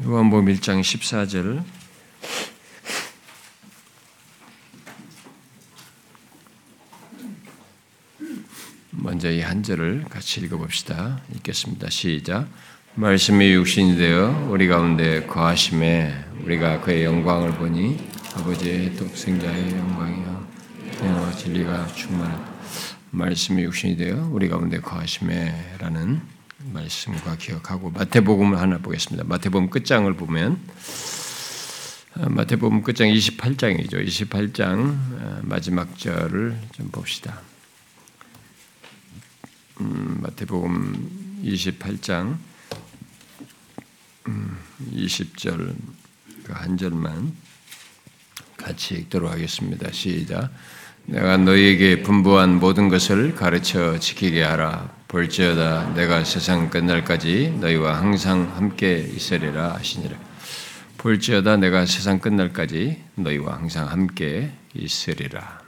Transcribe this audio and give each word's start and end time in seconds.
요한복음 0.00 0.46
1장 0.54 0.80
14절 0.80 1.62
먼저 8.90 9.30
이 9.30 9.42
한 9.42 9.62
절을 9.62 10.04
같이 10.08 10.40
읽어봅시다. 10.40 11.20
읽겠습니다. 11.34 11.90
시작. 11.90 12.48
말씀이 12.94 13.52
육신이 13.52 13.96
되어 13.98 14.48
우리 14.50 14.66
가운데 14.66 15.26
거하심에 15.26 16.24
우리가 16.42 16.80
그의 16.80 17.04
영광을 17.04 17.52
보니 17.52 17.98
아버지의 18.34 18.96
독생자의 18.96 19.72
영광이요 19.72 20.46
영화 21.04 21.30
진리가 21.32 21.86
충만한 21.88 22.42
말씀이 23.10 23.62
육신이 23.62 23.96
되어 23.98 24.26
우리 24.32 24.48
가운데 24.48 24.80
거하심에라는 24.80 26.22
말씀과 26.64 27.36
기억하고 27.36 27.90
마태복음을 27.90 28.58
하나 28.58 28.78
보겠습니다. 28.78 29.24
마태복음 29.24 29.70
끝장을 29.70 30.12
보면 30.14 30.60
어, 32.16 32.28
마태복음 32.28 32.82
끝장 32.82 33.08
28장이죠. 33.08 34.06
28장 34.06 34.94
어, 35.20 35.40
마지막 35.42 35.98
절을 35.98 36.58
좀 36.72 36.90
봅시다. 36.90 37.40
음, 39.80 40.18
마태복음 40.20 41.40
28장 41.44 42.36
20절 44.92 45.60
음, 45.60 45.76
그한 46.44 46.76
절만 46.76 47.34
같이 48.56 48.94
읽도록 48.94 49.30
하겠습니다. 49.30 49.90
시작. 49.90 50.52
내가 51.06 51.36
너희에게 51.36 52.02
분부한 52.02 52.60
모든 52.60 52.88
것을 52.88 53.34
가르쳐 53.34 53.98
지키게 53.98 54.42
하라. 54.42 55.01
볼지어다 55.12 55.92
내가 55.92 56.24
세상 56.24 56.70
끝날까지 56.70 57.58
너희와 57.60 57.98
항상 57.98 58.50
함께 58.56 58.96
있으리라 58.96 59.74
하시니라. 59.74 60.16
볼지어다 60.96 61.58
내가 61.58 61.84
세상 61.84 62.18
끝날까지 62.18 62.98
너희와 63.16 63.58
항상 63.58 63.90
함께 63.90 64.50
있으리라. 64.72 65.60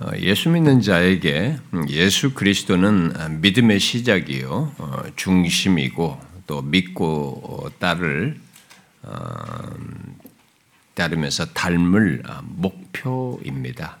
어, 0.00 0.10
예수 0.18 0.50
믿는 0.50 0.82
자에게 0.82 1.56
예수 1.88 2.34
그리스도는 2.34 3.40
믿음의 3.40 3.80
시작이요 3.80 4.74
어, 4.76 5.02
중심이고 5.16 6.20
또 6.46 6.60
믿고 6.60 7.70
따를 7.78 8.38
어, 9.00 9.16
따르면서 10.94 11.46
닮을 11.46 12.22
아, 12.26 12.42
목표입니다. 12.44 13.98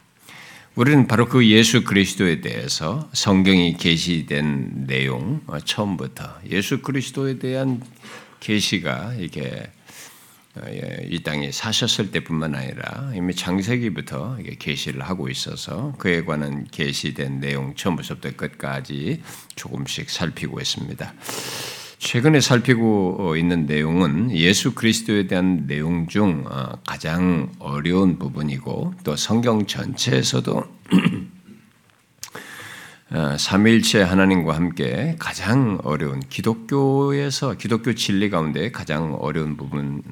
우리는 0.74 1.06
바로 1.06 1.26
그 1.26 1.46
예수 1.48 1.84
그리스도에 1.84 2.40
대해서 2.40 3.10
성경이 3.12 3.76
계시된 3.76 4.86
내용 4.86 5.42
어, 5.46 5.58
처음부터 5.58 6.40
예수 6.48 6.80
그리스도에 6.80 7.38
대한 7.38 7.82
계시가 8.40 9.14
이게 9.18 9.70
어, 10.54 10.62
예, 10.66 11.06
이 11.10 11.22
땅에 11.22 11.50
사셨을 11.50 12.10
때뿐만 12.10 12.54
아니라 12.54 13.12
이미 13.14 13.34
창세기부터 13.34 14.38
계시를 14.58 15.02
하고 15.02 15.28
있어서 15.28 15.94
그에 15.98 16.24
관한 16.24 16.66
계시된 16.70 17.40
내용 17.40 17.74
처음부터 17.74 18.32
끝까지 18.36 19.22
조금씩 19.54 20.08
살피고 20.08 20.58
있습니다. 20.58 21.14
최근에 22.02 22.40
살피고 22.40 23.36
있는 23.36 23.66
내용은 23.66 24.32
예수 24.32 24.74
그리스도에 24.74 25.28
대한 25.28 25.68
내용 25.68 26.08
중 26.08 26.44
어, 26.48 26.72
가장 26.84 27.52
어려운 27.60 28.18
부분이고 28.18 28.94
또 29.04 29.14
성경 29.14 29.66
전체에서도 29.66 30.64
어, 33.12 33.36
삼일체 33.38 34.02
하나님과 34.02 34.56
함께 34.56 35.14
가장 35.20 35.78
어려운 35.84 36.18
기독교에서 36.18 37.54
기독교 37.54 37.94
진리 37.94 38.30
가운데 38.30 38.72
가장 38.72 39.14
어려운 39.20 39.56
부분 39.56 40.02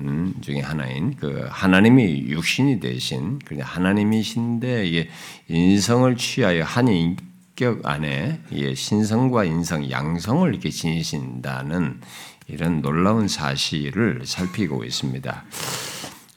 중에 0.42 0.60
하나인 0.60 1.16
그 1.16 1.48
하나님이 1.50 2.28
육신이 2.28 2.78
되신 2.78 3.41
그냥 3.41 3.66
하나님이신데 3.66 4.87
이게 4.87 5.09
인성을 5.48 6.16
취하여 6.16 6.62
한 6.62 6.87
인격 7.60 7.87
안에 7.87 8.41
신성과 8.75 9.44
인성, 9.44 9.91
양성을 9.91 10.48
이렇게 10.48 10.71
지니신다는 10.71 12.00
이런 12.48 12.81
놀라운 12.81 13.28
사실을 13.28 14.22
살피고 14.25 14.82
있습니다. 14.82 15.44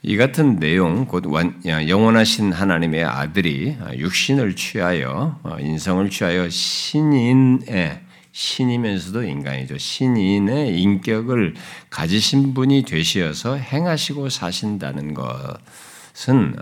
이 0.02 0.18
같은 0.18 0.58
내용, 0.58 1.06
곧 1.06 1.24
영원하신 1.64 2.52
하나님의 2.52 3.04
아들이 3.04 3.74
육신을 3.96 4.54
취하여 4.54 5.40
어, 5.42 5.56
인성을 5.58 6.10
취하여 6.10 6.46
신인의 6.50 8.02
신이면서도 8.32 9.22
인간이죠. 9.22 9.78
신인의 9.78 10.78
인격을 10.78 11.54
가지신 11.88 12.52
분이 12.52 12.84
되시어서 12.84 13.56
행하시고 13.56 14.28
사신다는 14.28 15.14
것은 15.14 16.56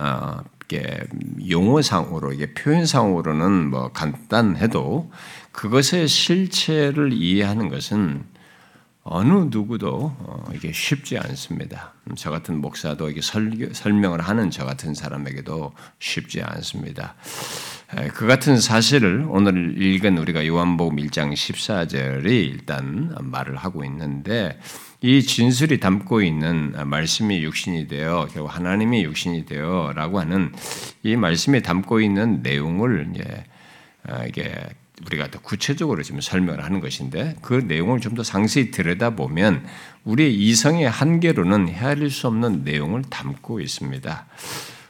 어, 0.79 1.05
용어상으로 1.49 2.33
이게 2.33 2.53
표현상으로는 2.55 3.71
뭐 3.71 3.93
간단해도 3.93 5.11
그것의 5.53 6.09
실체를 6.09 7.13
이해하는 7.13 7.69
것은 7.69 8.25
어느 9.05 9.49
누구도 9.51 10.15
어, 10.19 10.45
이게 10.55 10.73
쉽지 10.73 11.19
않습니다. 11.19 11.95
음, 12.05 12.15
저 12.17 12.31
같은 12.31 12.61
목사도 12.61 13.11
이게 13.11 13.21
설명을 13.73 14.21
하는 14.21 14.51
저 14.51 14.65
같은 14.65 14.95
사람에게도 14.95 15.73
쉽지 15.99 16.43
않습니다. 16.43 17.15
그 18.15 18.27
같은 18.27 18.59
사실을 18.59 19.27
오늘 19.29 19.81
읽은 19.83 20.17
우리가 20.17 20.47
요한복음 20.47 20.97
1장 20.97 21.35
14절이 21.35 22.27
일단 22.27 23.15
말을 23.21 23.57
하고 23.57 23.85
있는데 23.85 24.59
이 25.05 25.21
진술이 25.21 25.81
담고 25.81 26.23
있는 26.23 26.75
말씀이 26.87 27.43
육신이 27.43 27.89
되어 27.89 28.29
결국 28.33 28.55
하나님이 28.55 29.03
육신이 29.03 29.47
되어라고 29.47 30.21
하는 30.21 30.53
이 31.03 31.17
말씀이 31.17 31.61
담고 31.61 32.01
있는 32.01 32.41
내용을 32.43 33.11
이제 33.13 33.45
아, 34.07 34.25
이게 34.25 34.55
우리가 35.05 35.29
더 35.33 35.41
구체적으로 35.41 36.05
지금 36.05 36.21
설명을 36.21 36.63
하는 36.65 36.81
것인데 36.81 37.35
그 37.43 37.55
내용을 37.55 38.01
좀 38.01 38.15
더 38.15 38.23
상세히 38.23 38.71
들여다보면 38.71 39.65
우리의 40.05 40.35
이성의 40.35 40.89
한계로는 40.89 41.69
헤아릴 41.69 42.11
수 42.11 42.29
없는 42.29 42.63
내용을 42.63 43.03
담고 43.09 43.61
있습니다. 43.61 44.27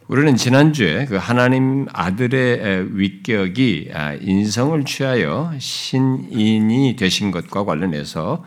우리는 0.09 0.37
지난주에 0.37 1.07
그 1.07 1.17
하나님 1.17 1.87
아들의 1.93 2.99
위격이 2.99 3.91
아, 3.95 4.13
인성을 4.15 4.85
취하여 4.85 5.55
신인이 5.59 6.97
되신 6.97 7.31
것과 7.31 7.65
관련해서 7.65 8.45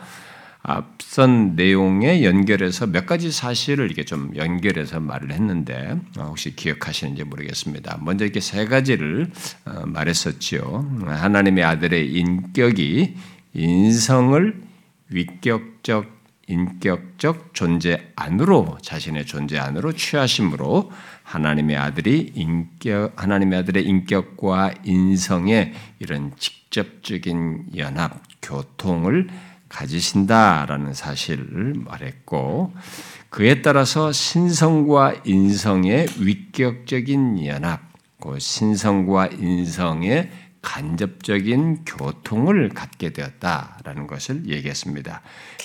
앞선 0.67 1.55
내용에 1.55 2.23
연결해서 2.23 2.87
몇 2.87 3.05
가지 3.05 3.31
사실을 3.31 3.85
이렇게 3.85 4.03
좀 4.03 4.35
연결해서 4.35 4.99
말을 4.99 5.31
했는데 5.31 5.99
어, 6.17 6.23
혹시 6.23 6.55
기억하시는지 6.55 7.23
모르겠습니다. 7.23 7.99
먼저 8.01 8.25
이렇게 8.25 8.39
세 8.39 8.65
가지를 8.65 9.29
어, 9.65 9.85
말했었지요. 9.85 11.01
하나님의 11.05 11.63
아들의 11.63 12.11
인격이 12.11 13.15
인성을 13.53 14.61
위격적 15.09 16.15
인격적 16.47 17.53
존재 17.53 18.11
안으로 18.15 18.77
자신의 18.81 19.25
존재 19.25 19.57
안으로 19.57 19.93
취하심으로 19.93 20.91
하나님의 21.23 21.75
아들이 21.75 22.31
인격 22.35 23.13
하나님의 23.15 23.59
아들의 23.59 23.83
인격과 23.83 24.73
인성의 24.83 25.73
이런 25.99 26.31
직접적인 26.37 27.71
연합 27.77 28.21
교통을 28.41 29.27
가지신다라는 29.75 30.93
사실을 30.93 31.73
말했고 31.75 32.73
그에 33.29 33.61
따라서 33.61 34.13
신성과 34.13 35.23
인성의 35.25 36.07
위격적인 36.19 37.45
연합, 37.45 37.81
그 38.21 38.39
신성과 38.39 39.27
인성의 39.27 40.31
간접적인 40.61 41.83
교통을 41.85 42.69
갖게 42.69 43.11
되었다라는 43.11 44.07
것을 44.07 44.47
얘기했습니다. 44.47 45.21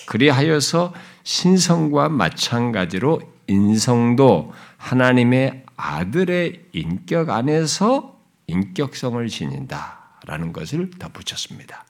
그리하여서 0.06 0.92
신성과 1.22 2.08
마찬가지로 2.08 3.20
인성도 3.46 4.52
하나님의 4.76 5.64
아들의 5.76 6.66
인격 6.72 7.30
안에서 7.30 8.18
인격성을 8.48 9.26
지닌다라는 9.28 10.52
것을 10.52 10.90
덧붙였습니다. 10.98 11.84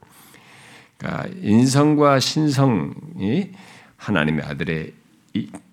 그러니까 1.01 1.29
인성과 1.43 2.21
신성이 2.21 3.51
하나님의 3.97 4.45
아들의 4.45 4.93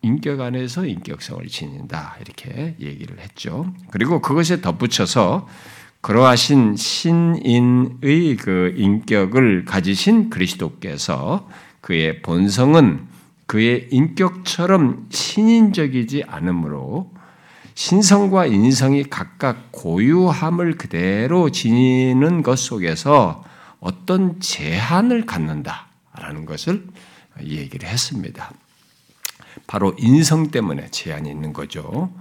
인격 0.01 0.39
안에서 0.39 0.85
인격성을 0.85 1.45
지닌다 1.47 2.15
이렇게 2.21 2.75
얘기를 2.79 3.19
했죠. 3.19 3.73
그리고 3.91 4.21
그것에 4.21 4.61
덧붙여서 4.61 5.47
그러하신 6.01 6.75
신인의 6.77 8.37
그 8.39 8.73
인격을 8.77 9.65
가지신 9.65 10.29
그리스도께서 10.29 11.49
그의 11.81 12.21
본성은 12.21 13.07
그의 13.47 13.87
인격처럼 13.91 15.07
신인적이지 15.09 16.23
않으므로 16.27 17.11
신성과 17.73 18.45
인성이 18.45 19.03
각각 19.03 19.71
고유함을 19.71 20.77
그대로 20.77 21.49
지니는 21.49 22.43
것 22.43 22.57
속에서 22.57 23.43
어떤 23.79 24.39
제한을 24.39 25.25
갖는다라는 25.25 26.45
것을 26.45 26.87
얘기를 27.41 27.87
했습니다. 27.87 28.51
바로 29.67 29.95
인성 29.97 30.51
때문에 30.51 30.89
제한이 30.91 31.29
있는 31.29 31.53
거죠. 31.53 32.11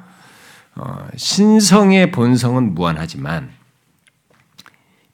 어, 0.75 1.09
신성의 1.17 2.11
본성은 2.13 2.75
무한하지만 2.75 3.51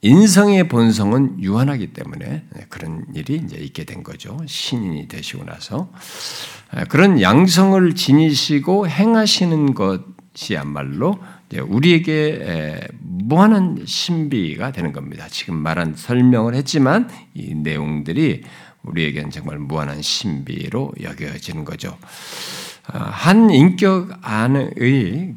인성의 0.05 0.69
본성은 0.69 1.41
유한하기 1.41 1.93
때문에 1.93 2.45
그런 2.69 3.07
일이 3.15 3.37
이제 3.37 3.57
있게 3.57 3.85
된 3.85 4.03
거죠. 4.03 4.41
신인이 4.47 5.07
되시고 5.07 5.45
나서 5.45 5.93
그런 6.89 7.21
양성을 7.21 7.95
지니시고 7.95 8.89
행하시는 8.89 9.75
것이야말로 9.75 11.21
우리에게 11.61 12.89
무한한 13.01 13.83
신비가 13.85 14.73
되는 14.73 14.93
겁니다. 14.93 15.27
지금 15.31 15.57
말한 15.57 15.95
설명을 15.97 16.55
했지만 16.55 17.09
이 17.35 17.55
내용들이 17.55 18.43
우리에게는 18.83 19.31
정말 19.31 19.59
무한한 19.59 20.03
신비로 20.03 20.93
여겨지는 21.01 21.65
거죠. 21.65 21.97
아, 22.89 22.99
한 22.99 23.49
인격 23.51 24.11
안의 24.23 25.35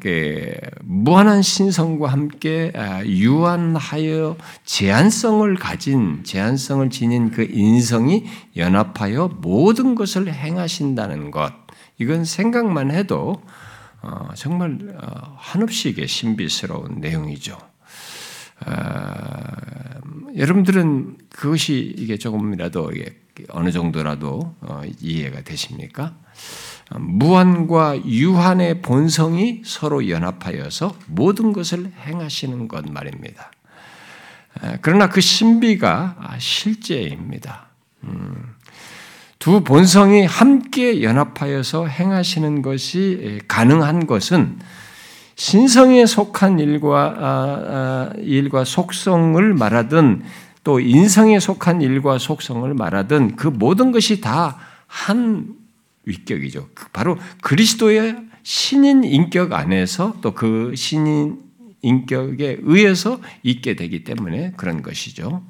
무한한 0.82 1.42
신성과 1.42 2.08
함께 2.08 2.72
아, 2.74 3.04
유한하여 3.04 4.36
제한성을 4.64 5.54
가진 5.54 6.24
제한성을 6.24 6.90
지닌 6.90 7.30
그 7.30 7.46
인성이 7.48 8.26
연합하여 8.56 9.38
모든 9.40 9.94
것을 9.94 10.32
행하신다는 10.32 11.30
것 11.30 11.52
이건 11.98 12.24
생각만 12.24 12.90
해도 12.90 13.40
어, 13.40 13.40
정말 14.34 14.78
어, 14.94 15.36
한없이 15.38 15.88
신비스러운 16.06 17.00
내용이죠. 17.00 17.58
아, 18.64 20.00
여러분들은 20.36 21.18
그것이 21.30 21.94
이게 21.96 22.16
조금이라도 22.16 22.92
어느 23.50 23.70
정도라도 23.70 24.54
어, 24.60 24.82
이해가 25.00 25.42
되십니까? 25.42 26.14
무한과 26.90 28.06
유한의 28.06 28.80
본성이 28.80 29.62
서로 29.64 30.08
연합하여서 30.08 30.96
모든 31.06 31.52
것을 31.52 31.92
행하시는 31.92 32.68
것 32.68 32.88
말입니다. 32.88 33.50
그러나 34.80 35.08
그 35.08 35.20
신비가 35.20 36.36
실제입니다. 36.38 37.66
음, 38.04 38.54
두 39.46 39.62
본성이 39.62 40.24
함께 40.24 41.04
연합하여서 41.04 41.86
행하시는 41.86 42.62
것이 42.62 43.38
가능한 43.46 44.08
것은 44.08 44.58
신성에 45.36 46.04
속한 46.04 46.58
일과 46.58 47.14
아, 47.16 47.28
아, 47.28 48.12
일과 48.18 48.64
속성을 48.64 49.54
말하든 49.54 50.24
또 50.64 50.80
인성에 50.80 51.38
속한 51.38 51.80
일과 51.80 52.18
속성을 52.18 52.74
말하든 52.74 53.36
그 53.36 53.46
모든 53.46 53.92
것이 53.92 54.20
다 54.20 54.58
한 54.88 55.54
위격이죠. 56.04 56.68
그 56.74 56.88
바로 56.92 57.16
그리스도의 57.42 58.16
신인 58.42 59.04
인격 59.04 59.52
안에서 59.52 60.16
또 60.22 60.34
그 60.34 60.72
신인 60.74 61.38
인격에 61.82 62.58
의해서 62.62 63.20
있게 63.44 63.76
되기 63.76 64.02
때문에 64.02 64.54
그런 64.56 64.82
것이죠. 64.82 65.44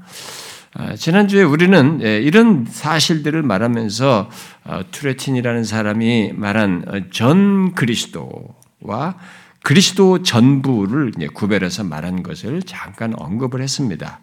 아, 0.78 0.94
지난주에 0.94 1.42
우리는 1.42 2.00
예, 2.02 2.20
이런 2.20 2.66
사실들을 2.68 3.42
말하면서 3.42 4.28
어, 4.64 4.80
투레틴이라는 4.90 5.64
사람이 5.64 6.32
말한 6.34 6.84
어, 6.88 7.00
전 7.10 7.74
그리스도와 7.74 9.16
그리스도 9.62 10.22
전부를 10.22 11.12
구별해서 11.32 11.82
말한 11.82 12.22
것을 12.22 12.62
잠깐 12.62 13.14
언급을 13.16 13.62
했습니다. 13.62 14.20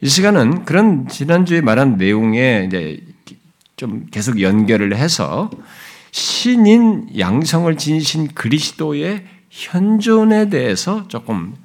이 0.00 0.08
시간은 0.08 0.64
그런 0.64 1.08
지난주에 1.08 1.62
말한 1.62 1.96
내용에 1.96 2.66
이제 2.68 3.00
좀 3.74 4.06
계속 4.12 4.40
연결을 4.40 4.96
해서 4.96 5.50
신인 6.12 7.08
양성을 7.18 7.76
지니신 7.76 8.28
그리스도의 8.34 9.26
현존에 9.50 10.48
대해서 10.48 11.08
조금 11.08 11.56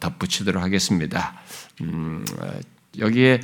덧붙이도록 0.00 0.62
하겠습니다. 0.62 1.34
음, 1.80 2.24
여기에 2.98 3.40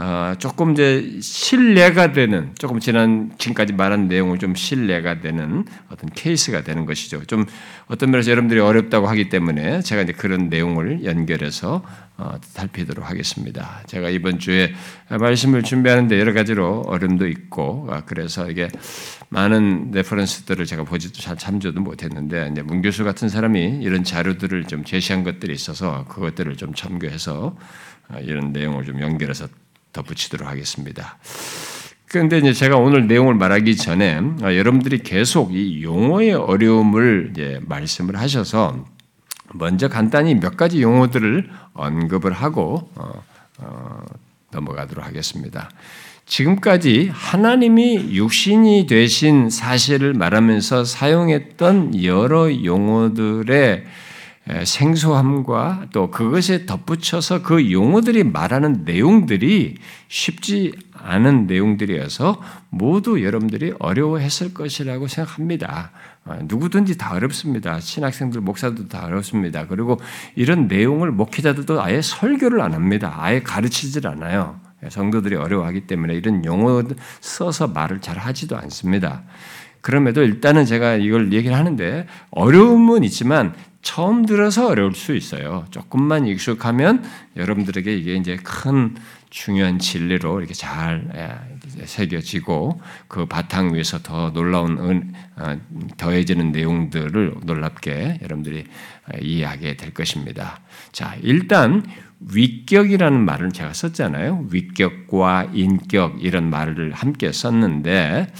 어, 0.00 0.34
조금 0.38 0.72
이제 0.72 1.18
신뢰가 1.20 2.12
되는 2.12 2.52
조금 2.56 2.78
지난 2.78 3.32
지금까지 3.36 3.72
말한 3.72 4.06
내용을 4.06 4.38
좀 4.38 4.54
신뢰가 4.54 5.20
되는 5.20 5.64
어떤 5.88 6.08
케이스가 6.10 6.62
되는 6.62 6.86
것이죠. 6.86 7.24
좀 7.24 7.44
어떤 7.88 8.12
면에서 8.12 8.30
여러분들이 8.30 8.60
어렵다고 8.60 9.08
하기 9.08 9.28
때문에 9.28 9.82
제가 9.82 10.02
이제 10.02 10.12
그런 10.12 10.48
내용을 10.50 11.04
연결해서 11.04 11.82
어, 12.16 12.38
살피도록 12.42 13.10
하겠습니다. 13.10 13.82
제가 13.86 14.08
이번 14.10 14.38
주에 14.38 14.72
말씀을 15.08 15.64
준비하는데 15.64 16.16
여러 16.20 16.32
가지로 16.32 16.82
어려움도 16.86 17.26
있고 17.26 17.88
아, 17.90 18.02
그래서 18.04 18.48
이게 18.48 18.68
많은 19.30 19.90
레퍼런스들을 19.90 20.64
제가 20.64 20.84
보지도 20.84 21.20
잘 21.20 21.36
참조도 21.36 21.80
못했는데 21.80 22.50
이제 22.52 22.62
문 22.62 22.82
교수 22.82 23.02
같은 23.02 23.28
사람이 23.28 23.80
이런 23.82 24.04
자료들을 24.04 24.64
좀 24.64 24.84
제시한 24.84 25.24
것들이 25.24 25.52
있어서 25.52 26.04
그것들을 26.04 26.56
좀 26.56 26.72
참고해서 26.72 27.56
어, 28.10 28.18
이런 28.20 28.52
내용을 28.52 28.84
좀 28.84 29.00
연결해서 29.00 29.48
덧붙이도록 29.92 30.48
하겠습니다. 30.48 31.18
그런데 32.06 32.38
이제 32.38 32.52
제가 32.52 32.76
오늘 32.76 33.06
내용을 33.06 33.34
말하기 33.34 33.76
전에 33.76 34.18
어, 34.42 34.54
여러분들이 34.54 35.02
계속 35.02 35.54
이 35.54 35.82
용어의 35.82 36.32
어려움을 36.32 37.30
이제 37.32 37.60
말씀을 37.66 38.18
하셔서 38.18 38.84
먼저 39.52 39.88
간단히 39.88 40.34
몇 40.34 40.56
가지 40.56 40.82
용어들을 40.82 41.50
언급을 41.74 42.32
하고 42.32 42.90
어, 42.94 43.22
어, 43.58 44.02
넘어가도록 44.52 45.04
하겠습니다. 45.04 45.70
지금까지 46.24 47.10
하나님이 47.12 48.14
육신이 48.14 48.86
되신 48.86 49.48
사실을 49.50 50.12
말하면서 50.14 50.84
사용했던 50.84 52.02
여러 52.04 52.52
용어들의 52.64 53.84
생소함과 54.64 55.86
또 55.92 56.10
그것에 56.10 56.64
덧붙여서 56.64 57.42
그 57.42 57.70
용어들이 57.70 58.24
말하는 58.24 58.84
내용들이 58.84 59.76
쉽지 60.08 60.72
않은 60.94 61.46
내용들이어서 61.46 62.40
모두 62.70 63.22
여러분들이 63.22 63.74
어려워했을 63.78 64.54
것이라고 64.54 65.06
생각합니다. 65.06 65.90
어, 66.24 66.38
누구든지 66.42 66.98
다 66.98 67.14
어렵습니다. 67.14 67.80
신학생들, 67.80 68.40
목사들도 68.40 68.88
다 68.88 69.04
어렵습니다. 69.06 69.66
그리고 69.66 69.98
이런 70.34 70.66
내용을 70.66 71.10
목회자들도 71.12 71.82
아예 71.82 72.00
설교를 72.02 72.60
안 72.60 72.74
합니다. 72.74 73.14
아예 73.18 73.40
가르치질 73.40 74.06
않아요. 74.06 74.60
성도들이 74.88 75.36
어려워하기 75.36 75.82
때문에 75.82 76.14
이런 76.14 76.44
용어 76.44 76.82
써서 77.20 77.66
말을 77.66 78.00
잘 78.00 78.16
하지도 78.16 78.56
않습니다. 78.56 79.22
그럼에도 79.80 80.22
일단은 80.22 80.64
제가 80.64 80.96
이걸 80.96 81.32
얘기를 81.32 81.56
하는데 81.56 82.06
어려움은 82.30 83.04
있지만 83.04 83.54
처음 83.88 84.26
들어서 84.26 84.68
어려울 84.68 84.94
수 84.94 85.16
있어요. 85.16 85.64
조금만 85.70 86.26
익숙하면 86.26 87.02
여러분들에게 87.36 87.96
이게 87.96 88.16
이제 88.16 88.36
큰 88.36 88.94
중요한 89.30 89.78
진리로 89.78 90.40
이렇게 90.40 90.52
잘 90.52 91.08
예, 91.14 91.86
새겨지고 91.86 92.82
그 93.08 93.24
바탕 93.24 93.72
위에서 93.72 94.00
더 94.02 94.30
놀라운 94.34 94.76
은, 94.78 95.14
어, 95.36 95.58
더해지는 95.96 96.52
내용들을 96.52 97.36
놀랍게 97.44 98.18
여러분들이 98.20 98.66
어, 99.06 99.16
이해하게 99.22 99.78
될 99.78 99.94
것입니다. 99.94 100.60
자, 100.92 101.16
일단 101.22 101.82
위격이라는 102.20 103.24
말을 103.24 103.52
제가 103.52 103.72
썼잖아요. 103.72 104.46
위격과 104.50 105.50
인격 105.52 106.22
이런 106.22 106.50
말을 106.50 106.92
함께 106.92 107.32
썼는데 107.32 108.32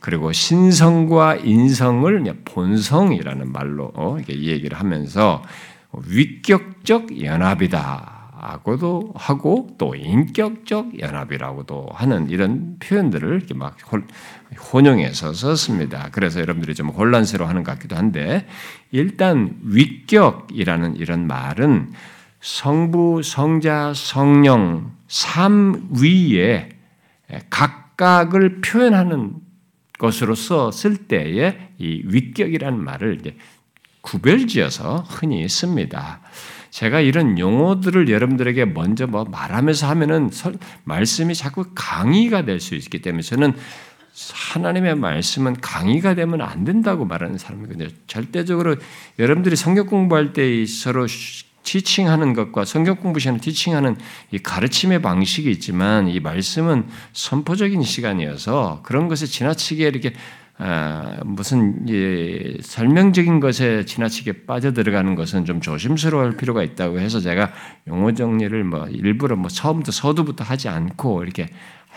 그리고 0.00 0.32
신성과 0.32 1.36
인성을 1.36 2.24
본성이라는 2.44 3.52
말로 3.52 3.92
어, 3.94 4.16
이렇게 4.16 4.42
얘기를 4.42 4.78
하면서 4.78 5.42
위격적 5.92 7.22
연합이다. 7.22 8.18
하고도 8.40 9.12
하고 9.14 9.68
또 9.76 9.94
인격적 9.94 10.98
연합이라고도 10.98 11.88
하는 11.92 12.30
이런 12.30 12.78
표현들을 12.78 13.36
이렇게 13.36 13.52
막 13.52 13.76
혼용해서 14.72 15.34
썼습니다. 15.34 16.08
그래서 16.10 16.40
여러분들이 16.40 16.74
좀 16.74 16.88
혼란스러워하는 16.88 17.64
것 17.64 17.72
같기도 17.72 17.96
한데 17.96 18.46
일단 18.92 19.56
위격이라는 19.62 20.96
이런 20.96 21.26
말은 21.26 21.92
성부, 22.40 23.22
성자, 23.22 23.92
성령 23.94 24.92
삼위에 25.08 26.70
각각을 27.50 28.60
표현하는 28.60 29.34
것으로서 29.98 30.70
쓸 30.70 30.96
때에 30.96 31.68
이 31.78 32.02
위격이라는 32.06 32.82
말을 32.82 33.18
이제 33.20 33.36
구별지어서 34.00 35.04
흔히 35.08 35.46
씁니다. 35.48 36.20
제가 36.70 37.00
이런 37.00 37.38
용어들을 37.38 38.08
여러분들에게 38.08 38.64
먼저 38.66 39.06
뭐 39.06 39.24
말하면서 39.24 39.88
하면은 39.88 40.30
말씀이 40.84 41.34
자꾸 41.34 41.66
강의가 41.74 42.44
될 42.44 42.60
수 42.60 42.74
있기 42.76 43.02
때문에 43.02 43.22
저는 43.22 43.52
하나님의 44.52 44.94
말씀은 44.96 45.60
강의가 45.60 46.14
되면 46.14 46.40
안 46.40 46.64
된다고 46.64 47.04
말하는 47.04 47.38
사람이거든요. 47.38 47.88
절대적으로 48.06 48.76
여러분들이 49.18 49.56
성경 49.56 49.86
공부할 49.86 50.32
때 50.32 50.64
서로 50.64 51.06
티칭하는 51.62 52.32
것과 52.34 52.64
성경 52.64 52.96
공부 52.96 53.20
시간에 53.20 53.38
티칭하는 53.38 53.96
이 54.32 54.38
가르침의 54.38 55.02
방식이 55.02 55.50
있지만 55.50 56.08
이 56.08 56.20
말씀은 56.20 56.86
선포적인 57.12 57.82
시간이어서 57.82 58.80
그런 58.82 59.08
것에 59.08 59.26
지나치게 59.26 59.86
이렇게 59.86 60.14
아, 60.62 61.16
무슨 61.24 61.88
예, 61.88 62.58
설명적인 62.60 63.40
것에 63.40 63.86
지나치게 63.86 64.44
빠져들어가는 64.44 65.14
것은 65.14 65.46
좀 65.46 65.62
조심스러울 65.62 66.36
필요가 66.36 66.62
있다고 66.62 67.00
해서 67.00 67.18
제가 67.18 67.50
용어 67.88 68.12
정리를 68.12 68.62
뭐 68.64 68.86
일부러 68.88 69.36
뭐 69.36 69.48
처음부터 69.48 69.90
서두부터 69.90 70.44
하지 70.44 70.68
않고 70.68 71.22
이렇게 71.22 71.48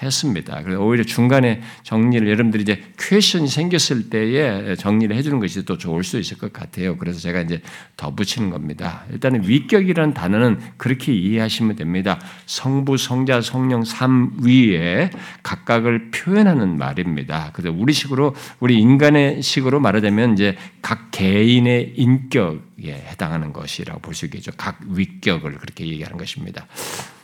했습니다. 0.01 0.61
그래서 0.63 0.81
오히려 0.81 1.03
중간에 1.03 1.61
정리를 1.83 2.27
여러분들이 2.27 2.63
이제 2.63 2.81
퀘션이 2.97 3.47
생겼을 3.47 4.09
때에 4.09 4.75
정리를 4.75 5.15
해주는 5.15 5.39
것이 5.39 5.65
또 5.65 5.77
좋을 5.77 6.03
수 6.03 6.19
있을 6.19 6.37
것 6.37 6.51
같아요. 6.51 6.97
그래서 6.97 7.19
제가 7.19 7.41
이제 7.41 7.61
덧붙이는 7.97 8.49
겁니다. 8.49 9.03
일단은 9.11 9.47
위격이라는 9.47 10.13
단어는 10.13 10.59
그렇게 10.77 11.13
이해하시면 11.13 11.75
됩니다. 11.75 12.19
성부, 12.45 12.97
성자, 12.97 13.41
성령 13.41 13.83
삼위에 13.83 15.11
각각을 15.43 16.11
표현하는 16.11 16.77
말입니다. 16.77 17.51
그래서 17.53 17.75
우리식으로 17.77 18.35
우리 18.59 18.79
인간의 18.79 19.41
식으로 19.41 19.79
말하자면 19.79 20.33
이제 20.33 20.57
각 20.81 21.11
개인의 21.11 21.93
인격에 21.97 22.93
해당하는 22.93 23.53
것이라고 23.53 23.99
볼 23.99 24.13
수 24.13 24.25
있겠죠. 24.25 24.51
각 24.55 24.79
위격을 24.87 25.57
그렇게 25.57 25.87
얘기하는 25.87 26.17
것입니다. 26.17 26.67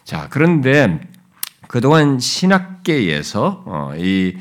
자, 0.04 0.28
그런데 0.30 1.00
그동안 1.70 2.18
신학계에서 2.18 3.64
어, 3.68 3.94
이 3.96 4.36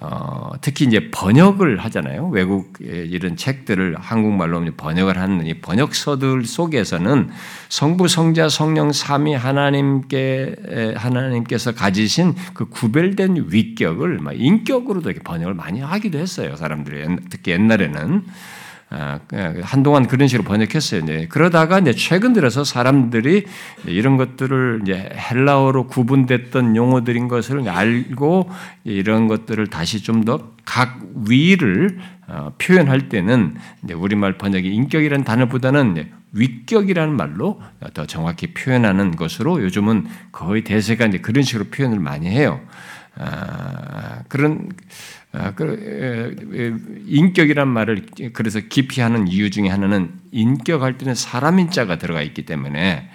어, 0.00 0.50
특히 0.60 0.84
이제 0.84 1.12
번역을 1.12 1.78
하잖아요. 1.78 2.26
외국 2.30 2.72
이런 2.80 3.36
책들을 3.36 3.94
한국말로 4.00 4.64
번역을 4.76 5.16
하는 5.16 5.46
이 5.46 5.60
번역서들 5.60 6.44
속에서는 6.44 7.30
성부, 7.68 8.08
성자, 8.08 8.48
성령 8.48 8.90
삼위 8.90 9.34
하나님께 9.34 10.96
하나님께서 10.96 11.72
가지신 11.72 12.34
그 12.52 12.68
구별된 12.68 13.46
위격을 13.50 14.18
인격으로도 14.34 15.10
이렇게 15.10 15.22
번역을 15.22 15.54
많이 15.54 15.80
하기도 15.80 16.18
했어요. 16.18 16.56
사람들이 16.56 17.16
특히 17.30 17.52
옛날에는 17.52 18.24
아, 18.26 18.61
한동안 19.62 20.06
그런 20.06 20.28
식으로 20.28 20.46
번역했어요. 20.46 21.02
그러다가 21.28 21.78
이제 21.78 21.92
최근 21.92 22.32
들어서 22.32 22.64
사람들이 22.64 23.46
이런 23.86 24.16
것들을 24.16 24.80
이제 24.82 25.08
헬라어로 25.14 25.86
구분됐던 25.86 26.76
용어들인 26.76 27.28
것을 27.28 27.68
알고 27.68 28.50
이런 28.84 29.28
것들을 29.28 29.66
다시 29.68 30.02
좀 30.02 30.24
더 30.24 30.52
각 30.64 31.00
위를 31.28 31.98
어, 32.28 32.52
표현할 32.58 33.08
때는 33.08 33.56
우리말 33.94 34.38
번역이 34.38 34.68
인격이라는 34.68 35.24
단어보다는 35.24 36.08
위격이라는 36.32 37.14
말로 37.14 37.60
더 37.92 38.06
정확히 38.06 38.54
표현하는 38.54 39.16
것으로 39.16 39.62
요즘은 39.62 40.06
거의 40.30 40.64
대세가 40.64 41.06
이제 41.06 41.18
그런 41.18 41.42
식으로 41.42 41.66
표현을 41.66 41.98
많이 41.98 42.28
해요. 42.28 42.60
아, 43.16 44.22
그런 44.28 44.70
아, 45.32 45.54
그, 45.54 47.04
인격이란 47.06 47.68
말을 47.68 48.06
그래서 48.32 48.60
깊이 48.60 49.00
하는 49.00 49.28
이유 49.28 49.50
중에 49.50 49.68
하나는 49.68 50.12
인격할 50.30 50.98
때는 50.98 51.14
사람인 51.14 51.70
자가 51.70 51.98
들어가 51.98 52.22
있기 52.22 52.44
때문에 52.44 53.08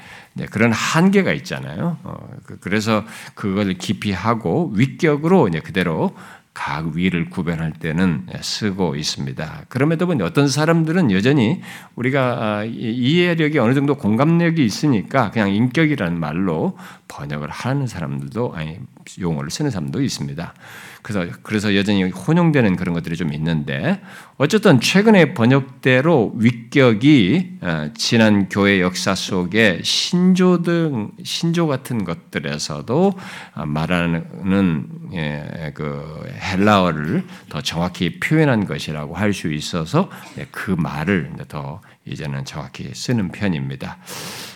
그런 0.51 0.71
한계가 0.71 1.33
있잖아요. 1.33 1.97
어, 2.03 2.29
그, 2.43 2.59
그래서 2.59 3.05
그걸 3.33 3.73
깊이 3.73 4.11
하고 4.11 4.71
위격으로 4.75 5.49
그대로 5.63 6.15
각 6.57 6.95
위를 6.95 7.29
구별할 7.29 7.71
때는 7.71 8.25
쓰고 8.41 8.95
있습니다. 8.95 9.65
그럼에도 9.69 10.07
불구하고 10.07 10.27
어떤 10.27 10.47
사람들은 10.47 11.11
여전히 11.11 11.61
우리가 11.95 12.21
아, 12.39 12.63
이해력이 12.63 13.59
어느 13.59 13.75
정도 13.75 13.95
공감력이 13.95 14.65
있으니까 14.65 15.29
그냥 15.29 15.53
인격이라는 15.53 16.19
말로 16.19 16.75
번역을 17.09 17.47
하는 17.51 17.85
사람들도 17.85 18.53
아니 18.55 18.79
용어를 19.19 19.51
쓰는 19.51 19.69
사람도 19.69 20.01
있습니다. 20.01 20.55
그래서 21.01 21.25
그래서 21.43 21.75
여전히 21.75 22.03
혼용되는 22.03 22.75
그런 22.75 22.93
것들이 22.93 23.15
좀 23.15 23.31
있는데 23.33 24.01
어쨌든 24.37 24.81
최근의 24.81 25.33
번역대로 25.33 26.33
위격이 26.35 27.57
어, 27.61 27.89
지난 27.95 28.49
교회 28.49 28.81
역사 28.81 29.15
속에 29.15 29.79
신조 29.83 30.61
등 30.63 31.11
신조 31.23 31.67
같은 31.67 32.03
것들에서도 32.03 33.13
어, 33.55 33.65
말하는 33.65 34.87
예, 35.13 35.71
그 35.73 36.29
헬라어를 36.41 37.23
더 37.49 37.61
정확히 37.61 38.19
표현한 38.19 38.65
것이라고 38.65 39.15
할 39.15 39.37
수 39.37 39.53
있어서 39.53 40.09
예, 40.37 40.47
그 40.51 40.71
말을 40.71 41.31
더 41.47 41.81
이제는 42.05 42.45
정확히 42.45 42.89
쓰는 42.93 43.29
편입니다. 43.31 43.97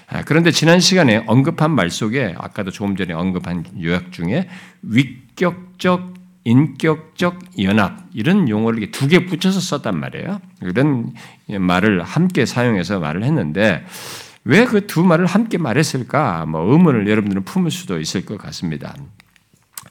아, 0.07 0.23
그런데 0.23 0.51
지난 0.51 0.79
시간에 0.79 1.23
언급한 1.27 1.71
말 1.71 1.89
속에 1.89 2.35
아까도 2.37 2.71
조금 2.71 2.95
전에 2.95 3.13
언급한 3.13 3.63
요약 3.81 4.11
중에 4.11 4.49
위격적 4.81 6.10
인격적 6.43 7.39
연합 7.63 7.99
이런 8.13 8.49
용어를 8.49 8.91
두 8.91 9.07
개 9.07 9.25
붙여서 9.25 9.59
썼단 9.59 9.99
말이에요. 9.99 10.41
이런 10.61 11.13
말을 11.47 12.03
함께 12.03 12.45
사용해서 12.45 12.99
말을 12.99 13.23
했는데 13.23 13.85
왜 14.43 14.65
그 14.65 14.87
두 14.87 15.03
말을 15.03 15.25
함께 15.27 15.57
말했을까? 15.59 16.45
뭐 16.47 16.61
의문을 16.71 17.07
여러분들은 17.07 17.43
품을 17.43 17.69
수도 17.71 17.99
있을 17.99 18.25
것 18.25 18.37
같습니다. 18.39 18.95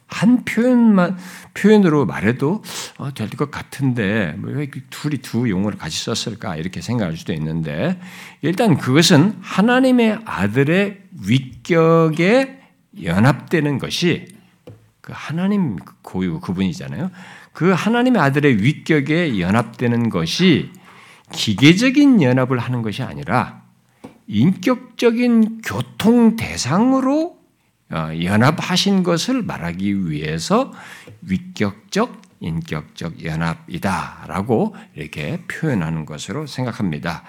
한 0.09 0.45
표현만 0.45 1.17
표현으로 1.55 2.05
말해도 2.05 2.65
어, 2.99 3.15
될것 3.15 3.53
같은데 3.53 4.35
뭐왜 4.39 4.69
둘이 4.91 5.19
두 5.19 5.49
용어를 5.49 5.79
같이 5.79 6.03
썼을까 6.05 6.57
이렇게 6.57 6.81
생각할 6.81 7.17
수도 7.17 7.33
있는데 7.33 8.01
일단 8.43 8.77
그것은 8.77 9.37
하나님의 9.41 10.19
아들의 10.25 11.01
위격에 11.29 12.59
연합되는 13.05 13.79
것이 13.79 14.27
그 15.01 15.13
하나님 15.15 15.77
고유 16.03 16.41
그분이잖아요. 16.41 17.11
그 17.53 17.71
하나님의 17.71 18.21
아들의 18.21 18.63
위격에 18.63 19.41
연합되는 19.41 20.11
것이 20.11 20.71
기계적인 21.33 22.23
연합을 22.23 22.59
하는 22.59 22.83
것이 22.83 23.03
아니라 23.03 23.63
인격적인 24.27 25.63
교통 25.63 26.37
대상으로 26.37 27.41
어, 27.93 28.11
연합하신 28.23 29.03
것을 29.03 29.43
말하기 29.43 30.09
위해서 30.09 30.73
위격적, 31.23 32.23
인격적 32.39 33.25
연합이다라고 33.25 34.77
이렇게 34.95 35.43
표현하는 35.49 36.07
것으로 36.07 36.47
생각합니다. 36.47 37.25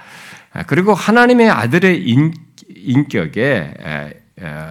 아, 0.54 0.64
그리고 0.64 0.94
하나님의 0.94 1.50
아들의 1.50 2.08
인, 2.08 2.34
인격에 2.70 4.21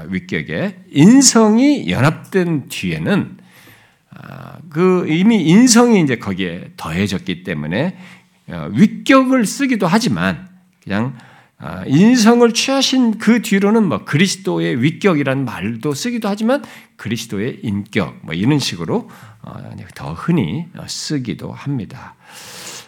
위격에 0.09 0.77
인성이 0.91 1.91
연합된 1.91 2.69
뒤에는 2.69 3.39
아, 4.13 4.59
그 4.69 5.07
이미 5.09 5.43
인성이 5.45 6.03
이제 6.03 6.17
거기에 6.17 6.73
더해졌기 6.77 7.45
때문에 7.45 7.97
어, 8.49 8.69
위격을 8.73 9.47
쓰기도 9.47 9.87
하지만 9.87 10.49
그냥 10.83 11.17
아, 11.59 11.85
인성을 11.87 12.53
취하신 12.53 13.19
그 13.19 13.43
뒤로는 13.43 13.85
뭐 13.85 14.05
그리스도의 14.05 14.83
위격이라는 14.83 15.45
말도 15.45 15.95
쓰기도 15.95 16.29
하지만 16.29 16.65
그리스도의 16.97 17.61
인격 17.63 18.19
뭐 18.23 18.35
이런 18.35 18.59
식으로 18.59 19.09
어, 19.43 19.71
더 19.95 20.13
흔히 20.15 20.67
쓰기도 20.87 21.53
합니다. 21.53 22.15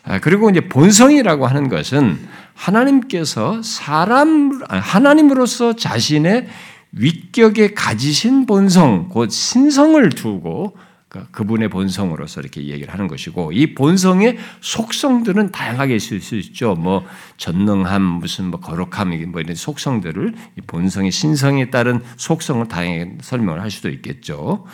아, 0.04 0.18
그리고 0.18 0.50
이제 0.50 0.60
본성이라고 0.68 1.46
하는 1.46 1.68
것은 1.68 2.18
하나님께서 2.54 3.62
사람 3.62 4.60
하나님으로서 4.68 5.76
자신의 5.76 6.48
위격에 6.92 7.74
가지신 7.74 8.46
본성, 8.46 9.08
곧 9.08 9.30
신성을 9.30 10.08
두고 10.10 10.76
그 11.12 11.26
그분의 11.30 11.68
본성으로서 11.68 12.40
이렇게 12.40 12.62
얘기를 12.62 12.90
하는 12.90 13.06
것이고 13.06 13.52
이 13.52 13.74
본성의 13.74 14.38
속성들은 14.62 15.52
다양하게 15.52 15.94
있을 15.96 16.20
수 16.20 16.36
있죠. 16.36 16.74
뭐 16.74 17.04
전능함, 17.36 18.02
무슨 18.02 18.46
뭐 18.46 18.58
거룩함, 18.60 19.10
뭐 19.30 19.42
이런 19.42 19.54
속성들을 19.54 20.34
이 20.56 20.60
본성의 20.62 21.10
신성에 21.10 21.68
따른 21.68 22.00
속성을 22.16 22.66
다양하게 22.66 23.18
설명을 23.20 23.60
할 23.60 23.70
수도 23.70 23.90
있겠죠. 23.90 24.64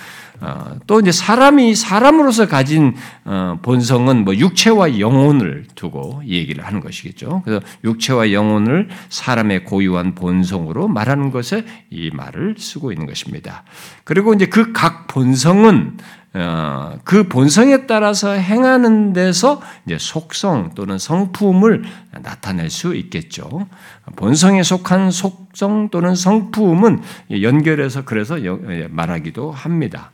어, 0.41 0.77
또 0.87 1.01
이제 1.01 1.11
사람이 1.11 1.75
사람으로서 1.75 2.47
가진 2.47 2.95
어, 3.25 3.59
본성은 3.61 4.25
뭐 4.25 4.37
육체와 4.37 5.01
영혼을 5.01 5.67
두고 5.75 6.23
얘기를 6.25 6.65
하는 6.65 6.79
것이겠죠. 6.79 7.43
그래서 7.45 7.61
육체와 7.83 8.31
영혼을 8.31 8.89
사람의 9.09 9.65
고유한 9.65 10.15
본성으로 10.15 10.87
말하는 10.87 11.33
것에 11.33 11.65
이 11.91 12.11
말을 12.13 12.55
쓰고 12.57 12.93
있는 12.93 13.07
것입니다. 13.07 13.65
그리고 14.05 14.35
이제 14.35 14.47
그 14.47 14.69
각 14.73 15.09
본성은 15.09 15.97
어, 16.28 16.28
그 17.05 17.29
본성에 17.29 17.87
따라서 17.87 18.33
행하는 18.33 19.13
데서 19.13 19.61
이제 19.87 19.97
속성 19.99 20.73
또는 20.75 20.99
성품을 20.99 21.85
나타낼 22.23 22.71
수 22.71 22.95
있겠죠. 22.95 23.67
본성에 24.17 24.63
속한 24.63 25.11
속성 25.11 25.89
또는 25.91 26.15
성품은 26.15 27.01
연결해서 27.43 28.05
그래서 28.05 28.43
예, 28.43 28.89
말하기도 28.91 29.51
합니다. 29.51 30.13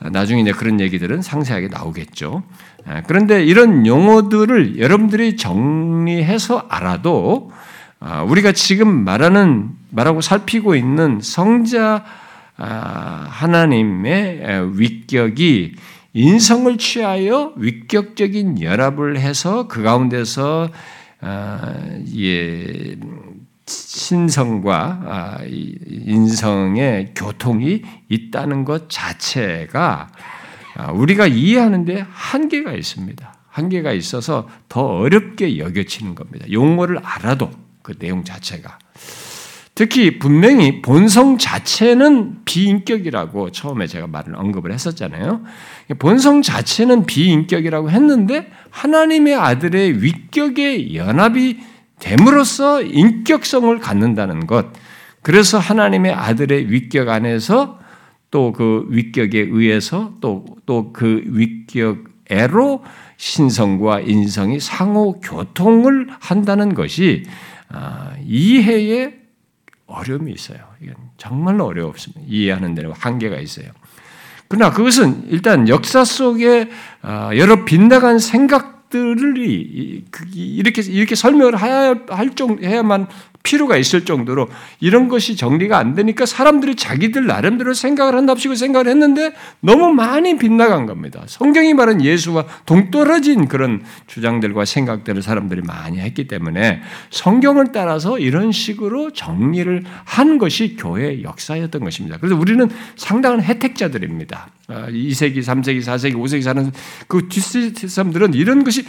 나중에 0.00 0.42
이제 0.42 0.52
그런 0.52 0.80
얘기들은 0.80 1.22
상세하게 1.22 1.68
나오겠죠. 1.68 2.42
아, 2.86 3.02
그런데 3.06 3.44
이런 3.44 3.86
용어들을 3.86 4.78
여러분들이 4.78 5.36
정리해서 5.36 6.66
알아도 6.68 7.50
아, 7.98 8.22
우리가 8.22 8.52
지금 8.52 9.04
말하는 9.04 9.70
말하고 9.90 10.20
살피고 10.20 10.74
있는 10.74 11.20
성자 11.22 12.04
아, 12.04 12.25
하나님의 12.56 14.78
위격이 14.78 15.74
인성을 16.14 16.78
취하여 16.78 17.52
위격적인 17.56 18.62
연합을 18.62 19.18
해서 19.18 19.68
그 19.68 19.82
가운데서 19.82 20.70
예, 22.16 22.96
신성과 23.66 25.40
인성의 25.46 27.12
교통이 27.14 27.82
있다는 28.08 28.64
것 28.64 28.88
자체가 28.88 30.08
우리가 30.94 31.26
이해하는데 31.26 32.06
한계가 32.08 32.72
있습니다. 32.72 33.34
한계가 33.48 33.92
있어서 33.92 34.48
더 34.68 34.82
어렵게 34.82 35.58
여겨지는 35.58 36.14
겁니다. 36.14 36.46
용어를 36.50 36.98
알아도 37.02 37.50
그 37.82 37.98
내용 37.98 38.24
자체가. 38.24 38.78
특히 39.76 40.18
분명히 40.18 40.80
본성 40.80 41.36
자체는 41.36 42.46
비인격이라고 42.46 43.50
처음에 43.52 43.86
제가 43.86 44.06
말을 44.06 44.34
언급을 44.34 44.72
했었잖아요. 44.72 45.42
본성 45.98 46.40
자체는 46.40 47.04
비인격이라고 47.04 47.90
했는데 47.90 48.50
하나님의 48.70 49.34
아들의 49.34 50.02
위격의 50.02 50.96
연합이 50.96 51.58
됨으로써 52.00 52.80
인격성을 52.80 53.78
갖는다는 53.78 54.46
것. 54.46 54.68
그래서 55.20 55.58
하나님의 55.58 56.10
아들의 56.10 56.72
위격 56.72 57.10
안에서 57.10 57.78
또 58.30 58.52
그 58.52 58.86
위격에 58.88 59.40
의해서 59.40 60.14
또 60.22 60.46
또 60.64 60.94
그 60.94 61.22
위격애로 61.26 62.82
신성과 63.18 64.00
인성이 64.00 64.58
상호 64.58 65.20
교통을 65.20 66.08
한다는 66.18 66.72
것이 66.72 67.24
아, 67.68 68.14
이해에 68.24 69.25
어려움이 69.86 70.32
있어요. 70.32 70.58
이건 70.82 70.96
정말로 71.16 71.66
어려웠습니다. 71.66 72.22
이해하는 72.26 72.74
데는 72.74 72.92
한계가 72.92 73.38
있어요. 73.38 73.68
그러나 74.48 74.72
그것은 74.72 75.24
일단 75.28 75.68
역사 75.68 76.04
속에 76.04 76.70
아, 77.02 77.30
여러 77.36 77.64
빗나간 77.64 78.18
생각들을 78.18 79.36
이렇게 79.38 80.82
이렇게 80.82 81.14
설명을 81.14 81.56
할 81.56 82.34
정, 82.36 82.58
해야만 82.62 83.08
필요가 83.46 83.76
있을 83.76 84.04
정도로 84.04 84.48
이런 84.80 85.06
것이 85.06 85.36
정리가 85.36 85.78
안 85.78 85.94
되니까 85.94 86.26
사람들이 86.26 86.74
자기들 86.74 87.26
나름대로 87.26 87.74
생각을 87.74 88.16
한답시고 88.16 88.56
생각을 88.56 88.88
했는데 88.88 89.32
너무 89.60 89.94
많이 89.94 90.36
빗나간 90.36 90.86
겁니다. 90.86 91.22
성경이 91.26 91.72
말한 91.74 92.02
예수와 92.04 92.44
동떨어진 92.66 93.46
그런 93.46 93.84
주장들과 94.08 94.64
생각들을 94.64 95.22
사람들이 95.22 95.62
많이 95.62 96.00
했기 96.00 96.26
때문에 96.26 96.82
성경을 97.10 97.70
따라서 97.72 98.18
이런 98.18 98.50
식으로 98.50 99.12
정리를 99.12 99.84
한 100.04 100.38
것이 100.38 100.74
교회의 100.76 101.22
역사였던 101.22 101.84
것입니다. 101.84 102.18
그래서 102.18 102.34
우리는 102.34 102.68
상당한 102.96 103.40
혜택자들입니다. 103.40 104.48
2세기, 104.68 105.38
3세기, 105.38 105.80
4세기, 105.80 106.14
5세기 106.14 106.42
사는 106.42 106.72
그 107.06 107.28
뒷세기 107.28 107.88
사람들은 107.88 108.34
이런 108.34 108.64
것이 108.64 108.84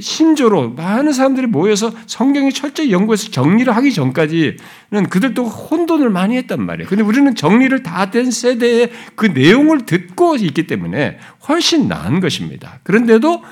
신조로 0.00 0.70
많은 0.70 1.12
사람들이 1.12 1.46
모여서 1.46 1.92
성경이 2.06 2.52
철저히 2.52 2.92
연구해서 2.92 3.30
정리를 3.30 3.74
하기 3.74 3.92
전까지는 3.92 5.08
그들도 5.10 5.44
혼돈을 5.44 6.10
많이 6.10 6.36
했단 6.36 6.64
말이에요. 6.64 6.88
근데 6.88 7.02
우리는 7.02 7.34
정리를 7.34 7.82
다 7.82 8.12
된 8.12 8.30
세대의 8.30 8.90
그 9.16 9.26
내용을 9.26 9.86
듣고 9.86 10.36
있기 10.36 10.66
때문에 10.68 11.18
훨씬 11.48 11.88
나은 11.88 12.20
것입니다. 12.20 12.78
그런데도 12.84 13.42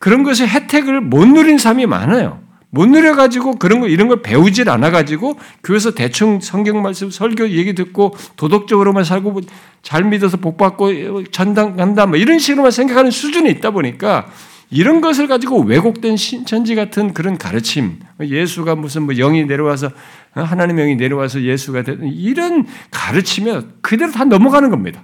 그런 0.00 0.24
것의 0.24 0.48
혜택을 0.48 1.00
못 1.00 1.26
누린 1.26 1.58
사람이 1.58 1.86
많아요. 1.86 2.42
못 2.70 2.86
누려가지고 2.86 3.52
그런 3.52 3.80
거, 3.80 3.88
이런 3.88 4.08
걸 4.08 4.22
배우질 4.22 4.68
않아가지고 4.68 5.38
교회에서 5.64 5.92
대충 5.92 6.40
성경 6.40 6.82
말씀, 6.82 7.10
설교 7.10 7.50
얘기 7.50 7.74
듣고 7.74 8.14
도덕적으로만 8.36 9.04
살고 9.04 9.40
잘 9.82 10.04
믿어서 10.04 10.36
복받고 10.36 11.24
전당 11.30 11.76
간다, 11.76 12.06
뭐 12.06 12.16
이런 12.16 12.38
식으로만 12.38 12.70
생각하는 12.70 13.10
수준이 13.10 13.50
있다 13.50 13.70
보니까 13.70 14.30
이런 14.70 15.00
것을 15.00 15.28
가지고 15.28 15.62
왜곡된 15.62 16.18
신천지 16.18 16.74
같은 16.74 17.14
그런 17.14 17.38
가르침, 17.38 18.00
예수가 18.20 18.74
무슨 18.74 19.04
뭐 19.04 19.14
영이 19.14 19.46
내려와서 19.46 19.86
어, 20.34 20.42
하나님의 20.42 20.84
영이 20.84 20.96
내려와서 20.96 21.40
예수가 21.40 21.82
되 21.84 21.96
이런 22.02 22.66
가르치면 22.90 23.76
그대로 23.80 24.12
다 24.12 24.24
넘어가는 24.24 24.68
겁니다. 24.68 25.02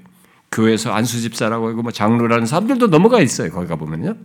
교회에서 0.53 0.93
안수 0.93 1.21
집사라고 1.21 1.69
하고 1.69 1.83
뭐 1.83 1.93
장로라는 1.93 2.45
사람들도 2.45 2.89
넘어가 2.89 3.21
있어요. 3.21 3.51
거기 3.51 3.67
가 3.67 3.77
보면요. 3.77 4.17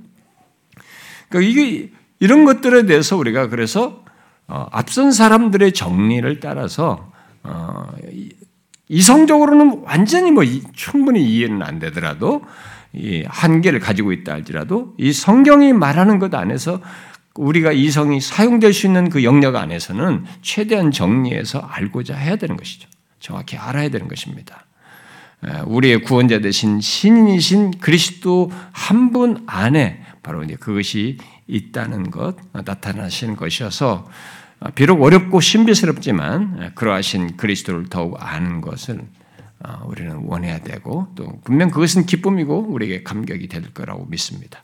그러니까 1.29 1.49
이게 1.49 1.91
이런 2.19 2.45
것들에 2.45 2.85
대해서 2.85 3.17
우리가 3.17 3.47
그래서 3.47 4.03
어, 4.47 4.67
앞선 4.71 5.11
사람들의 5.11 5.73
정리를 5.73 6.39
따라서 6.39 7.11
어, 7.43 7.85
이성적으로는 8.89 9.83
완전히 9.85 10.31
뭐 10.31 10.43
충분히 10.73 11.23
이해는 11.23 11.61
안 11.61 11.79
되더라도 11.79 12.41
이 12.93 13.23
한계를 13.27 13.79
가지고 13.79 14.11
있다 14.11 14.33
할지라도 14.33 14.95
이 14.97 15.13
성경이 15.13 15.73
말하는 15.73 16.17
것 16.17 16.33
안에서 16.33 16.81
우리가 17.35 17.71
이성이 17.71 18.19
사용될 18.19 18.73
수 18.73 18.87
있는 18.87 19.09
그 19.09 19.23
영역 19.23 19.55
안에서는 19.55 20.25
최대한 20.41 20.91
정리해서 20.91 21.59
알고자 21.59 22.15
해야 22.15 22.35
되는 22.35 22.57
것이죠. 22.57 22.89
정확히 23.19 23.55
알아야 23.57 23.89
되는 23.89 24.07
것입니다. 24.07 24.65
우리의 25.67 26.01
구원자 26.01 26.39
되신 26.39 26.81
신이신 26.81 27.79
그리스도 27.79 28.51
한 28.71 29.11
분 29.11 29.43
안에 29.47 30.03
바로 30.23 30.43
이제 30.43 30.55
그것이 30.55 31.17
있다는 31.49 32.11
것 32.11 32.35
나타나시는 32.53 33.35
것이어서 33.35 34.09
비록 34.75 35.01
어렵고 35.01 35.41
신비스럽지만 35.41 36.71
그러하신 36.75 37.37
그리스도를 37.37 37.87
더욱 37.89 38.17
아는 38.19 38.61
것을 38.61 39.01
어, 39.61 39.83
우리는 39.87 40.21
원해야 40.23 40.59
되고 40.59 41.07
또 41.15 41.39
분명 41.43 41.69
그것은 41.69 42.05
기쁨이고 42.05 42.67
우리에게 42.69 43.03
감격이 43.03 43.49
될 43.49 43.73
거라고 43.73 44.05
믿습니다. 44.05 44.61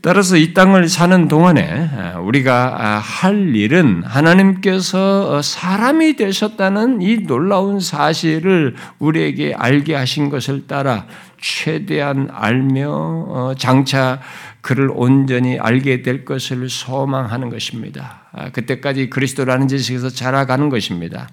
따라서 0.00 0.36
이 0.36 0.52
땅을 0.52 0.88
사는 0.88 1.28
동안에 1.28 1.90
어, 1.92 2.20
우리가 2.22 2.76
아, 2.78 2.98
할 2.98 3.54
일은 3.54 4.02
하나님께서 4.04 5.36
어, 5.36 5.42
사람이 5.42 6.16
되셨다는 6.16 7.02
이 7.02 7.18
놀라운 7.24 7.78
사실을 7.78 8.74
우리에게 8.98 9.54
알게 9.54 9.94
하신 9.94 10.30
것을 10.30 10.66
따라 10.66 11.06
최대한 11.38 12.28
알며 12.32 13.54
장차 13.58 14.20
그를 14.62 14.90
온전히 14.94 15.58
알게 15.58 16.02
될 16.02 16.24
것을 16.24 16.70
소망하는 16.70 17.50
것입니다. 17.50 18.28
아, 18.32 18.50
그때까지 18.50 19.10
그리스도라는 19.10 19.68
지식에서 19.68 20.08
자라가는 20.08 20.70
것입니다. 20.70 21.28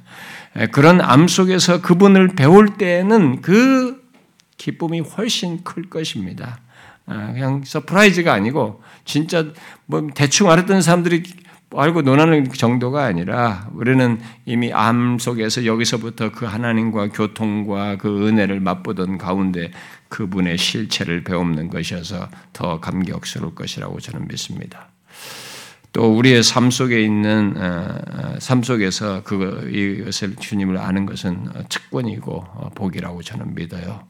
그런 0.71 0.99
앎 0.99 1.27
속에서 1.27 1.81
그분을 1.81 2.29
배울 2.29 2.77
때에는 2.77 3.41
그 3.41 4.03
기쁨이 4.57 4.99
훨씬 4.99 5.63
클 5.63 5.83
것입니다. 5.83 6.59
아, 7.05 7.31
그냥 7.31 7.61
surprise가 7.63 8.33
아니고 8.33 8.81
진짜 9.05 9.45
뭐 9.85 10.07
대충 10.13 10.49
알았던 10.49 10.81
사람들이 10.81 11.23
알고 11.75 12.01
논하는 12.01 12.49
정도가 12.51 13.03
아니라 13.03 13.69
우리는 13.73 14.19
이미 14.45 14.73
앎 14.73 15.19
속에서 15.19 15.65
여기서부터 15.65 16.31
그 16.31 16.45
하나님과 16.45 17.09
교통과 17.09 17.97
그 17.97 18.27
은혜를 18.27 18.59
맛보던 18.59 19.19
가운데 19.19 19.71
그분의 20.09 20.57
실체를 20.57 21.23
배우는 21.23 21.69
것이어서 21.69 22.29
더 22.51 22.79
감격스러울 22.79 23.55
것이라고 23.55 23.99
저는 23.99 24.27
믿습니다. 24.27 24.89
또 25.91 26.15
우리의 26.15 26.43
삶 26.43 26.69
속에 26.69 27.01
있는 27.01 27.55
어, 27.57 27.97
어, 28.11 28.35
삶 28.39 28.61
속에서 28.61 29.23
그 29.23 29.69
이것을 29.73 30.35
주님을 30.35 30.77
아는 30.77 31.05
것은 31.05 31.47
특권이고 31.67 32.31
어, 32.31 32.69
복이라고 32.75 33.23
저는 33.23 33.55
믿어요. 33.55 34.03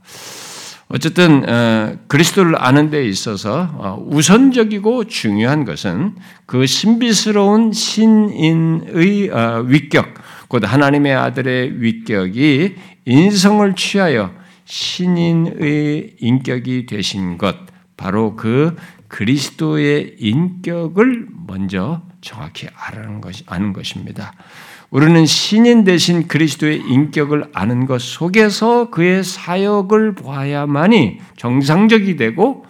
어쨌든 0.92 1.46
그리스도를 2.08 2.56
아는 2.58 2.90
데 2.90 3.06
있어서 3.06 4.00
우선적이고 4.08 5.04
중요한 5.04 5.64
것은 5.64 6.16
그 6.48 6.66
신비스러운 6.66 7.72
신인의 7.72 9.30
위격, 9.68 10.16
곧 10.48 10.64
하나님의 10.66 11.14
아들의 11.14 11.84
위격이 11.84 12.76
인성을 13.06 13.76
취하여 13.76 14.34
신인의 14.70 16.18
인격이 16.20 16.86
되신 16.86 17.40
것, 17.40 17.56
바로 17.98 18.36
그 18.36 18.76
그리스도의 19.08 20.16
인격을 20.20 21.28
먼저 21.48 22.04
정확히 22.22 22.68
아는, 22.76 23.20
것이, 23.20 23.44
아는 23.48 23.74
것입니다. 23.74 24.32
우리는 24.92 25.26
신인 25.26 25.84
대신 25.84 26.28
그리스도의 26.28 26.78
인격을 26.78 27.46
아는 27.52 27.88
것 27.88 28.00
속에서 28.00 28.92
그의 28.92 29.24
사역을 29.24 30.14
보아야만이 30.14 31.20
정상적이 31.36 32.16
되고 32.16 32.66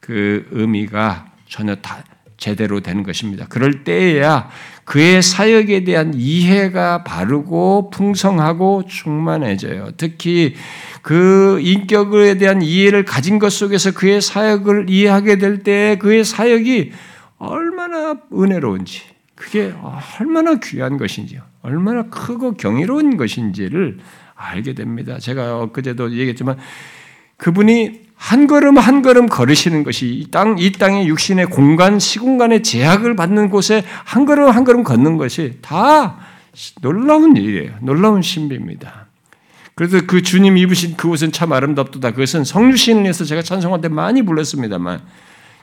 그 0.00 0.46
의미가 0.50 1.32
전혀 1.48 1.74
다 1.76 2.04
제대로 2.36 2.80
되는 2.80 3.02
것입니다. 3.02 3.46
그럴 3.48 3.84
때에야 3.84 4.50
그의 4.84 5.22
사역에 5.22 5.84
대한 5.84 6.12
이해가 6.14 7.04
바르고 7.04 7.90
풍성하고 7.90 8.84
충만해져요. 8.86 9.92
특히 9.96 10.54
그 11.02 11.58
인격에 11.60 12.38
대한 12.38 12.62
이해를 12.62 13.04
가진 13.04 13.38
것 13.38 13.50
속에서 13.52 13.92
그의 13.92 14.20
사역을 14.20 14.90
이해하게 14.90 15.38
될 15.38 15.62
때 15.62 15.96
그의 15.98 16.24
사역이 16.24 16.92
얼마나 17.38 18.16
은혜로운지 18.32 19.02
그게 19.34 19.72
얼마나 20.18 20.56
귀한 20.56 20.98
것인지요. 20.98 21.42
얼마나 21.62 22.04
크고 22.04 22.54
경이로운 22.54 23.16
것인지를 23.16 23.98
알게 24.34 24.74
됩니다. 24.74 25.18
제가 25.18 25.60
엊그제도 25.62 26.12
얘기했지만 26.12 26.56
그분이 27.36 28.08
한 28.16 28.46
걸음 28.48 28.78
한 28.78 29.02
걸음 29.02 29.26
걸으시는 29.26 29.84
것이 29.84 30.08
이 30.08 30.30
땅, 30.30 30.56
이 30.58 30.72
땅의 30.72 31.06
육신의 31.06 31.46
공간, 31.46 31.98
시공간의 32.00 32.64
제약을 32.64 33.14
받는 33.14 33.48
곳에 33.50 33.84
한 34.04 34.24
걸음 34.26 34.48
한 34.48 34.64
걸음 34.64 34.82
걷는 34.82 35.16
것이 35.18 35.58
다 35.62 36.18
놀라운 36.80 37.36
일이에요. 37.36 37.74
놀라운 37.80 38.22
신비입니다. 38.22 39.07
그래서 39.78 40.00
그 40.04 40.22
주님 40.22 40.56
입으신 40.56 40.96
그 40.96 41.08
옷은 41.08 41.30
참 41.30 41.52
아름답도다. 41.52 42.10
그것은 42.10 42.42
성유신에서 42.42 43.24
제가 43.24 43.42
찬송할 43.42 43.80
때 43.80 43.86
많이 43.86 44.22
불렀습니다만 44.22 45.00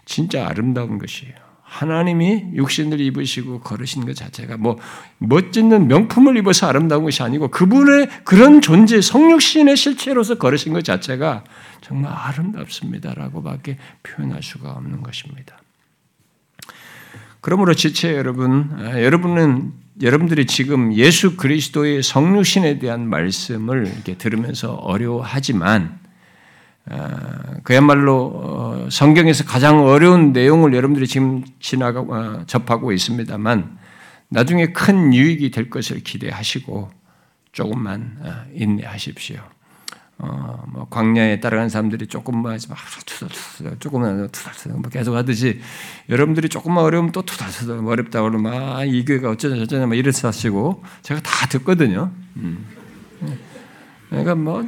진짜 0.05 0.47
아름다운 0.47 0.99
것이에요. 0.99 1.33
하나님이 1.63 2.51
육신을 2.53 3.01
입으시고 3.01 3.59
걸으신 3.59 4.05
것 4.05 4.15
자체가 4.15 4.55
뭐 4.55 4.79
멋진 5.17 5.67
명품을 5.89 6.37
입어서 6.37 6.65
아름다운 6.65 7.03
것이 7.03 7.23
아니고 7.23 7.49
그분의 7.49 8.07
그런 8.23 8.61
존재, 8.61 9.01
성육신의 9.01 9.75
실체로서 9.75 10.35
걸으신 10.35 10.71
것 10.71 10.85
자체가 10.85 11.43
정말 11.81 12.13
아름답습니다라고밖에 12.13 13.77
표현할 14.01 14.41
수가 14.41 14.71
없는 14.71 15.03
것입니다. 15.03 15.57
그러므로 17.41 17.73
지체 17.73 18.15
여러분, 18.15 18.69
아, 18.79 19.01
여러분은 19.01 19.73
여러분들이 20.01 20.45
지금 20.45 20.93
예수 20.93 21.37
그리스도의 21.37 22.03
성육신에 22.03 22.79
대한 22.79 23.07
말씀을 23.07 23.87
이렇게 23.87 24.17
들으면서 24.17 24.73
어려워하지만 24.73 25.99
아, 26.87 27.55
그야말로 27.63 28.31
어, 28.35 28.89
성경에서 28.91 29.45
가장 29.45 29.85
어려운 29.85 30.33
내용을 30.33 30.73
여러분들이 30.73 31.07
지금 31.07 31.43
지나가 31.59 32.01
어, 32.01 32.43
접하고 32.45 32.91
있습니다만 32.91 33.77
나중에 34.29 34.67
큰 34.67 35.13
유익이 35.13 35.51
될 35.51 35.69
것을 35.69 36.01
기대하시고 36.01 36.91
조금만 37.53 38.17
어, 38.21 38.45
인내하십시오. 38.53 39.37
어, 40.17 40.63
뭐 40.67 40.87
광야에 40.89 41.41
따라간 41.41 41.67
사람들이 41.67 42.07
조금만 42.07 42.57
막 42.69 42.77
투덜투덜 43.05 43.79
조금만 43.79 44.29
투덜투덜 44.31 44.79
뭐 44.79 44.89
계속 44.89 45.15
하듯이 45.15 45.59
여러분들이 46.09 46.47
조금만 46.47 46.83
어려우면 46.85 47.11
또 47.11 47.21
투덜투덜 47.21 47.85
어렵다 47.85 48.21
그러면 48.21 48.53
아, 48.53 48.85
이 48.85 49.03
교회가 49.03 49.31
어쩌냐 49.31 49.57
저쩌냐 49.57 49.87
막 49.87 49.95
이래서 49.95 50.27
하시고 50.27 50.83
제가 51.01 51.21
다 51.21 51.47
듣거든요. 51.47 52.11
음. 52.37 52.65
그러니까 54.09 54.35
뭐 54.35 54.63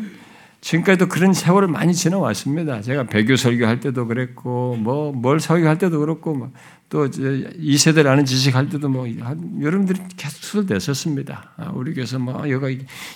지금까지도 0.61 1.07
그런 1.07 1.33
세월을 1.33 1.67
많이 1.67 1.93
지나왔습니다. 1.93 2.81
제가 2.81 3.03
배교 3.03 3.35
설교할 3.35 3.79
때도 3.79 4.07
그랬고, 4.07 4.75
뭐, 4.75 5.11
뭘 5.11 5.39
설교할 5.39 5.77
때도 5.77 5.99
그렇고, 5.99 6.33
뭐 6.33 6.51
또, 6.89 7.07
이 7.57 7.77
세대를 7.77 8.09
아는 8.09 8.25
지식할 8.25 8.69
때도 8.69 8.89
뭐, 8.89 9.07
여러분들이 9.61 9.99
계속 10.17 10.37
수술됐었습니다. 10.37 11.53
아, 11.57 11.71
우리 11.73 11.93
교회에서 11.93 12.17
뭐, 12.17 12.49
여가, 12.49 12.69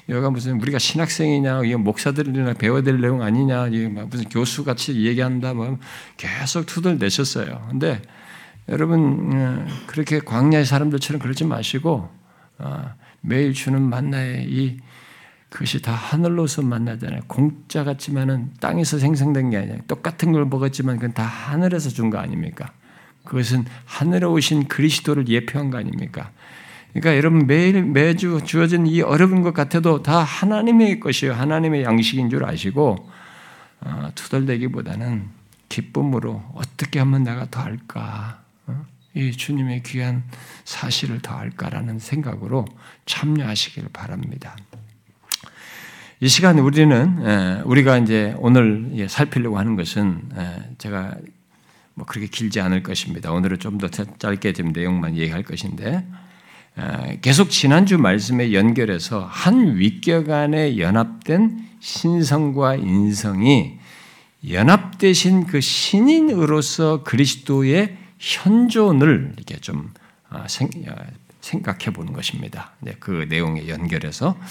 여가 0.09 0.29
무슨, 0.29 0.61
우리가 0.61 0.77
신학생이냐, 0.77 1.61
목사들이나 1.79 2.53
배워야 2.53 2.83
될 2.83 3.01
내용 3.01 3.21
아니냐, 3.21 3.67
무슨 4.09 4.25
교수 4.29 4.63
같이 4.63 5.05
얘기한다, 5.05 5.53
뭐, 5.53 5.79
계속 6.17 6.65
투덜내셨어요. 6.67 7.67
근데 7.69 8.01
여러분, 8.69 9.31
어, 9.33 9.65
그렇게 9.87 10.19
광야의 10.19 10.65
사람들처럼 10.65 11.19
그러지 11.19 11.45
마시고, 11.45 12.07
아, 12.59 12.93
매일 13.21 13.53
주는 13.53 13.81
만나의 13.81 14.45
이 14.47 14.77
그것이 15.51 15.81
다 15.81 15.91
하늘로서 15.91 16.61
만나잖아요. 16.61 17.23
공짜 17.27 17.83
같지만은 17.83 18.51
땅에서 18.61 18.97
생성된 18.97 19.49
게 19.49 19.57
아니라 19.57 19.75
똑같은 19.85 20.31
걸 20.31 20.45
먹었지만 20.45 20.95
그건 20.95 21.13
다 21.13 21.23
하늘에서 21.23 21.89
준 21.89 22.09
거 22.09 22.17
아닙니까? 22.19 22.71
그것은 23.25 23.65
하늘에 23.85 24.25
오신 24.25 24.69
그리스도를 24.69 25.27
예표한 25.27 25.69
거 25.69 25.77
아닙니까? 25.77 26.31
그러니까 26.93 27.17
여러분 27.17 27.47
매일 27.47 27.83
매주 27.83 28.39
주어진 28.45 28.87
이 28.87 29.01
어려운 29.01 29.41
것 29.41 29.53
같아도 29.53 30.01
다 30.01 30.19
하나님의 30.23 31.01
것이요 31.01 31.33
하나님의 31.33 31.83
양식인 31.83 32.29
줄 32.29 32.45
아시고 32.45 33.09
어, 33.81 34.09
투덜대기보다는 34.15 35.27
기쁨으로 35.67 36.43
어떻게 36.55 36.99
하면 36.99 37.23
내가 37.23 37.47
더 37.51 37.59
할까? 37.61 38.41
어? 38.67 38.85
이 39.15 39.31
주님의 39.31 39.83
귀한 39.83 40.23
사실을 40.63 41.21
더 41.21 41.35
할까라는 41.35 41.99
생각으로 41.99 42.65
참여하시길 43.05 43.89
바랍니다. 43.91 44.55
이 46.23 46.27
시간 46.27 46.59
우리는 46.59 47.63
우리가 47.65 47.97
이제 47.97 48.35
오늘 48.37 49.07
살피려고 49.09 49.57
하는 49.57 49.75
것은 49.75 50.29
제가 50.77 51.15
뭐 51.95 52.05
그렇게 52.05 52.27
길지 52.27 52.61
않을 52.61 52.83
것입니다. 52.83 53.31
오늘은 53.31 53.57
좀 53.57 53.79
더 53.79 53.87
짧게 53.89 54.53
좀 54.53 54.71
내용만 54.71 55.17
얘기할 55.17 55.41
것인데 55.41 56.05
계속 57.23 57.49
지난주 57.49 57.97
말씀에 57.97 58.53
연결해서 58.53 59.25
한 59.31 59.77
위격 59.77 60.29
안에 60.29 60.77
연합된 60.77 61.67
신성과 61.79 62.75
인성이 62.75 63.79
연합되신 64.47 65.47
그 65.47 65.59
신인으로서 65.59 67.01
그리스도의 67.01 67.97
현존을 68.19 69.33
이렇게 69.37 69.55
좀 69.57 69.89
아, 70.29 70.45
아, 70.45 71.05
생각해 71.41 71.85
보는 71.91 72.13
것입니다. 72.13 72.73
그 72.99 73.25
내용에 73.27 73.67
연결해서 73.67 74.37
아, 74.39 74.45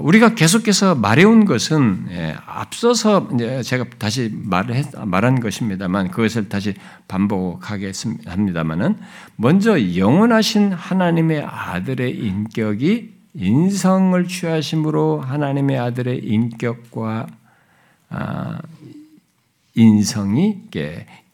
우리가 0.00 0.34
계속해서 0.34 0.94
말해온 0.94 1.44
것은 1.44 2.06
예, 2.10 2.36
앞서서 2.46 3.28
제가 3.62 3.86
다시 3.98 4.30
말을 4.32 4.84
말한 5.04 5.40
것입니다만 5.40 6.10
그것을 6.10 6.48
다시 6.48 6.74
반복하겠습니다만은 7.08 8.96
먼저 9.36 9.96
영원하신 9.96 10.72
하나님의 10.72 11.42
아들의 11.42 12.16
인격이 12.16 13.14
인성을 13.34 14.28
취하심으로 14.28 15.20
하나님의 15.20 15.78
아들의 15.78 16.18
인격과 16.24 17.26
아, 18.10 18.58
인성이 19.74 20.62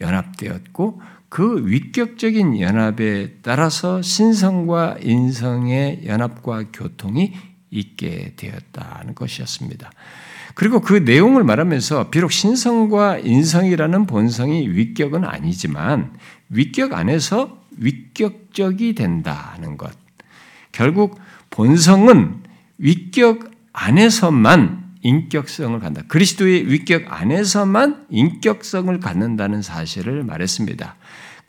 연합되었고 0.01 1.03
그 1.29 1.67
위격적인 1.67 2.59
연합에 2.59 3.35
따라서 3.43 4.03
신성과 4.03 4.97
인성의 5.03 6.03
연합과 6.07 6.65
교통이 6.73 7.35
있게 7.71 8.35
되었다는 8.37 9.15
것이었습니다. 9.15 9.91
그리고 10.55 10.81
그 10.81 10.95
내용을 10.95 11.45
말하면서 11.45 12.11
비록 12.11 12.33
신성과 12.33 13.19
인성이라는 13.19 14.07
본성이 14.07 14.69
위격은 14.69 15.25
아니지만 15.25 16.13
위격 16.49 16.93
안에서 16.93 17.63
위격적이 17.77 18.95
된다는 18.95 19.77
것. 19.77 19.93
결국 20.73 21.19
본성은 21.51 22.43
위격 22.79 23.51
안에서만 23.73 24.91
인격성을 25.03 25.79
갖는다. 25.79 26.07
그리스도의 26.09 26.71
위격 26.71 27.05
안에서만 27.09 28.07
인격성을 28.11 29.01
갖는다는 29.01 29.63
사실을 29.63 30.25
말했습니다. 30.25 30.97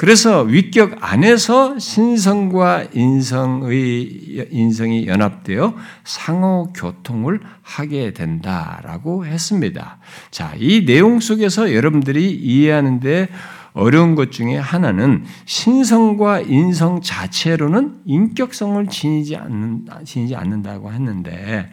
그래서 0.01 0.41
위격 0.41 0.97
안에서 0.99 1.77
신성과 1.77 2.85
인성의 2.91 4.47
인성이 4.49 5.05
연합되어 5.05 5.75
상호 6.03 6.73
교통을 6.75 7.39
하게 7.61 8.11
된다라고 8.11 9.27
했습니다. 9.27 9.99
자, 10.31 10.55
이 10.57 10.85
내용 10.85 11.19
속에서 11.19 11.75
여러분들이 11.75 12.31
이해하는데 12.31 13.27
어려운 13.73 14.15
것 14.15 14.31
중에 14.31 14.57
하나는 14.57 15.23
신성과 15.45 16.39
인성 16.41 17.01
자체로는 17.01 17.99
인격성을 18.05 18.87
지니지 18.87 19.35
않는 19.35 19.85
지니지 20.03 20.35
않는다고 20.35 20.91
했는데 20.91 21.69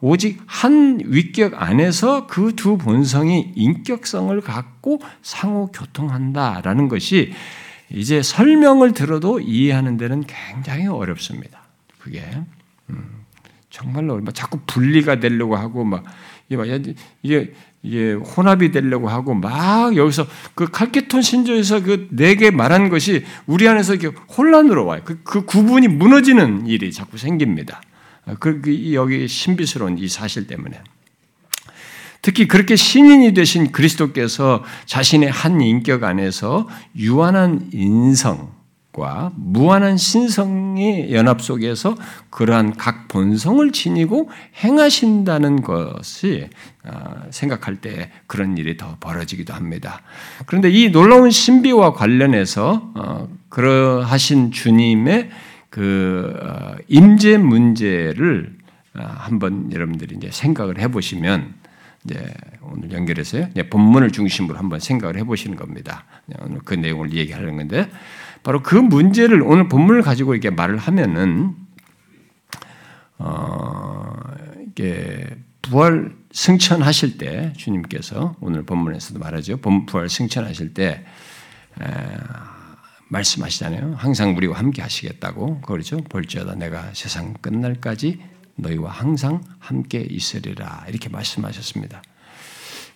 오직 0.00 0.40
한 0.46 1.00
위격 1.04 1.60
안에서 1.60 2.28
그 2.28 2.52
두 2.54 2.76
본성이 2.76 3.52
인격성을 3.56 4.40
갖고 4.40 5.00
상호 5.20 5.66
교통한다라는 5.66 6.86
것이 6.86 7.32
이제 7.94 8.22
설명을 8.22 8.92
들어도 8.92 9.40
이해하는 9.40 9.96
데는 9.96 10.24
굉장히 10.26 10.86
어렵습니다. 10.86 11.62
그게 11.98 12.22
음, 12.90 13.24
정말로 13.70 14.20
막 14.20 14.34
자꾸 14.34 14.60
분리가 14.66 15.20
되려고 15.20 15.56
하고 15.56 15.84
막 15.84 16.04
이게 16.48 16.94
이게 17.22 17.52
이게 17.82 18.12
혼합이 18.12 18.70
되려고 18.70 19.08
하고 19.08 19.34
막 19.34 19.96
여기서 19.96 20.26
그 20.54 20.70
칼케톤 20.70 21.22
신조에서 21.22 21.82
그 21.82 22.08
네 22.12 22.36
개 22.36 22.50
말한 22.50 22.88
것이 22.88 23.24
우리 23.46 23.66
안에서 23.68 23.94
이렇게 23.94 24.16
혼란으로 24.36 24.86
와요. 24.86 25.02
그, 25.04 25.20
그 25.24 25.44
구분이 25.44 25.88
무너지는 25.88 26.66
일이 26.66 26.92
자꾸 26.92 27.18
생깁니다. 27.18 27.80
그, 28.38 28.60
그 28.60 28.94
여기 28.94 29.26
신비스러운 29.26 29.98
이 29.98 30.06
사실 30.08 30.46
때문에. 30.46 30.80
특히 32.22 32.46
그렇게 32.46 32.76
신인이 32.76 33.34
되신 33.34 33.72
그리스도께서 33.72 34.62
자신의 34.86 35.28
한 35.28 35.60
인격 35.60 36.04
안에서 36.04 36.68
유한한 36.96 37.68
인성과 37.72 39.32
무한한 39.34 39.96
신성의 39.96 41.12
연합 41.12 41.42
속에서 41.42 41.96
그러한 42.30 42.76
각 42.76 43.08
본성을 43.08 43.72
지니고 43.72 44.30
행하신다는 44.62 45.62
것이 45.62 46.48
아, 46.84 47.24
생각할 47.30 47.76
때 47.76 48.12
그런 48.28 48.56
일이 48.56 48.76
더 48.76 48.96
벌어지기도 49.00 49.52
합니다. 49.52 50.02
그런데 50.46 50.70
이 50.70 50.92
놀라운 50.92 51.32
신비와 51.32 51.92
관련해서 51.92 52.92
어, 52.94 53.28
그러하신 53.48 54.52
주님의 54.52 55.30
그 55.70 56.32
어, 56.40 56.76
임재 56.86 57.38
문제를 57.38 58.54
어, 58.94 59.02
한번 59.02 59.72
여러분들이 59.72 60.16
이제 60.16 60.28
생각을 60.30 60.78
해보시면 60.78 61.61
이제 62.04 62.34
오늘 62.62 62.92
연결해서요. 62.92 63.48
본문을 63.70 64.10
중심으로 64.10 64.58
한번 64.58 64.80
생각을 64.80 65.16
해보시는 65.18 65.56
겁니다. 65.56 66.04
오늘 66.40 66.60
그 66.64 66.74
내용을 66.74 67.12
얘기하는 67.12 67.56
건데 67.56 67.90
바로 68.42 68.62
그 68.62 68.74
문제를 68.74 69.42
오늘 69.42 69.68
본문을 69.68 70.02
가지고 70.02 70.34
이렇게 70.34 70.50
말을 70.50 70.78
하면은 70.78 71.54
어 73.18 74.14
이게 74.66 75.28
부활 75.60 76.12
승천하실 76.32 77.18
때 77.18 77.52
주님께서 77.56 78.34
오늘 78.40 78.64
본문에서도 78.64 79.20
말하죠. 79.20 79.58
부활 79.58 80.08
승천하실 80.08 80.74
때 80.74 81.04
에, 81.80 81.84
말씀하시잖아요. 83.08 83.94
항상 83.96 84.34
우리와 84.36 84.58
함께 84.58 84.82
하시겠다고 84.82 85.60
그러죠. 85.60 85.98
볼지어다 85.98 86.56
내가 86.56 86.90
세상 86.94 87.34
끝날까지 87.34 88.20
너희와 88.56 88.90
항상 88.90 89.42
함께 89.58 90.00
있으리라 90.00 90.84
이렇게 90.88 91.08
말씀하셨습니다. 91.08 92.02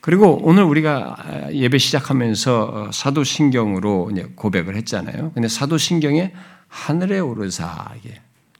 그리고 0.00 0.38
오늘 0.42 0.62
우리가 0.62 1.50
예배 1.52 1.78
시작하면서 1.78 2.64
어, 2.64 2.90
사도신경으로 2.92 4.12
고백을 4.36 4.76
했잖아요. 4.76 5.32
근데 5.32 5.48
사도신경에 5.48 6.32
하늘에 6.68 7.18
오르사 7.18 7.92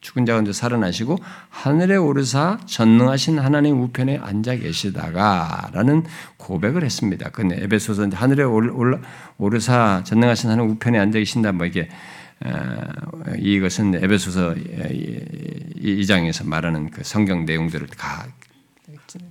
죽은 0.01 0.25
자 0.25 0.33
가운데 0.35 0.53
살아나시고 0.53 1.19
하늘에 1.49 1.97
오르사 1.97 2.59
전능하신 2.67 3.39
하나님 3.39 3.81
우편에 3.81 4.19
앉아 4.19 4.57
계시다가라는 4.57 6.05
고백을 6.37 6.85
했습니다. 6.85 7.31
근데 7.31 7.63
에베소서 7.63 8.09
하늘에 8.13 8.45
오르사 9.39 10.03
전능하신 10.05 10.51
하나님 10.51 10.73
우편에 10.73 10.99
앉아 10.99 11.19
계신다 11.19 11.53
뭐 11.53 11.67
이게 11.67 11.89
이것은 13.39 13.95
에베소서 13.95 14.55
2장에서 15.83 16.47
말하는 16.47 16.91
그 16.91 17.03
성경 17.05 17.45
내용들을 17.45 17.87
다 17.89 18.27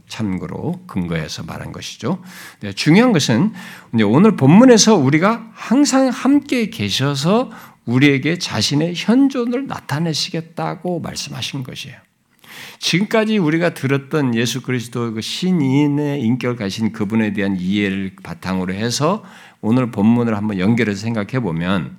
참고로 0.08 0.82
근거해서 0.88 1.44
말한 1.44 1.72
것이죠. 1.72 2.24
중요한 2.76 3.14
것은 3.14 3.54
오늘 4.04 4.36
본문에서 4.36 4.96
우리가 4.96 5.52
항상 5.54 6.10
함께 6.10 6.70
계셔서 6.70 7.52
우리에게 7.86 8.40
자신의 8.40 8.94
현존을 8.96 9.68
나타내시겠다고 9.68 11.02
말씀하신 11.02 11.64
것이에요. 11.64 11.98
지금까지 12.80 13.38
우리가 13.38 13.74
들었던 13.74 14.34
예수 14.36 14.62
그리스도 14.62 15.14
그 15.14 15.22
신인의 15.22 16.22
인격을 16.22 16.56
가신 16.56 16.92
그분에 16.92 17.34
대한 17.34 17.58
이해를 17.60 18.14
바탕으로 18.24 18.74
해서 18.74 19.24
오늘 19.62 19.92
본문을 19.92 20.36
한번 20.36 20.58
연결해서 20.60 21.02
생각해 21.02 21.40
보면 21.42 21.98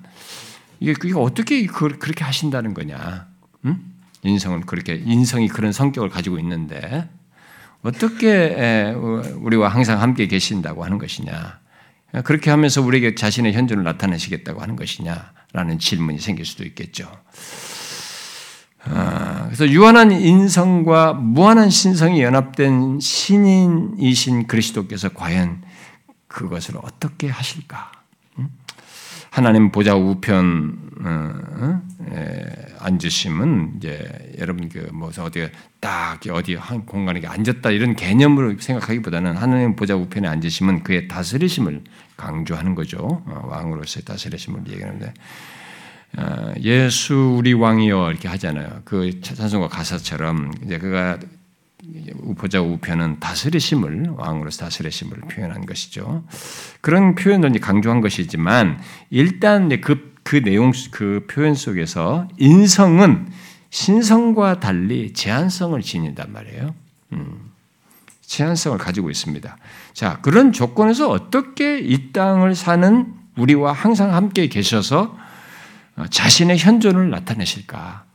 이게 0.79 0.93
그게 0.93 1.13
어떻게 1.15 1.65
그렇게 1.65 2.23
하신다는 2.23 2.73
거냐? 2.73 3.27
응? 3.65 3.79
인성은 4.23 4.65
그렇게 4.65 4.95
인성이 4.95 5.47
그런 5.47 5.71
성격을 5.71 6.09
가지고 6.09 6.39
있는데 6.39 7.09
어떻게 7.83 8.93
우리와 9.39 9.69
항상 9.69 10.01
함께 10.01 10.27
계신다고 10.27 10.83
하는 10.83 10.97
것이냐? 10.97 11.59
그렇게 12.23 12.49
하면서 12.49 12.81
우리에게 12.81 13.15
자신의 13.15 13.53
현존을 13.53 13.83
나타내시겠다고 13.83 14.61
하는 14.61 14.75
것이냐라는 14.75 15.79
질문이 15.79 16.19
생길 16.19 16.45
수도 16.45 16.63
있겠죠. 16.63 17.11
아, 18.89 19.43
그래서 19.45 19.67
유한한 19.67 20.11
인성과 20.11 21.13
무한한 21.13 21.69
신성이 21.69 22.21
연합된 22.21 22.99
신인이신 23.01 24.47
그리스도께서 24.47 25.09
과연 25.09 25.61
그것을 26.27 26.77
어떻게 26.81 27.27
하실까? 27.27 27.91
하나님 29.37 29.71
보좌 29.71 29.95
우편 29.95 30.79
어, 30.99 31.31
어? 31.59 31.81
앉으심은 32.79 33.73
이제 33.77 34.33
여러분 34.39 34.67
그뭐 34.67 35.11
어디 35.19 35.47
딱 35.79 36.19
어디 36.31 36.55
한 36.55 36.87
공간에 36.87 37.21
앉았다 37.23 37.69
이런 37.69 37.95
개념으로 37.95 38.55
생각하기보다는 38.59 39.37
하나님 39.37 39.75
보좌 39.75 39.95
우편에 39.95 40.27
앉으심은 40.27 40.81
그의 40.81 41.07
다스리심을 41.07 41.83
강조하는 42.17 42.73
거죠. 42.73 42.97
어, 43.27 43.47
왕으로서의 43.47 44.05
다스리심을 44.05 44.61
얘기하는데. 44.69 45.13
예수 46.63 47.35
우리 47.37 47.53
왕이여 47.53 48.09
이렇게 48.09 48.27
하잖아요. 48.29 48.81
그 48.85 49.21
찬송가 49.21 49.67
가사처럼 49.67 50.51
이제 50.65 50.79
그가 50.79 51.19
보좌 52.37 52.61
우편은 52.61 53.19
다스리심을 53.19 54.09
왕으로서 54.17 54.65
다스리심을 54.65 55.19
표현한 55.21 55.65
것이죠. 55.65 56.23
그런 56.81 57.15
표현을 57.15 57.51
강조한 57.59 58.01
것이지만 58.01 58.79
일단 59.09 59.69
그, 59.81 60.13
그 60.23 60.41
내용 60.43 60.71
그 60.91 61.25
표현 61.29 61.55
속에서 61.55 62.27
인성은 62.37 63.29
신성과 63.69 64.59
달리 64.59 65.13
제한성을 65.13 65.79
지닌단 65.81 66.31
말이에요. 66.31 66.75
음, 67.13 67.51
제한성을 68.21 68.77
가지고 68.77 69.09
있습니다. 69.09 69.57
자 69.93 70.19
그런 70.21 70.51
조건에서 70.51 71.09
어떻게 71.09 71.79
이 71.79 72.11
땅을 72.11 72.55
사는 72.55 73.13
우리와 73.37 73.71
항상 73.71 74.13
함께 74.13 74.47
계셔서 74.47 75.17
자신의 76.09 76.57
현존을 76.57 77.09
나타내실까? 77.09 78.06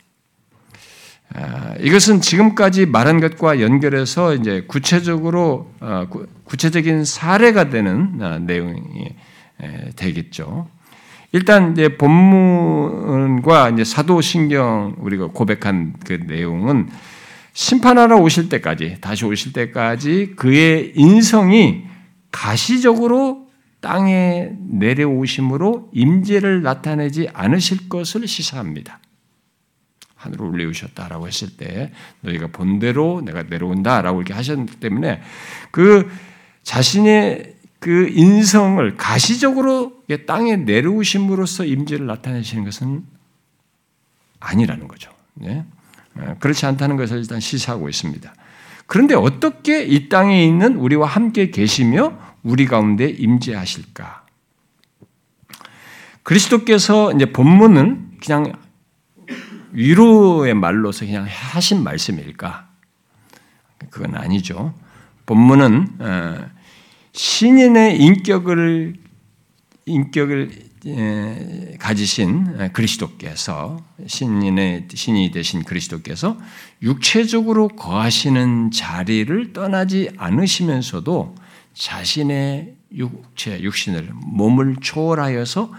아, 1.34 1.74
이것은 1.80 2.20
지금까지 2.20 2.86
말한 2.86 3.20
것과 3.20 3.60
연결해서 3.60 4.34
이제 4.34 4.64
구체적으로 4.66 5.72
어, 5.80 6.06
구체적인 6.44 7.04
사례가 7.04 7.70
되는 7.70 8.18
어, 8.20 8.38
내용이 8.38 9.14
되겠죠. 9.96 10.68
일단 11.30 11.72
이제 11.72 11.96
본문과 11.96 13.70
이제 13.70 13.84
사도신경 13.84 14.96
우리가 14.98 15.28
고백한 15.28 15.94
그 16.04 16.20
내용은 16.26 16.88
심판하러 17.54 18.18
오실 18.18 18.48
때까지 18.48 18.98
다시 19.00 19.24
오실 19.24 19.52
때까지 19.52 20.32
그의 20.36 20.92
인성이 20.94 21.84
가시적으로 22.30 23.46
땅에 23.80 24.50
내려오심으로 24.68 25.90
임재를 25.92 26.62
나타내지 26.62 27.28
않으실 27.32 27.88
것을 27.88 28.26
시사합니다. 28.26 29.00
하늘을 30.22 30.46
올리우셨다라고 30.46 31.26
했을 31.26 31.56
때 31.56 31.92
너희가 32.20 32.48
본대로 32.48 33.20
내가 33.24 33.42
내려온다라고 33.42 34.20
이렇게 34.20 34.34
하셨기 34.34 34.76
때문에 34.76 35.20
그 35.70 36.08
자신의 36.62 37.56
그 37.80 38.08
인성을 38.08 38.96
가시적으로 38.96 40.04
땅에 40.26 40.56
내려오심으로써 40.56 41.64
임재를 41.64 42.06
나타내시는 42.06 42.64
것은 42.64 43.04
아니라는 44.38 44.86
거죠. 44.86 45.10
네? 45.34 45.64
어, 46.14 46.36
그렇지 46.38 46.66
않다는 46.66 46.96
것을 46.96 47.18
일단 47.18 47.40
시사하고 47.40 47.88
있습니다. 47.88 48.32
그런데 48.86 49.14
어떻게 49.14 49.82
이 49.84 50.08
땅에 50.08 50.44
있는 50.44 50.76
우리와 50.76 51.08
함께 51.08 51.50
계시며 51.50 52.18
우리 52.42 52.66
가운데 52.66 53.08
임재하실까? 53.08 54.26
그리스도께서 56.22 57.12
이제 57.12 57.26
본문은 57.32 58.18
그냥 58.22 58.52
위로의 59.72 60.54
말로서 60.54 61.04
그냥 61.04 61.26
하신 61.28 61.82
말씀일까? 61.82 62.68
그건 63.90 64.14
아니죠. 64.14 64.74
본문은 65.26 65.88
어, 65.98 66.46
신인의 67.12 68.00
인격을 68.00 68.96
인격을 69.84 70.72
가지신 71.78 72.72
그리스도께서 72.72 73.84
신인의 74.06 74.88
신이 74.92 75.30
되신 75.30 75.62
그리스도께서 75.62 76.36
육체적으로 76.82 77.68
거하시는 77.68 78.70
자리를 78.72 79.52
떠나지 79.52 80.10
않으시면서도 80.16 81.36
자신의 81.74 82.74
육체 82.94 83.60
육신을 83.60 84.10
몸을 84.12 84.76
초월하여서 84.80 85.72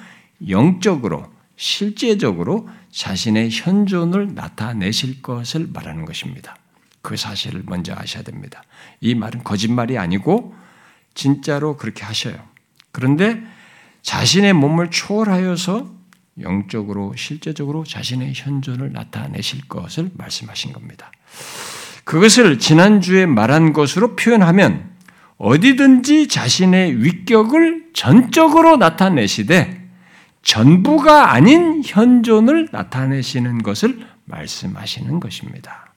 영적으로 0.47 1.33
실제적으로 1.56 2.68
자신의 2.92 3.50
현존을 3.52 4.34
나타내실 4.36 5.22
것을 5.22 5.68
말하는 5.72 6.06
것입니다. 6.06 6.56
그 7.02 7.18
사실을 7.18 7.63
먼저 7.66 7.94
아셔야 7.96 8.24
됩니다. 8.24 8.63
이 9.02 9.13
말은 9.16 9.44
거짓말이 9.44 9.98
아니고 9.98 10.56
진짜로 11.13 11.78
그렇게 11.78 12.04
하셔요. 12.04 12.36
그런데 12.92 13.42
자신의 14.02 14.54
몸을 14.54 14.89
초월하여서 14.89 15.92
영적으로 16.42 17.13
실제적으로 17.16 17.84
자신의 17.84 18.34
현존을 18.36 18.92
나타내실 18.92 19.68
것을 19.68 20.12
말씀하신 20.16 20.74
겁니다. 20.74 21.12
그것을 22.04 22.60
지난주에 22.60 23.26
말한 23.26 23.74
것으로 23.74 24.16
표현하면 24.16 24.92
어디든지 25.38 26.28
자신의 26.28 27.04
위격을 27.04 27.92
전적으로 27.94 28.78
나타내시되 28.78 29.83
전부가 30.43 31.32
아닌 31.32 31.82
현존을 31.84 32.69
나타내시는 32.71 33.63
것을 33.63 34.06
말씀하시는 34.25 35.19
것입니다. 35.19 35.93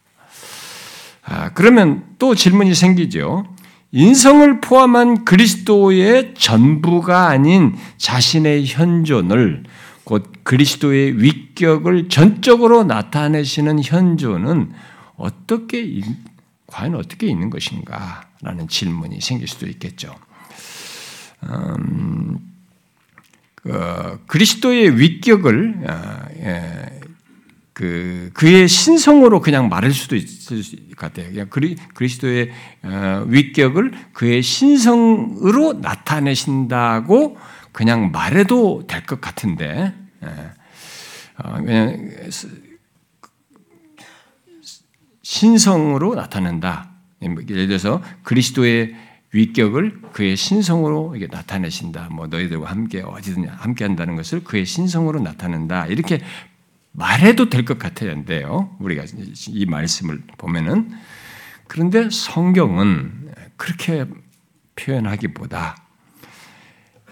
아, 1.25 1.51
그러면 1.51 2.05
또 2.19 2.35
질문이 2.35 2.75
생기죠. 2.75 3.47
인성을 3.93 4.61
포함한 4.61 5.25
그리스도의 5.25 6.35
전부가 6.35 7.29
아닌 7.29 7.77
자신의 7.99 8.67
현존을 8.67 9.65
곧 10.05 10.33
그리스도의 10.45 11.21
위격을 11.21 12.09
전적으로 12.09 12.85
나타내시는 12.85 13.83
현존은 13.83 14.73
어떻게 15.17 16.01
과연 16.67 16.95
어떻게 16.95 17.27
있는 17.27 17.51
것인가라는 17.51 18.69
질문이 18.69 19.21
생길 19.21 19.49
수도 19.49 19.67
있겠죠. 19.67 20.15
음, 21.45 22.56
그 23.67 24.23
그리스도의 24.27 24.99
위격을 25.01 25.85
아, 25.89 26.29
예, 26.39 27.01
그 27.73 28.31
그의 28.33 28.69
신성으로 28.69 29.41
그냥 29.41 29.69
말할 29.69 29.91
수도 29.93 30.17
있을 30.17 30.63
것 30.91 30.97
같아요. 30.97 31.31
그냥 31.31 31.49
그리, 31.51 31.77
그리스도의 31.95 32.51
어, 32.85 33.25
위격을 33.27 33.93
그의 34.13 34.43
신성으로 34.43 35.75
나타내신다고 35.75 37.37
그냥 37.73 38.11
말해도 38.13 38.87
될 38.87 39.05
것 39.05 39.21
같은데, 39.21 39.93
예. 40.23 40.29
어, 41.39 41.57
그냥 41.63 42.11
신성으로 45.23 46.15
나타낸다. 46.15 46.93
예를 47.23 47.67
들어서 47.67 48.03
그리스도의 48.23 48.95
위격을 49.33 50.01
그의 50.13 50.37
신성으로 50.37 51.15
이게 51.17 51.27
나타내신다. 51.31 52.09
뭐 52.13 52.27
너희들과 52.27 52.71
함께 52.71 53.03
어디든 53.03 53.49
함께 53.49 53.85
한다는 53.85 54.17
것을 54.17 54.45
그의 54.45 54.65
신성으로 54.65 55.21
나타낸다. 55.21 55.87
이렇게 55.87 56.21
말해도 56.93 57.51
될 57.51 57.65
것 57.65 57.79
같았는데요. 57.79 58.77
우리가 58.79 59.05
이 59.49 59.67
말씀을 59.67 60.23
보면은 60.39 60.91
그런데 61.67 62.09
성경은 62.11 63.33
그렇게 63.57 64.07
표현하기보다 64.77 65.77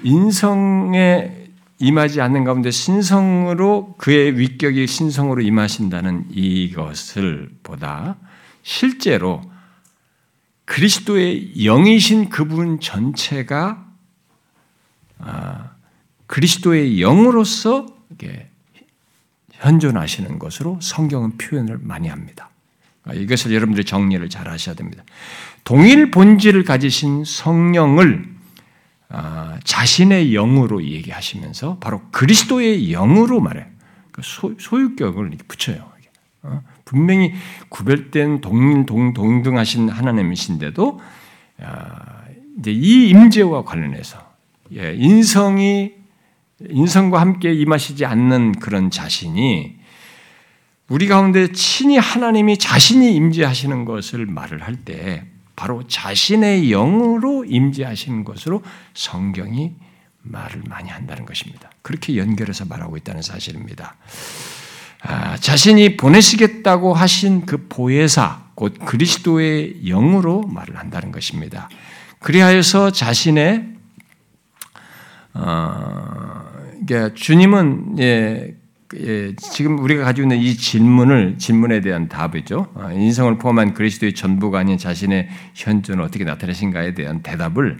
인성에 0.03 1.45
임하지 1.79 2.21
않는 2.21 2.45
가운데 2.45 2.71
신성으로 2.71 3.97
그의 3.99 4.39
위격이 4.39 4.87
신성으로 4.87 5.43
임하신다는 5.43 6.27
이것을 6.31 7.51
보다 7.63 8.17
실제로 8.63 9.43
그리스도의 10.65 11.55
영이신 11.57 12.31
그분 12.31 12.81
전체가 12.81 13.87
아, 15.19 15.71
그리스도의 16.27 17.01
영으로서 17.01 17.87
현존하시는 19.53 20.39
것으로 20.39 20.79
성경은 20.81 21.39
표현을 21.39 21.79
많이 21.81 22.09
합니다. 22.09 22.51
아, 23.05 23.13
이것을 23.13 23.55
여러분들이 23.55 23.85
정리를 23.85 24.29
잘 24.31 24.49
하셔야 24.49 24.75
됩니다. 24.75 25.05
동일 25.65 26.11
본질을 26.11 26.65
가지신 26.65 27.25
성령을 27.25 28.35
아, 29.11 29.59
자신의 29.65 30.33
영으로 30.33 30.83
얘기하시면서 30.83 31.79
바로 31.79 32.03
그리스도의 32.11 32.91
영으로 32.91 33.41
말해요. 33.41 33.67
그 34.11 34.23
소유격을 34.23 35.37
붙여요. 35.49 35.95
어? 36.85 36.91
분명히 36.95 37.33
구별된 37.69 38.41
동, 38.41 38.87
동, 38.87 39.15
동등하신 39.15 39.89
하나님이신데도 39.89 41.01
이제 42.61 42.71
이 42.73 43.09
임재와 43.11 43.65
관련해서 43.65 44.19
예, 44.75 44.95
인성이 44.95 45.93
인성과 46.69 47.21
함께 47.21 47.53
임하시지 47.53 48.05
않는 48.07 48.53
그런 48.53 48.91
자신이 48.91 49.77
우리 50.89 51.09
가운데 51.09 51.51
친히 51.53 51.97
하나님이 51.97 52.59
자신이 52.59 53.15
임재하시는 53.15 53.85
것을 53.85 54.27
말을 54.27 54.63
할 54.63 54.77
때 54.85 55.25
바로 55.57 55.87
자신의 55.87 56.69
영으로 56.71 57.45
임재하시는 57.45 58.25
것으로 58.25 58.63
성경이 58.95 59.73
말을 60.23 60.63
많이 60.69 60.91
한다는 60.91 61.27
것입니다. 61.27 61.71
그렇게 61.83 62.17
연결해서 62.17 62.65
말하고 62.65 62.97
있다는 62.97 63.23
사실입니다. 63.23 63.97
아, 65.07 65.37
자신이 65.37 65.97
보내시겠다고 65.99 66.95
하신 66.95 67.45
그 67.45 67.67
보혜사, 67.69 68.43
곧 68.55 68.75
그리스도의 68.85 69.83
영으로 69.85 70.43
말을 70.43 70.77
한다는 70.77 71.13
것입니다. 71.13 71.69
그리하여서 72.21 72.91
자신의 72.91 73.75
어, 75.35 76.45
그러니까 76.87 77.15
주님은 77.15 77.97
예, 77.99 78.55
예, 78.97 79.35
지금 79.37 79.79
우리가 79.79 80.05
가지고 80.05 80.25
있는 80.25 80.39
이 80.39 80.57
질문을 80.57 81.37
질문에 81.37 81.81
대한 81.83 82.09
답이죠. 82.09 82.73
아, 82.75 82.93
인성을 82.93 83.37
포함한 83.39 83.75
그리스도의 83.75 84.15
전부가 84.15 84.61
아닌 84.61 84.79
자신의 84.79 85.29
현존을 85.55 86.03
어떻게 86.03 86.25
나타내신가에 86.25 86.95
대한 86.95 87.23
대답을 87.23 87.79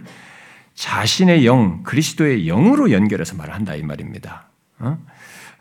자신의 0.75 1.45
영, 1.45 1.81
그리스도의 1.83 2.45
영으로 2.45 2.91
연결해서 2.91 3.35
말한다 3.35 3.75
이 3.75 3.81
말입니다. 3.81 4.49
어? 4.77 4.97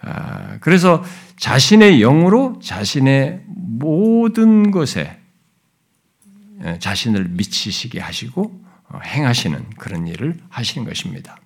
아, 0.05 0.59
그래서 0.61 1.03
자신의 1.39 1.99
영으로 2.01 2.59
자신의 2.63 3.43
모든 3.47 4.71
것에 4.71 5.19
예, 6.65 6.79
자신을 6.79 7.29
미치시게 7.31 8.01
하시고 8.01 8.61
어, 8.89 8.99
행하시는 9.03 9.65
그런 9.79 10.07
일을 10.07 10.39
하시는 10.49 10.87
것입니다. 10.87 11.37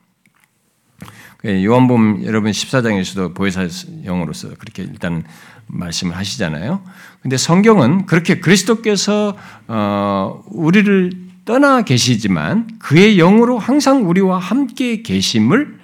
그 1.39 1.65
요한복음 1.65 2.25
여러분 2.25 2.51
14장에서도 2.51 3.35
보혜사 3.35 3.69
영으로서 4.05 4.49
그렇게 4.59 4.83
일단 4.83 5.23
말씀을 5.69 6.17
하시잖아요. 6.17 6.83
근데 7.23 7.37
성경은 7.37 8.07
그렇게 8.07 8.41
그리스도께서 8.41 9.37
어, 9.69 10.43
우리를 10.47 11.13
떠나 11.45 11.83
계시지만 11.83 12.79
그의 12.79 13.17
영으로 13.17 13.59
항상 13.59 14.09
우리와 14.09 14.39
함께 14.39 15.03
계심을 15.03 15.79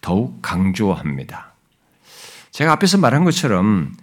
더욱 0.00 0.42
강조합니다. 0.42 1.55
제가 2.56 2.72
앞에서 2.72 2.96
말한 2.96 3.24
것처럼 3.24 3.94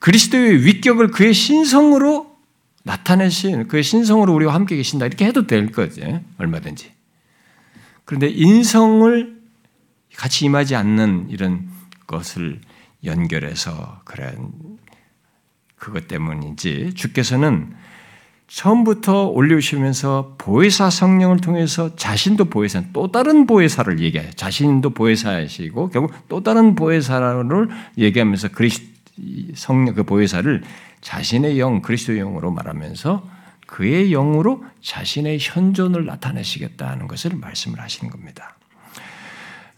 그리스도의 0.00 0.64
위격을 0.64 1.12
그의 1.12 1.32
신성으로 1.32 2.36
나타내신 2.82 3.68
그의 3.68 3.84
신성으로 3.84 4.34
우리와 4.34 4.52
함께 4.52 4.74
계신다 4.74 5.06
이렇게 5.06 5.26
해도 5.26 5.46
될 5.46 5.70
거죠 5.70 6.20
얼마든지. 6.38 6.90
그런데 8.04 8.26
인성을 8.28 9.40
같이 10.16 10.44
임하지 10.46 10.74
않는 10.74 11.28
이런 11.30 11.70
것을 12.08 12.60
연결해서 13.04 14.00
그런 14.04 14.50
그것 15.76 16.08
때문인지 16.08 16.94
주께서는 16.94 17.72
처음부터 18.50 19.26
올려오시면서 19.28 20.34
보혜사 20.36 20.90
성령을 20.90 21.38
통해서 21.38 21.94
자신도 21.94 22.46
보혜사, 22.46 22.82
또 22.92 23.12
다른 23.12 23.46
보혜사를 23.46 24.00
얘기해요. 24.00 24.28
자신도 24.32 24.90
보혜사이시고 24.90 25.90
결국 25.90 26.12
또 26.28 26.42
다른 26.42 26.74
보혜사를 26.74 27.68
얘기하면서 27.96 28.48
그리스 28.48 28.82
성령 29.54 29.94
그 29.94 30.02
보혜사를 30.02 30.62
자신의 31.00 31.60
영 31.60 31.80
그리스도의 31.80 32.18
영으로 32.18 32.50
말하면서 32.50 33.22
그의 33.68 34.10
영으로 34.10 34.64
자신의 34.82 35.38
현존을 35.40 36.04
나타내시겠다는 36.04 37.06
것을 37.06 37.36
말씀을 37.36 37.80
하시는 37.80 38.10
겁니다. 38.10 38.56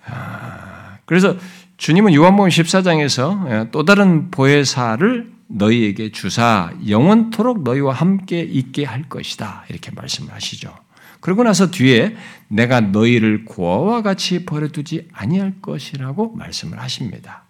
아, 0.07 0.97
그래서 1.05 1.37
주님은 1.77 2.15
요한복음 2.15 2.49
14장에서 2.49 3.51
예, 3.51 3.69
또 3.71 3.85
다른 3.85 4.31
보혜사를 4.31 5.31
너희에게 5.49 6.13
주사 6.13 6.73
영원토록 6.89 7.63
너희와 7.63 7.95
함께 7.95 8.41
있게 8.41 8.85
할 8.85 9.09
것이다. 9.09 9.65
이렇게 9.69 9.91
말씀을 9.91 10.33
하시죠. 10.33 10.75
그러고 11.21 11.45
나서 11.45 11.71
뒤에 11.71 12.17
내가 12.49 12.81
너희를 12.81 13.45
고아와 13.45 14.03
같이 14.03 14.45
버려두지 14.45 15.09
아니할 15.13 15.55
것이라고 15.63 16.33
말씀을 16.35 16.81
하십니다. 16.81 17.45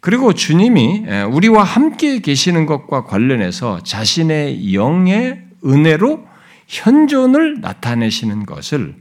그리고 0.00 0.32
주님이 0.32 1.04
예, 1.06 1.22
우리와 1.22 1.62
함께 1.62 2.18
계시는 2.18 2.66
것과 2.66 3.04
관련해서 3.04 3.84
자신의 3.84 4.74
영의 4.74 5.44
은혜로 5.64 6.26
현존을 6.66 7.60
나타내시는 7.60 8.44
것을 8.46 8.96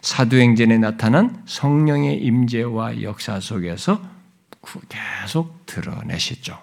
사도행전에 0.00 0.78
나타난 0.78 1.42
성령의 1.46 2.18
임재와 2.18 3.02
역사 3.02 3.40
속에서 3.40 4.00
계속 4.88 5.66
드러내시죠. 5.66 6.56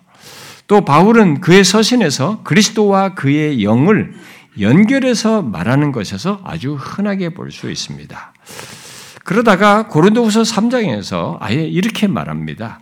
또 0.67 0.85
바울은 0.85 1.41
그의 1.41 1.63
서신에서 1.63 2.43
그리스도와 2.43 3.13
그의 3.13 3.63
영을 3.63 4.13
연결해서 4.59 5.41
말하는 5.41 5.91
것에서 5.91 6.41
아주 6.43 6.75
흔하게 6.75 7.29
볼 7.29 7.51
수 7.51 7.69
있습니다. 7.69 8.33
그러다가 9.23 9.87
고린도후서 9.87 10.41
3장에서 10.41 11.37
아예 11.39 11.55
이렇게 11.65 12.07
말합니다. 12.07 12.79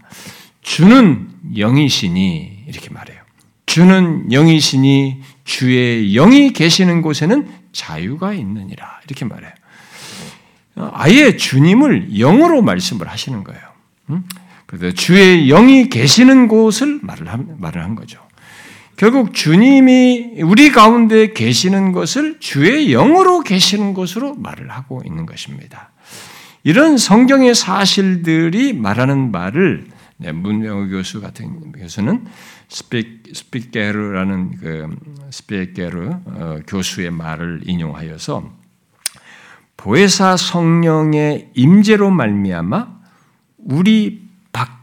주는 0.62 1.30
영이시니 1.56 2.66
이렇게 2.68 2.90
말해요. 2.92 3.20
주는 3.66 4.32
영이시니 4.32 5.22
주의 5.44 6.14
영이 6.14 6.54
계시는 6.54 7.02
곳에는 7.02 7.48
자유가 7.72 8.34
있느니라 8.34 9.00
이렇게 9.06 9.26
말해요. 9.26 9.52
아예 10.94 11.36
주님을 11.36 12.18
영으로 12.18 12.62
말씀을 12.62 13.08
하시는 13.10 13.44
거예요. 13.44 13.62
그래서 14.70 14.94
주의 14.94 15.48
영이 15.48 15.90
계시는 15.90 16.48
곳을 16.48 17.00
말을 17.02 17.28
한, 17.28 17.56
말을 17.58 17.84
한 17.84 17.96
거죠. 17.96 18.20
결국 18.98 19.34
주님이 19.34 20.44
우리 20.44 20.72
가운데 20.72 21.34
계시는 21.34 21.92
것을 21.92 22.40
주의 22.40 22.92
영으로 22.92 23.42
계시는 23.42 23.96
것으로 23.96 24.36
말을 24.36 24.70
하고 24.70 25.02
있는 25.04 25.26
것입니다. 25.26 25.90
이런 26.64 26.98
성경의 26.98 27.56
사실들이 27.56 28.74
말하는 28.74 29.32
말을 29.32 29.88
네, 30.18 30.32
문명호 30.34 30.90
교수 30.90 31.20
같은 31.20 31.72
교수는 31.72 32.26
스피, 32.68 33.22
스피게르라는 33.34 34.58
그 34.58 34.90
스피게르 35.32 36.10
어, 36.26 36.60
교수의 36.68 37.10
말을 37.10 37.62
인용하여서 37.64 38.52
보혜사 39.78 40.38
성령의 40.38 41.50
임재로 41.56 42.12
말미암아 42.12 43.00
우리 43.58 44.29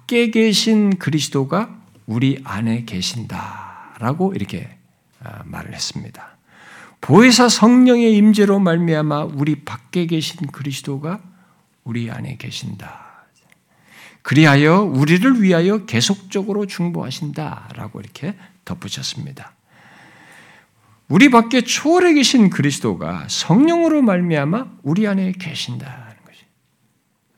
밖에 0.06 0.30
계신 0.30 0.98
그리스도가 0.98 1.68
우리 2.06 2.40
안에 2.44 2.84
계신다라고 2.84 4.34
이렇게 4.34 4.78
아, 5.20 5.42
말을 5.44 5.74
했습니다. 5.74 6.36
보혜사 7.00 7.48
성령의 7.48 8.16
임재로 8.16 8.60
말미암아 8.60 9.24
우리 9.34 9.64
밖에 9.64 10.06
계신 10.06 10.46
그리스도가 10.46 11.20
우리 11.82 12.08
안에 12.08 12.36
계신다. 12.36 13.24
그리하여 14.22 14.82
우리를 14.82 15.42
위하여 15.42 15.86
계속적으로 15.86 16.66
중보하신다라고 16.66 17.98
이렇게 17.98 18.36
덧붙였습니다. 18.64 19.54
우리 21.08 21.30
밖에 21.30 21.62
초월해 21.62 22.14
계신 22.14 22.48
그리스도가 22.48 23.26
성령으로 23.28 24.02
말미암아 24.02 24.66
우리 24.84 25.08
안에. 25.08 25.32
아, 25.84 26.05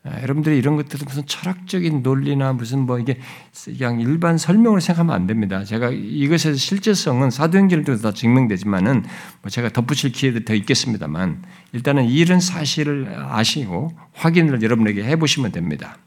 여러분들이 0.05 0.57
이런 0.57 0.77
것들은 0.77 1.05
무슨 1.05 1.25
철학적인 1.25 2.03
논리나 2.03 2.53
무슨 2.53 2.85
뭐 2.85 2.99
이게 2.99 3.19
그냥 3.65 3.99
일반 3.99 4.37
설명을 4.37 4.79
생각하면 4.79 5.13
안 5.13 5.27
됩니다. 5.27 5.65
제가 5.65 5.89
이것의 5.91 6.55
실제성은 6.55 7.31
사도행전도 7.31 7.97
다 7.97 8.13
증명되지만은 8.13 9.03
뭐 9.41 9.49
제가 9.49 9.69
덧붙일 9.69 10.13
기회도 10.13 10.45
더 10.45 10.53
있겠습니다만 10.53 11.43
일단은 11.73 12.05
이런 12.05 12.39
사실을 12.39 13.13
아시고 13.29 13.91
확인을 14.13 14.61
여러분에게 14.61 15.03
해보시면 15.03 15.51
됩니다. 15.51 15.97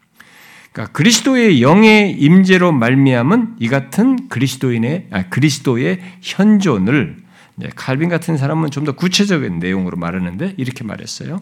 그러니까 0.73 0.93
그리스도의 0.93 1.61
영의 1.61 2.13
임재로 2.13 2.73
말미암은 2.73 3.57
이 3.61 3.69
같은 3.69 4.29
그리스도인의 4.31 5.09
아, 5.11 5.29
그리스도의 5.29 6.01
현존을 6.23 7.17
네, 7.57 7.69
칼빈 7.77 8.09
같은 8.09 8.39
사람은 8.39 8.71
좀 8.71 8.87
더 8.87 8.93
구체적인 8.93 9.59
내용으로 9.59 9.99
말하는데 9.99 10.55
이렇게 10.57 10.83
말했어요. 10.83 11.41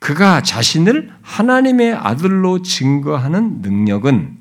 그가 0.00 0.42
자신을 0.42 1.12
하나님의 1.22 1.94
아들로 1.94 2.62
증거하는 2.62 3.60
능력은 3.60 4.38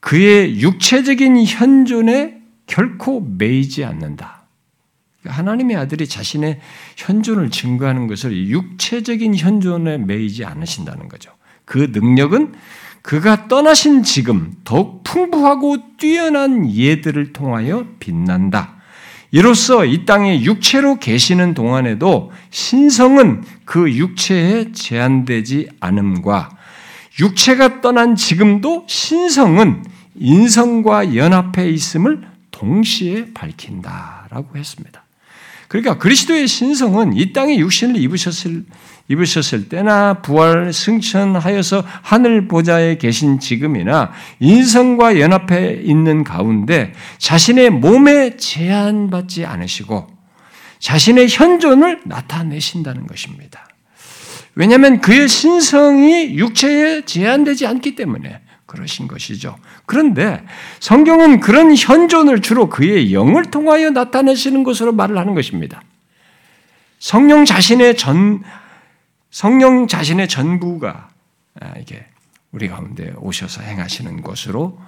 그의 0.00 0.60
육체적인 0.60 1.44
현존에 1.44 2.40
결코 2.66 3.20
매이지 3.20 3.84
않는다. 3.84 4.44
그러니까 5.20 5.38
하나님의 5.38 5.76
아들이 5.76 6.08
자신의 6.08 6.60
현존을 6.96 7.50
증거하는 7.50 8.06
것을 8.06 8.48
육체적인 8.48 9.36
현존에 9.36 9.98
매이지 9.98 10.44
않으신다는 10.44 11.08
거죠. 11.08 11.30
그 11.64 11.90
능력은 11.92 12.54
그가 13.02 13.48
떠나신 13.48 14.02
지금 14.02 14.54
더욱 14.64 15.04
풍부하고 15.04 15.96
뛰어난 15.98 16.70
예들을 16.70 17.32
통하여 17.34 17.86
빛난다. 18.00 18.73
이로써 19.34 19.84
이 19.84 20.06
땅에 20.06 20.42
육체로 20.42 21.00
계시는 21.00 21.54
동안에도 21.54 22.30
신성은 22.50 23.42
그 23.64 23.92
육체에 23.92 24.70
제한되지 24.70 25.70
않음과 25.80 26.56
육체가 27.18 27.80
떠난 27.80 28.14
지금도 28.14 28.84
신성은 28.86 29.84
인성과 30.14 31.16
연합해 31.16 31.68
있음을 31.68 32.22
동시에 32.52 33.32
밝힌다라고 33.34 34.56
했습니다. 34.56 35.02
그러니까 35.66 35.98
그리스도의 35.98 36.46
신성은 36.46 37.16
이 37.16 37.32
땅에 37.32 37.58
육신을 37.58 37.96
입으셨을 37.96 38.64
입으셨을 39.08 39.68
때나 39.68 40.14
부활 40.14 40.72
승천하여서 40.72 41.84
하늘 42.02 42.48
보좌에 42.48 42.96
계신 42.96 43.38
지금이나 43.38 44.12
인성과 44.40 45.20
연합해 45.20 45.80
있는 45.82 46.24
가운데 46.24 46.92
자신의 47.18 47.70
몸에 47.70 48.36
제한받지 48.36 49.44
않으시고 49.44 50.06
자신의 50.78 51.28
현존을 51.28 52.00
나타내신다는 52.04 53.06
것입니다. 53.06 53.66
왜냐하면 54.54 55.00
그의 55.00 55.28
신성이 55.28 56.36
육체에 56.36 57.02
제한되지 57.02 57.66
않기 57.66 57.96
때문에 57.96 58.40
그러신 58.66 59.06
것이죠. 59.06 59.56
그런데 59.86 60.42
성경은 60.80 61.40
그런 61.40 61.74
현존을 61.76 62.40
주로 62.40 62.68
그의 62.68 63.12
영을 63.12 63.44
통하여 63.50 63.90
나타내시는 63.90 64.64
것으로 64.64 64.92
말을 64.92 65.18
하는 65.18 65.34
것입니다. 65.34 65.82
성령 66.98 67.44
자신의 67.44 67.96
전 67.96 68.42
성령 69.34 69.88
자신의 69.88 70.28
전부가 70.28 71.08
아, 71.60 71.72
이게 71.80 72.06
우리 72.52 72.68
가운데 72.68 73.12
오셔서 73.16 73.62
행하시는 73.62 74.22
것으로 74.22 74.78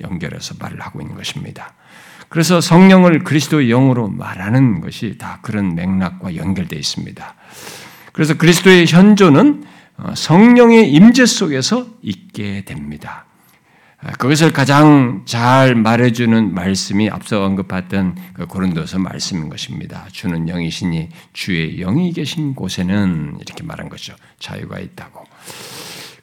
연결해서 0.00 0.54
말을 0.58 0.80
하고 0.80 1.02
있는 1.02 1.14
것입니다. 1.14 1.74
그래서 2.30 2.62
성령을 2.62 3.22
그리스도의 3.22 3.68
영으로 3.68 4.08
말하는 4.08 4.80
것이 4.80 5.18
다 5.18 5.40
그런 5.42 5.74
맥락과 5.74 6.36
연결되어 6.36 6.78
있습니다. 6.78 7.34
그래서 8.14 8.38
그리스도의 8.38 8.86
현존은 8.86 9.64
어, 9.98 10.14
성령의 10.16 10.90
임재 10.90 11.26
속에서 11.26 11.86
있게 12.00 12.64
됩니다. 12.64 13.26
아, 14.04 14.10
그것을 14.12 14.52
가장 14.52 15.22
잘 15.26 15.76
말해주는 15.76 16.52
말씀이 16.52 17.08
앞서 17.08 17.44
언급했던 17.44 18.16
그 18.34 18.46
고린도서 18.46 18.98
말씀인 18.98 19.48
것입니다. 19.48 20.06
주는 20.10 20.48
영이시니 20.48 21.08
주의 21.32 21.76
영이 21.76 22.12
계신 22.12 22.54
곳에는 22.56 23.36
이렇게 23.40 23.62
말한 23.62 23.88
거죠. 23.88 24.14
자유가 24.40 24.80
있다고. 24.80 25.24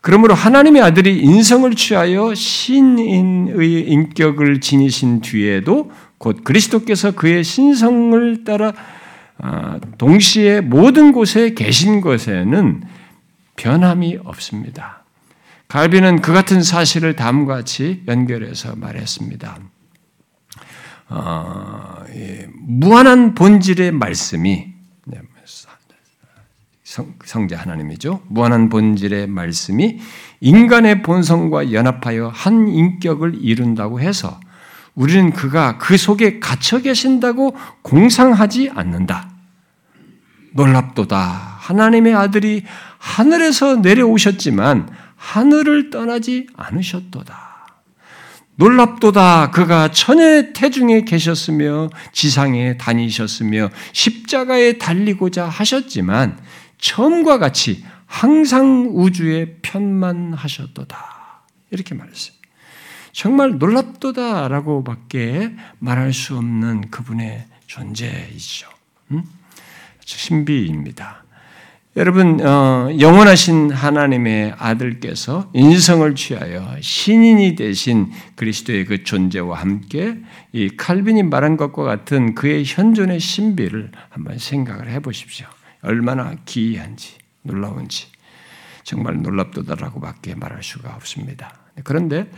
그러므로 0.01 0.33
하나님의 0.33 0.81
아들이 0.81 1.19
인성을 1.19 1.73
취하여 1.75 2.33
신인의 2.35 3.89
인격을 3.89 4.59
지니신 4.59 5.21
뒤에도 5.21 5.91
곧 6.17 6.43
그리스도께서 6.43 7.11
그의 7.11 7.45
신성을 7.45 8.43
따라 8.43 8.73
아, 9.37 9.79
동시에 9.97 10.59
모든 10.59 11.13
곳에 11.13 11.53
계신 11.53 12.01
것에는 12.01 12.83
변함이 13.55 14.19
없습니다. 14.25 14.98
갈비는 15.69 16.21
그 16.21 16.33
같은 16.33 16.63
사실을 16.63 17.15
다음과 17.15 17.57
같이 17.57 18.03
연결해서 18.07 18.75
말했습니다. 18.75 19.59
어, 21.09 22.03
예, 22.09 22.47
무한한 22.55 23.35
본질의 23.35 23.91
말씀이 23.91 24.67
네, 25.05 25.21
성, 26.83 27.47
자 27.47 27.57
하나님이죠. 27.57 28.23
무한한 28.29 28.69
본질의 28.69 29.27
말씀이 29.27 29.99
인간의 30.39 31.03
본성과 31.03 31.71
연합하여 31.71 32.29
한 32.29 32.67
인격을 32.67 33.35
이룬다고 33.39 34.01
해서 34.01 34.39
우리는 34.95 35.31
그가 35.31 35.77
그 35.77 35.97
속에 35.97 36.39
갇혀 36.39 36.79
계신다고 36.79 37.55
공상하지 37.83 38.71
않는다. 38.73 39.29
놀랍도다. 40.53 41.17
하나님의 41.59 42.15
아들이 42.15 42.63
하늘에서 42.97 43.75
내려오셨지만 43.77 44.89
하늘을 45.19 45.89
떠나지 45.89 46.47
않으셨도다. 46.55 47.49
놀랍도다. 48.55 49.51
그가 49.51 49.91
천의 49.91 50.53
태중에 50.53 51.01
계셨으며 51.01 51.89
지상에 52.11 52.77
다니셨으며 52.77 53.69
십자가에 53.93 54.77
달리고자 54.77 55.47
하셨지만 55.47 56.39
처음과 56.77 57.37
같이 57.37 57.85
항상 58.05 58.89
우주에 58.91 59.59
편만 59.61 60.33
하셨도다. 60.33 61.45
이렇게 61.71 61.95
말했어요. 61.95 62.33
정말 63.11 63.57
놀랍도다라고 63.57 64.83
밖에 64.83 65.51
말할 65.79 66.13
수 66.13 66.37
없는 66.37 66.89
그분의 66.89 67.45
존재이죠. 67.67 68.67
음? 69.11 69.23
신비입니다. 70.03 71.23
여러분 71.95 72.39
어, 72.45 72.87
영원하신 72.99 73.71
하나님의 73.71 74.53
아들께서 74.57 75.49
인성을 75.53 76.13
취하여 76.13 76.75
신인이 76.79 77.55
되신 77.55 78.11
그리스도의 78.35 78.85
그 78.85 79.03
존재와 79.03 79.57
함께 79.57 80.17
이 80.53 80.69
칼빈이 80.69 81.23
말한 81.23 81.57
것과 81.57 81.83
같은 81.83 82.35
그의 82.35 82.63
현존의 82.63 83.19
신비를 83.19 83.91
한번 84.09 84.37
생각을 84.37 84.89
해보십시오. 84.91 85.47
얼마나 85.81 86.35
기이한지 86.45 87.15
놀라운지 87.41 88.07
정말 88.83 89.23
놀랍도다라고밖에 89.23 90.35
말할 90.35 90.61
수가 90.61 90.93
없습니다. 90.95 91.55
그런데 91.83 92.29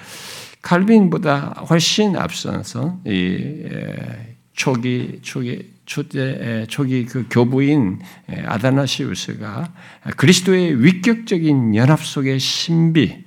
칼빈보다 0.62 1.66
훨씬 1.70 2.16
앞서서 2.16 3.00
이 3.06 3.68
초기 4.54 5.20
초기 5.22 5.74
초대 5.86 6.66
초기 6.68 7.06
그 7.06 7.28
교부인 7.30 8.00
아다나시우스가 8.46 9.74
그리스도의 10.18 10.84
위격적인 10.84 11.76
연합 11.76 12.04
속의 12.04 12.40
신비, 12.40 13.26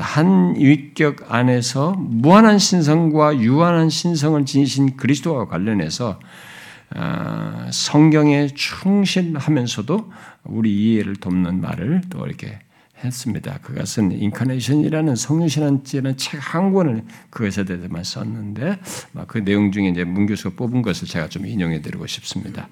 한 0.00 0.54
위격 0.56 1.32
안에서 1.32 1.92
무한한 1.98 2.58
신성과 2.58 3.38
유한한 3.40 3.90
신성을 3.90 4.44
지니신 4.44 4.96
그리스도와 4.96 5.48
관련해서 5.48 6.20
아, 6.94 7.68
성경에 7.72 8.48
충실하면서도 8.48 10.12
우리 10.44 10.74
이해를 10.74 11.16
돕는 11.16 11.60
말을 11.60 12.02
또 12.10 12.26
이렇게 12.26 12.58
했습니다. 13.04 13.58
그것은 13.62 14.12
인카네이션이라는 14.12 15.16
성령신앙이라는 15.16 16.16
책 16.16 16.38
한 16.38 16.72
권을 16.72 17.04
그것에 17.30 17.64
대해서만 17.64 18.04
썼는데 18.04 18.78
그 19.26 19.44
내용 19.44 19.72
중에 19.72 19.88
이제 19.88 20.04
문 20.04 20.26
교수가 20.26 20.56
뽑은 20.56 20.82
것을 20.82 21.08
제가 21.08 21.28
좀 21.28 21.46
인용해 21.46 21.80
드리고 21.80 22.06
싶습니다. 22.06 22.68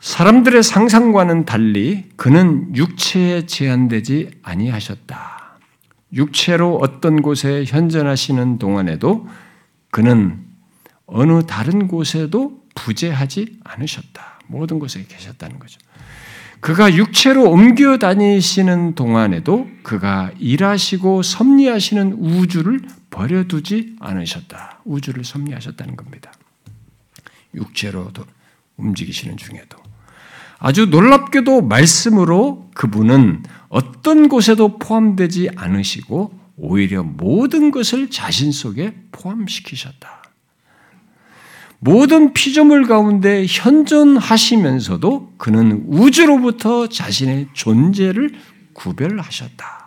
사람들의 0.00 0.62
상상과는 0.62 1.44
달리 1.46 2.04
그는 2.16 2.74
육체에 2.76 3.46
제한되지 3.46 4.30
아니하셨다. 4.42 5.58
육체로 6.12 6.78
어떤 6.80 7.22
곳에 7.22 7.64
현존하시는 7.66 8.58
동안에도 8.58 9.26
그는 9.90 10.44
어느 11.06 11.44
다른 11.46 11.88
곳에도 11.88 12.62
부재하지 12.74 13.58
않으셨다. 13.64 14.40
모든 14.46 14.78
곳에 14.78 15.04
계셨다는 15.08 15.58
거죠. 15.58 15.80
그가 16.66 16.92
육체로 16.96 17.48
옮겨 17.48 17.96
다니시는 17.96 18.96
동안에도 18.96 19.68
그가 19.84 20.32
일하시고 20.40 21.22
섭리하시는 21.22 22.14
우주를 22.14 22.80
버려두지 23.10 23.94
않으셨다. 24.00 24.80
우주를 24.84 25.22
섭리하셨다는 25.22 25.94
겁니다. 25.94 26.32
육체로도 27.54 28.24
움직이시는 28.78 29.36
중에도. 29.36 29.78
아주 30.58 30.86
놀랍게도 30.86 31.62
말씀으로 31.62 32.68
그분은 32.74 33.44
어떤 33.68 34.28
곳에도 34.28 34.80
포함되지 34.80 35.50
않으시고 35.54 36.36
오히려 36.56 37.04
모든 37.04 37.70
것을 37.70 38.10
자신 38.10 38.50
속에 38.50 38.92
포함시키셨다. 39.12 40.25
모든 41.78 42.32
피조물 42.32 42.86
가운데 42.86 43.44
현존하시면서도 43.46 45.34
그는 45.36 45.84
우주로부터 45.86 46.88
자신의 46.88 47.48
존재를 47.52 48.32
구별하셨다. 48.72 49.86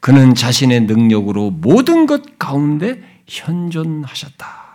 그는 0.00 0.34
자신의 0.34 0.82
능력으로 0.82 1.50
모든 1.50 2.06
것 2.06 2.38
가운데 2.38 3.02
현존하셨다. 3.26 4.68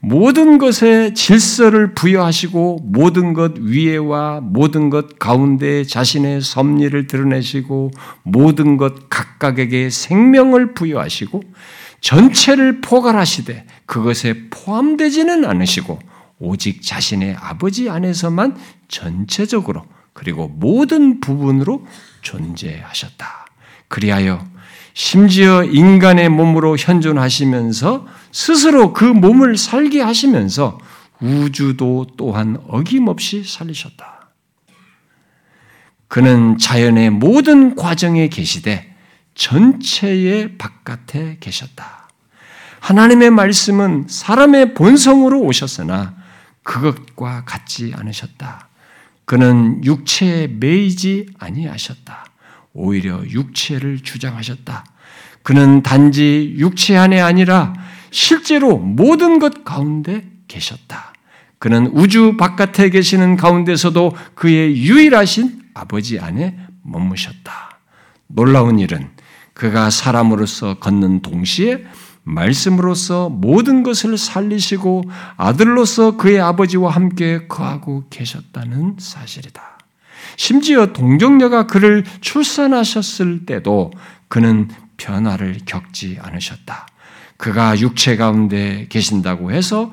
모든 0.00 0.58
것에 0.58 1.14
질서를 1.14 1.94
부여하시고 1.94 2.80
모든 2.82 3.32
것 3.32 3.54
위에와 3.58 4.40
모든 4.42 4.90
것 4.90 5.18
가운데 5.18 5.82
자신의 5.82 6.42
섭리를 6.42 7.06
드러내시고 7.06 7.90
모든 8.22 8.76
것 8.76 9.08
각각에게 9.08 9.88
생명을 9.88 10.74
부여하시고 10.74 11.42
전체를 12.04 12.82
포괄하시되 12.82 13.64
그것에 13.86 14.48
포함되지는 14.50 15.46
않으시고 15.46 15.98
오직 16.38 16.82
자신의 16.82 17.34
아버지 17.40 17.88
안에서만 17.88 18.58
전체적으로 18.88 19.86
그리고 20.12 20.48
모든 20.48 21.20
부분으로 21.20 21.86
존재하셨다. 22.20 23.46
그리하여 23.88 24.46
심지어 24.92 25.64
인간의 25.64 26.28
몸으로 26.28 26.76
현존하시면서 26.76 28.06
스스로 28.32 28.92
그 28.92 29.04
몸을 29.04 29.56
살게 29.56 30.02
하시면서 30.02 30.78
우주도 31.22 32.06
또한 32.18 32.58
어김없이 32.68 33.44
살리셨다. 33.44 34.28
그는 36.08 36.58
자연의 36.58 37.10
모든 37.10 37.74
과정에 37.74 38.28
계시되 38.28 38.93
전체의 39.34 40.56
바깥에 40.58 41.38
계셨다. 41.40 42.08
하나님의 42.80 43.30
말씀은 43.30 44.06
사람의 44.08 44.74
본성으로 44.74 45.40
오셨으나 45.40 46.14
그것과 46.62 47.44
같지 47.44 47.92
않으셨다. 47.96 48.68
그는 49.24 49.82
육체에 49.84 50.48
매이지 50.48 51.26
아니하셨다. 51.38 52.24
오히려 52.74 53.22
육체를 53.24 54.00
주장하셨다. 54.00 54.84
그는 55.42 55.82
단지 55.82 56.54
육체 56.58 56.96
안에 56.96 57.20
아니라 57.20 57.74
실제로 58.10 58.76
모든 58.78 59.38
것 59.38 59.64
가운데 59.64 60.28
계셨다. 60.48 61.12
그는 61.58 61.86
우주 61.86 62.36
바깥에 62.36 62.90
계시는 62.90 63.36
가운데서도 63.36 64.14
그의 64.34 64.76
유일하신 64.76 65.62
아버지 65.72 66.18
안에 66.18 66.58
머무셨다. 66.82 67.78
놀라운 68.26 68.78
일은 68.78 69.13
그가 69.54 69.90
사람으로서 69.90 70.74
걷는 70.74 71.22
동시에 71.22 71.84
말씀으로서 72.24 73.28
모든 73.28 73.82
것을 73.82 74.18
살리시고 74.18 75.04
아들로서 75.36 76.16
그의 76.16 76.40
아버지와 76.40 76.90
함께 76.90 77.46
거하고 77.46 78.04
계셨다는 78.10 78.96
사실이다. 78.98 79.78
심지어 80.36 80.86
동정녀가 80.92 81.66
그를 81.66 82.04
출산하셨을 82.20 83.46
때도 83.46 83.92
그는 84.28 84.68
변화를 84.96 85.58
겪지 85.66 86.18
않으셨다. 86.20 86.88
그가 87.36 87.78
육체 87.78 88.16
가운데 88.16 88.86
계신다고 88.88 89.52
해서 89.52 89.92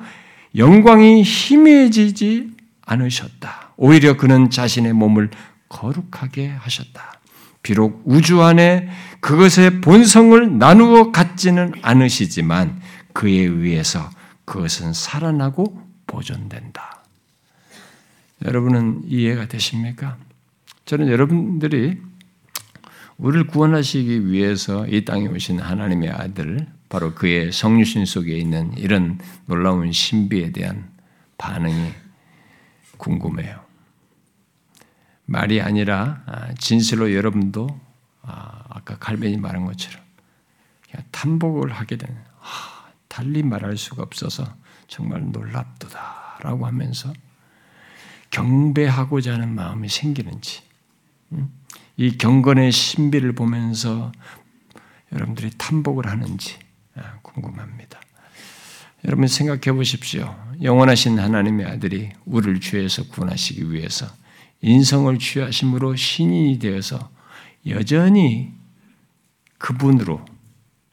영광이 0.56 1.22
희미해지지 1.22 2.50
않으셨다. 2.86 3.72
오히려 3.76 4.16
그는 4.16 4.50
자신의 4.50 4.92
몸을 4.94 5.30
거룩하게 5.68 6.48
하셨다. 6.48 7.20
비록 7.62 8.02
우주 8.04 8.42
안에 8.42 8.88
그것의 9.22 9.80
본성을 9.80 10.58
나누어 10.58 11.12
갖지는 11.12 11.74
않으시지만 11.80 12.82
그에 13.12 13.32
의해서 13.32 14.10
그것은 14.44 14.92
살아나고 14.92 15.80
보존된다. 16.08 17.04
여러분은 18.44 19.02
이해가 19.06 19.46
되십니까? 19.46 20.16
저는 20.86 21.06
여러분들이 21.08 22.00
우리를 23.16 23.46
구원하시기 23.46 24.26
위해서 24.26 24.88
이 24.88 25.04
땅에 25.04 25.28
오신 25.28 25.60
하나님의 25.60 26.10
아들, 26.10 26.66
바로 26.88 27.14
그의 27.14 27.52
성유신 27.52 28.04
속에 28.04 28.36
있는 28.36 28.76
이런 28.76 29.20
놀라운 29.46 29.92
신비에 29.92 30.50
대한 30.50 30.90
반응이 31.38 31.92
궁금해요. 32.96 33.60
말이 35.26 35.60
아니라 35.60 36.22
아, 36.26 36.52
진실로 36.58 37.14
여러분도 37.14 37.68
아, 38.82 38.92
아까 38.92 38.98
칼벤이 38.98 39.36
말한 39.38 39.64
것처럼 39.64 40.02
탐복을 41.10 41.72
하게 41.72 41.96
되는 41.96 42.14
아, 42.40 42.90
달리 43.08 43.42
말할 43.42 43.76
수가 43.76 44.02
없어서 44.02 44.54
정말 44.88 45.30
놀랍도다라고 45.30 46.66
하면서 46.66 47.12
경배하고자 48.30 49.34
하는 49.34 49.54
마음이 49.54 49.88
생기는지 49.88 50.62
이 51.96 52.16
경건의 52.16 52.72
신비를 52.72 53.34
보면서 53.34 54.12
여러분들이 55.12 55.50
탐복을 55.56 56.06
하는지 56.06 56.58
궁금합니다. 57.22 58.00
여러분 59.04 59.26
생각해 59.26 59.76
보십시오. 59.76 60.34
영원하신 60.62 61.18
하나님의 61.18 61.66
아들이 61.66 62.10
우리를 62.24 62.60
죄에서 62.60 63.08
구원하시기 63.08 63.70
위해서 63.72 64.06
인성을 64.62 65.18
취하심으로 65.18 65.96
신인이 65.96 66.58
되어서 66.58 67.10
여전히 67.66 68.52
그분으로 69.62 70.20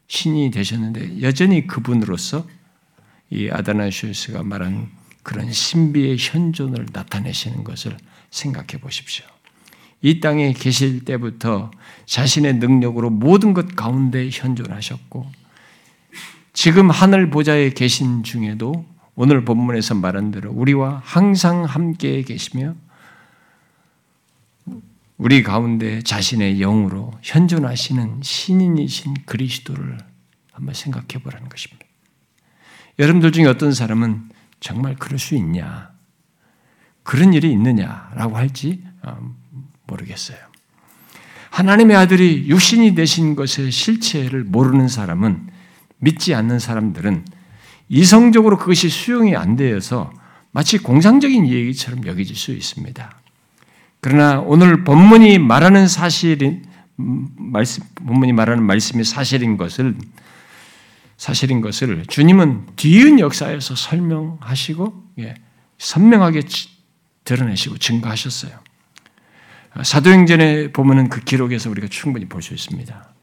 신이 0.07 0.51
되셨는데 0.51 1.21
여전히 1.21 1.65
그분으로서 1.65 2.47
이 3.31 3.49
아다나시우스가 3.49 4.43
말한 4.43 4.89
그런 5.23 5.51
신비의 5.51 6.17
현존을 6.19 6.87
나타내시는 6.93 7.63
것을 7.63 7.97
생각해 8.29 8.79
보십시오. 8.79 9.25
이 10.01 10.19
땅에 10.19 10.53
계실 10.53 11.03
때부터 11.03 11.71
자신의 12.05 12.55
능력으로 12.55 13.09
모든 13.09 13.53
것 13.53 13.75
가운데 13.75 14.29
현존하셨고 14.31 15.29
지금 16.53 16.89
하늘 16.89 17.29
보좌에 17.29 17.71
계신 17.71 18.23
중에도 18.23 18.85
오늘 19.15 19.45
본문에서 19.45 19.95
말한 19.95 20.31
대로 20.31 20.51
우리와 20.51 21.01
항상 21.03 21.65
함께 21.65 22.21
계시며 22.21 22.75
우리 25.19 25.43
가운데 25.43 26.01
자신의 26.01 26.59
영으로 26.59 27.11
현존하시는 27.21 28.21
신인이신 28.23 29.15
그리스도를 29.25 29.97
한번 30.53 30.73
생각해 30.73 31.21
보라는 31.21 31.49
것입니다. 31.49 31.85
여러분들 32.97 33.33
중에 33.33 33.45
어떤 33.45 33.73
사람은 33.73 34.29
정말 34.61 34.95
그럴 34.95 35.19
수 35.19 35.35
있냐? 35.35 35.91
그런 37.03 37.33
일이 37.33 37.51
있느냐라고 37.51 38.37
할지 38.37 38.81
어, 39.03 39.35
모르겠어요. 39.87 40.37
하나님의 41.49 41.97
아들이 41.97 42.47
육신이 42.47 42.95
되신 42.95 43.35
것의 43.35 43.71
실체를 43.71 44.45
모르는 44.45 44.87
사람은 44.87 45.49
믿지 45.97 46.33
않는 46.33 46.59
사람들은 46.59 47.25
이성적으로 47.89 48.57
그것이 48.57 48.87
수용이 48.87 49.35
안 49.35 49.57
되어서 49.57 50.13
마치 50.51 50.77
공상적인 50.77 51.45
얘기처럼 51.45 52.07
여겨질 52.07 52.37
수 52.37 52.53
있습니다. 52.53 53.18
그러나 54.01 54.39
오늘 54.39 54.83
본문이 54.83 55.39
말하는 55.39 55.87
사실인 55.87 56.63
말씀 56.95 57.83
본문이 57.95 58.33
말하는 58.33 58.63
말씀이 58.63 59.03
사실인 59.03 59.57
것을 59.57 59.95
사실인 61.17 61.61
것을 61.61 62.05
주님은 62.07 62.67
뒤은 62.77 63.19
역사에서 63.19 63.75
설명하시고 63.75 65.03
예, 65.19 65.35
선명하게 65.77 66.43
드러내시고 67.25 67.77
증거하셨어요. 67.77 68.51
사도행전에 69.83 70.71
보면은 70.71 71.09
그 71.09 71.21
기록에서 71.21 71.69
우리가 71.69 71.87
충분히 71.89 72.27
볼 72.27 72.41
수 72.41 72.53
있습니다. 72.53 73.13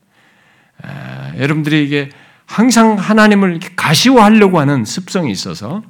아, 0.83 1.33
여러분들이 1.39 1.85
이게 1.85 2.11
항상 2.45 2.97
하나님을 2.97 3.61
가시화하려고 3.75 4.61
하는 4.61 4.85
습성이 4.85 5.33
있어서 5.33 5.83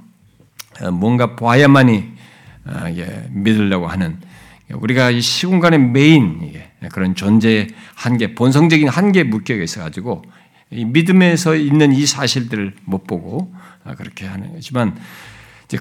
어, 0.80 0.90
뭔가 0.90 1.36
봐야만이 1.36 2.12
어, 2.66 2.84
믿으려고 3.30 3.88
하는 3.88 4.20
우리가 4.72 5.10
이 5.10 5.20
시공간의 5.20 5.78
메인 5.78 6.52
그런 6.92 7.14
존재의 7.14 7.68
한계, 7.94 8.34
본성적인 8.34 8.88
한계에 8.88 9.22
묶여 9.22 9.54
있어 9.54 9.80
가지고 9.80 10.22
믿음에서 10.70 11.54
있는 11.54 11.92
이 11.92 12.06
사실들을 12.06 12.74
못 12.84 13.06
보고 13.06 13.54
아, 13.84 13.94
그렇게 13.94 14.26
하는 14.26 14.52
거지만 14.52 14.96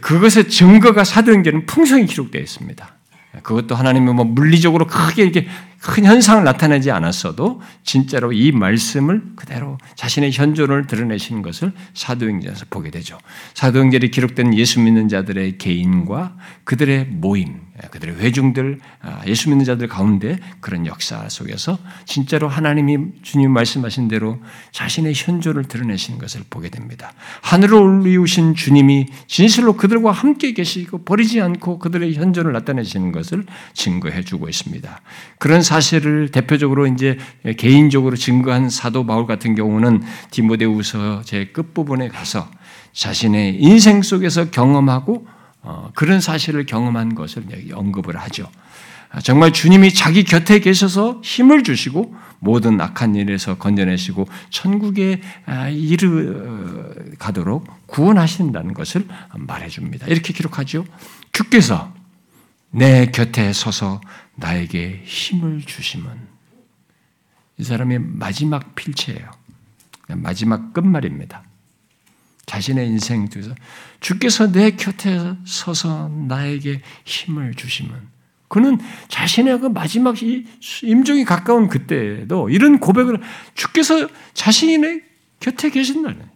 그것의 0.01 0.49
증거가 0.49 1.03
사도행전은 1.03 1.65
풍성히 1.65 2.05
기록되어 2.05 2.41
있습니다. 2.41 2.95
그것도 3.43 3.75
하나님이 3.75 4.13
뭐 4.13 4.23
물리적으로 4.25 4.87
크게 4.87 5.23
이렇게 5.23 5.47
큰 5.85 6.03
현상을 6.03 6.43
나타내지 6.43 6.89
않았어도 6.89 7.61
진짜로 7.83 8.33
이 8.33 8.51
말씀을 8.51 9.21
그대로 9.35 9.77
자신의 9.95 10.31
현존을 10.31 10.87
드러내시는 10.87 11.43
것을 11.43 11.73
사도행전에서 11.93 12.65
보게 12.71 12.89
되죠. 12.89 13.19
사도행전에 13.53 14.07
기록된 14.07 14.57
예수 14.57 14.79
믿는 14.79 15.09
자들의 15.09 15.59
개인과 15.59 16.37
그들의 16.63 17.05
모임, 17.05 17.61
그들의 17.91 18.15
회중들, 18.15 18.79
아, 19.01 19.21
예수 19.27 19.49
믿는 19.49 19.63
자들 19.63 19.87
가운데 19.87 20.39
그런 20.59 20.87
역사 20.87 21.29
속에서 21.29 21.77
진짜로 22.05 22.47
하나님이 22.47 23.21
주님 23.21 23.51
말씀하신 23.51 24.07
대로 24.07 24.39
자신의 24.71 25.13
현존을 25.15 25.65
드러내시는 25.65 26.17
것을 26.17 26.41
보게 26.49 26.69
됩니다. 26.69 27.13
하늘을 27.41 27.75
올리우신 27.75 28.55
주님이 28.55 29.07
진실로 29.27 29.73
그들과 29.73 30.11
함께 30.11 30.53
계시고 30.53 31.03
버리지 31.03 31.41
않고 31.41 31.77
그들의 31.77 32.15
현존을 32.15 32.53
나타내시는 32.53 33.11
것을 33.11 33.45
증거해 33.73 34.23
주고 34.23 34.49
있습니다. 34.49 35.01
그런 35.37 35.61
사 35.61 35.74
실을 35.79 36.29
대표적으로 36.29 36.87
이제 36.87 37.17
개인적으로 37.57 38.15
증거한 38.15 38.69
사도 38.69 39.05
바울 39.05 39.25
같은 39.25 39.55
경우는 39.55 40.03
디모데후서 40.31 41.21
제 41.23 41.47
끝부분에 41.47 42.07
가서 42.09 42.49
자신의 42.93 43.61
인생 43.61 44.01
속에서 44.01 44.49
경험하고 44.49 45.27
어, 45.61 45.89
그런 45.95 46.21
사실을 46.21 46.65
경험한 46.65 47.15
것을 47.15 47.43
언급을 47.73 48.17
하죠. 48.17 48.47
아, 49.11 49.21
정말 49.21 49.53
주님이 49.53 49.93
자기 49.93 50.23
곁에 50.23 50.59
계셔서 50.59 51.21
힘을 51.23 51.63
주시고 51.63 52.13
모든 52.39 52.79
악한 52.79 53.15
일에서 53.15 53.57
건져내시고 53.57 54.27
천국에 54.49 55.21
아, 55.45 55.69
이르 55.69 57.15
가도록 57.17 57.65
구원하신다는 57.87 58.73
것을 58.73 59.07
말해줍니다. 59.33 60.07
이렇게 60.07 60.33
기록하죠. 60.33 60.85
주께서 61.31 61.93
내 62.75 63.05
곁에 63.05 63.53
서서 63.53 64.01
나에게 64.35 65.01
힘을 65.05 65.61
주심은 65.61 66.11
이 67.57 67.63
사람의 67.63 67.99
마지막 67.99 68.75
필체예요. 68.75 69.31
마지막 70.09 70.73
끝말입니다. 70.73 71.43
자신의 72.45 72.87
인생 72.87 73.29
중에서 73.29 73.55
주께서 74.01 74.51
내 74.51 74.71
곁에 74.71 75.35
서서 75.45 76.09
나에게 76.09 76.81
힘을 77.05 77.53
주심은 77.55 77.95
그는 78.49 78.77
자신의 79.07 79.61
그 79.61 79.67
마지막 79.67 80.17
임종이 80.83 81.23
가까운 81.23 81.69
그때에도 81.69 82.49
이런 82.49 82.79
고백을 82.79 83.21
주께서 83.53 84.09
자신의 84.33 85.01
곁에 85.39 85.69
계신다는 85.69 86.34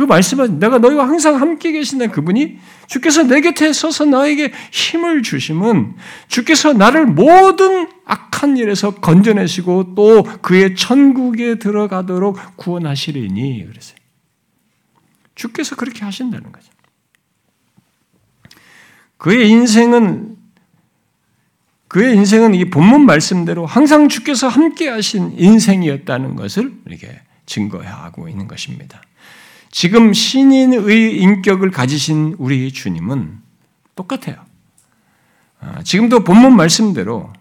그 0.00 0.04
말씀은 0.06 0.58
내가 0.58 0.78
너희와 0.78 1.06
항상 1.06 1.38
함께 1.38 1.72
계신다는 1.72 2.10
그분이 2.10 2.58
주께서 2.86 3.22
내 3.22 3.42
곁에 3.42 3.70
서서 3.70 4.06
나에게 4.06 4.50
힘을 4.72 5.22
주심은 5.22 5.94
주께서 6.26 6.72
나를 6.72 7.04
모든 7.04 7.86
악한 8.06 8.56
일에서 8.56 8.94
건져내시고 8.94 9.94
또 9.94 10.22
그의 10.22 10.74
천국에 10.74 11.58
들어가도록 11.58 12.38
구원하시리니 12.56 13.66
그랬어요. 13.66 13.98
주께서 15.34 15.76
그렇게 15.76 16.02
하신다는 16.02 16.50
거죠. 16.50 16.72
그의 19.18 19.50
인생은 19.50 20.34
그의 21.88 22.16
인생은 22.16 22.54
이 22.54 22.70
본문 22.70 23.04
말씀대로 23.04 23.66
항상 23.66 24.08
주께서 24.08 24.48
함께 24.48 24.88
하신 24.88 25.34
인생이었다는 25.36 26.36
것을 26.36 26.72
이렇게 26.86 27.20
증거하고 27.44 28.30
있는 28.30 28.48
것입니다. 28.48 29.02
지금 29.70 30.12
신인의 30.12 31.16
인격을 31.16 31.70
가지신 31.70 32.36
우리 32.38 32.72
주님은 32.72 33.38
똑같아요. 33.94 34.44
아, 35.60 35.82
지금도 35.82 36.24
본문 36.24 36.56
말씀대로 36.56 37.32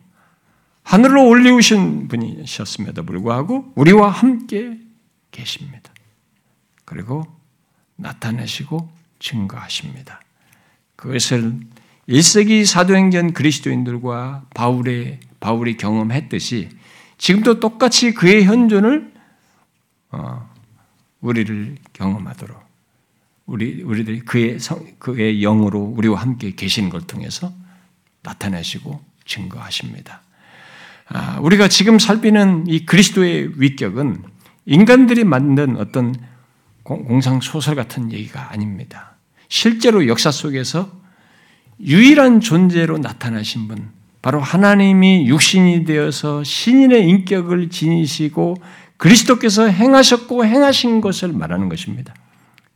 하늘로 0.84 1.28
올리우신 1.28 2.08
분이셨음에도 2.08 3.04
불구하고 3.04 3.72
우리와 3.76 4.10
함께 4.10 4.78
계십니다. 5.32 5.92
그리고 6.86 7.26
나타내시고 7.96 8.90
증거하십니다. 9.20 10.22
그것을 10.96 11.60
1세기 12.08 12.66
사도행전 12.66 13.34
그리스도인들과 13.34 14.46
바울의 14.54 15.20
바울이 15.40 15.78
경험했듯이 15.78 16.70
지금도 17.18 17.60
똑같이 17.60 18.14
그의 18.14 18.46
현존을 18.46 19.14
어, 20.12 20.49
우리를 21.22 21.78
경험하도록 21.94 22.70
우리 23.46 23.82
우리들이 23.82 24.20
그의 24.22 24.60
성, 24.60 24.86
그의 25.00 25.40
영으로 25.42 25.80
우리와 25.80 26.22
함께 26.22 26.54
계시는 26.54 26.90
걸 26.90 27.02
통해서 27.02 27.52
나타내시고 28.22 29.02
증거하십니다. 29.26 30.22
아, 31.08 31.40
우리가 31.42 31.68
지금 31.68 31.98
살피는 31.98 32.66
이 32.68 32.86
그리스도의 32.86 33.60
위격은 33.60 34.24
인간들이 34.66 35.24
만든 35.24 35.78
어떤 35.78 36.16
공상 36.84 37.42
소설 37.42 37.76
같은 37.76 38.12
얘기가 38.12 38.52
아닙니다. 38.52 39.16
실제로 39.48 40.08
역사 40.08 40.30
속에서 40.32 40.92
유일한 41.80 42.40
존재로 42.40 43.00
나타나신 43.00 43.68
분, 43.68 43.90
바로 44.22 44.40
하나님이 44.42 45.28
육신이 45.28 45.86
되어서 45.86 46.44
신인의 46.44 47.08
인격을 47.08 47.70
지니시고 47.70 48.56
그리스도께서 49.00 49.68
행하셨고 49.68 50.46
행하신 50.46 51.02
것을 51.02 51.30
말하는 51.34 51.70
것입니다. 51.70 52.14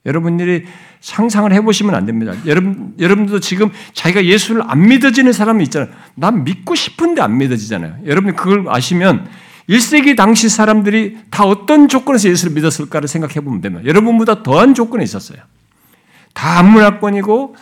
여러분들이 0.05 0.65
상상을 1.01 1.51
해보시면 1.53 1.95
안 1.95 2.05
됩니다. 2.05 2.33
여러분, 2.45 2.93
여러분도 2.97 3.39
지금 3.39 3.71
자기가 3.93 4.25
예수를 4.25 4.63
안 4.65 4.87
믿어지는 4.87 5.33
사람이 5.33 5.63
있잖아요. 5.65 5.89
난 6.15 6.43
믿고 6.43 6.75
싶은데 6.75 7.21
안 7.21 7.37
믿어지잖아요. 7.37 7.97
여러분이 8.05 8.35
그걸 8.35 8.65
아시면 8.69 9.27
1세기 9.69 10.15
당시 10.15 10.49
사람들이 10.49 11.17
다 11.29 11.43
어떤 11.43 11.87
조건에서 11.87 12.29
예수를 12.29 12.53
믿었을까를 12.53 13.07
생각해 13.07 13.35
보면 13.41 13.61
됩니다. 13.61 13.85
여러분보다 13.85 14.43
더한 14.43 14.73
조건에 14.73 15.03
있었어요. 15.03 15.39
다 16.33 16.59
안문화권이고, 16.59 17.55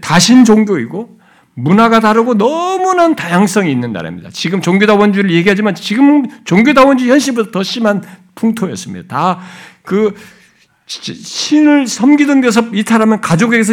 다신 0.00 0.44
종교이고, 0.44 1.18
문화가 1.54 2.00
다르고 2.00 2.38
너무나 2.38 3.14
다양성이 3.14 3.70
있는 3.70 3.92
나라입니다. 3.92 4.30
지금 4.30 4.60
종교다원주의를 4.60 5.32
얘기하지만 5.32 5.74
지금 5.74 6.26
종교다원주의 6.44 7.10
현실보다 7.10 7.50
더 7.50 7.62
심한 7.62 8.02
풍토였습니다. 8.34 9.08
다 9.08 9.40
그 9.82 10.14
신을 10.86 11.86
섬기던 11.86 12.40
데서 12.40 12.60
이탈하면 12.72 13.20
가족에게서 13.20 13.72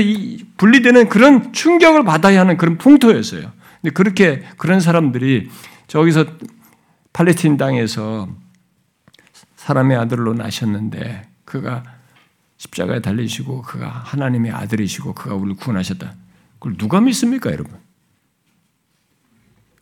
분리되는 0.57 1.09
그런 1.09 1.51
충격을 1.53 2.03
받아야 2.03 2.41
하는 2.41 2.57
그런 2.57 2.77
풍토였어요. 2.77 3.51
근데 3.82 3.93
그렇게 3.93 4.43
그런 4.57 4.80
사람들이 4.80 5.49
저기서 5.88 6.25
팔레스틴 7.13 7.57
땅에서 7.57 8.30
사람의 9.55 9.97
아들로 9.97 10.34
나셨는데 10.34 11.27
그가 11.45 11.84
십자가에 12.57 13.01
달리시고 13.01 13.63
그가 13.63 13.88
하나님의 14.05 14.51
아들이시고 14.51 15.13
그가 15.13 15.36
우리를 15.36 15.55
구원하셨다. 15.57 16.13
그걸 16.60 16.78
누가 16.78 17.01
믿습니까, 17.01 17.51
여러분? 17.51 17.80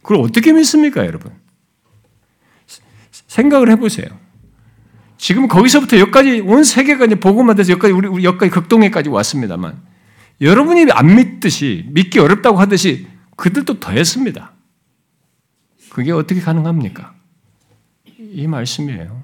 그걸 0.02 0.18
어떻게 0.18 0.54
믿습니까, 0.54 1.06
여러분? 1.06 1.34
생각을 3.28 3.70
해보세요. 3.72 4.08
지금 5.18 5.48
거기서부터 5.48 6.00
여기까지 6.00 6.42
온 6.42 6.64
세계가 6.64 7.06
이제 7.06 7.16
복음화 7.16 7.56
돼서 7.56 7.72
여기까지 7.72 7.94
우리, 7.94 8.08
우리 8.08 8.24
여기까지 8.24 8.52
극동에까지 8.52 9.10
왔습니다만 9.10 9.82
여러분이 10.42 10.92
안 10.92 11.16
믿듯이 11.16 11.86
믿기 11.90 12.20
어렵다고 12.20 12.60
하듯이 12.60 13.08
그들도 13.36 13.80
더했습니다. 13.80 14.54
그게 15.90 16.12
어떻게 16.12 16.40
가능합니까? 16.40 17.16
이 18.06 18.46
말씀이에요. 18.46 19.24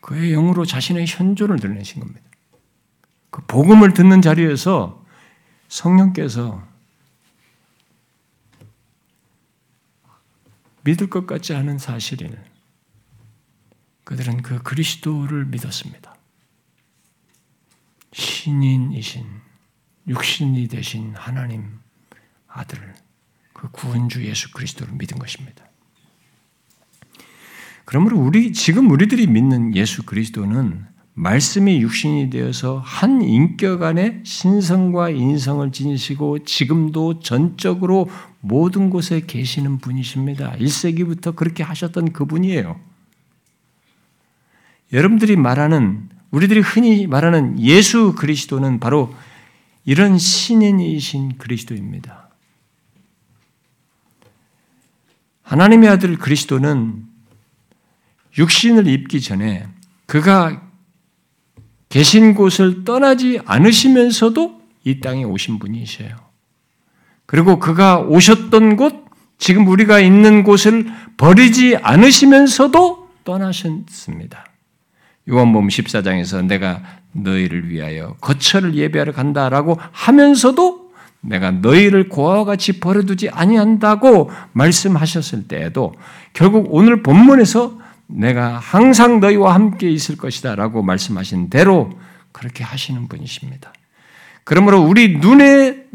그의 0.00 0.30
영으로 0.30 0.64
자신의 0.64 1.06
현존을 1.08 1.58
드러내신 1.58 2.00
겁니다. 2.00 2.22
그 3.30 3.42
복음을 3.46 3.92
듣는 3.92 4.22
자리에서 4.22 5.04
성령께서 5.68 6.66
믿을 10.84 11.10
것 11.10 11.26
같지 11.26 11.54
않은 11.54 11.78
사실인 11.78 12.36
그들은 14.04 14.42
그 14.42 14.62
그리스도를 14.62 15.46
믿었습니다. 15.46 16.14
신인이신 18.12 19.26
육신이 20.06 20.68
되신 20.68 21.14
하나님 21.16 21.80
아들 22.46 22.94
그 23.52 23.68
구원주 23.70 24.24
예수 24.24 24.52
그리스도를 24.52 24.94
믿은 24.94 25.18
것입니다. 25.18 25.66
그러므로 27.84 28.18
우리 28.18 28.52
지금 28.52 28.90
우리들이 28.90 29.26
믿는 29.26 29.74
예수 29.74 30.04
그리스도는 30.04 30.86
말씀이 31.18 31.80
육신이 31.80 32.28
되어서 32.28 32.78
한 32.84 33.22
인격 33.22 33.82
안에 33.82 34.20
신성과 34.22 35.08
인성을 35.08 35.72
지니시고 35.72 36.44
지금도 36.44 37.20
전적으로 37.20 38.10
모든 38.40 38.90
곳에 38.90 39.22
계시는 39.26 39.78
분이십니다. 39.78 40.56
1세기부터 40.58 41.34
그렇게 41.34 41.62
하셨던 41.62 42.12
그분이에요. 42.12 42.78
여러분들이 44.92 45.36
말하는 45.36 46.10
우리들이 46.32 46.60
흔히 46.60 47.06
말하는 47.06 47.58
예수 47.60 48.14
그리스도는 48.14 48.78
바로 48.78 49.14
이런 49.86 50.18
신인이신 50.18 51.38
그리스도입니다. 51.38 52.28
하나님의 55.40 55.88
아들 55.88 56.18
그리스도는 56.18 57.06
육신을 58.36 58.86
입기 58.86 59.22
전에 59.22 59.66
그가 60.04 60.65
계신 61.88 62.34
곳을 62.34 62.84
떠나지 62.84 63.40
않으시면서도 63.44 64.60
이 64.84 65.00
땅에 65.00 65.24
오신 65.24 65.58
분이셔요. 65.58 66.08
그리고 67.26 67.58
그가 67.58 67.98
오셨던 68.00 68.76
곳, 68.76 69.04
지금 69.38 69.66
우리가 69.66 70.00
있는 70.00 70.44
곳을 70.44 70.86
버리지 71.16 71.76
않으시면서도 71.76 73.08
떠나셨습니다. 73.24 74.46
요한복음 75.28 75.68
14장에서 75.68 76.46
내가 76.46 76.82
너희를 77.12 77.68
위하여 77.68 78.14
거처를 78.20 78.74
예배하러 78.74 79.12
간다라고 79.12 79.78
하면서도 79.90 80.86
내가 81.20 81.50
너희를 81.50 82.08
고아와 82.08 82.44
같이 82.44 82.78
버려두지 82.78 83.30
아니한다고 83.30 84.30
말씀하셨을 84.52 85.48
때에도 85.48 85.94
결국 86.32 86.68
오늘 86.70 87.02
본문에서 87.02 87.78
내가 88.06 88.58
항상 88.58 89.20
너희와 89.20 89.54
함께 89.54 89.90
있을 89.90 90.16
것이다 90.16 90.54
라고 90.54 90.82
말씀하신 90.82 91.50
대로 91.50 91.90
그렇게 92.32 92.62
하시는 92.64 93.08
분이십니다. 93.08 93.72
그러므로 94.44 94.82
우리 94.82 95.18
눈에 95.18 95.86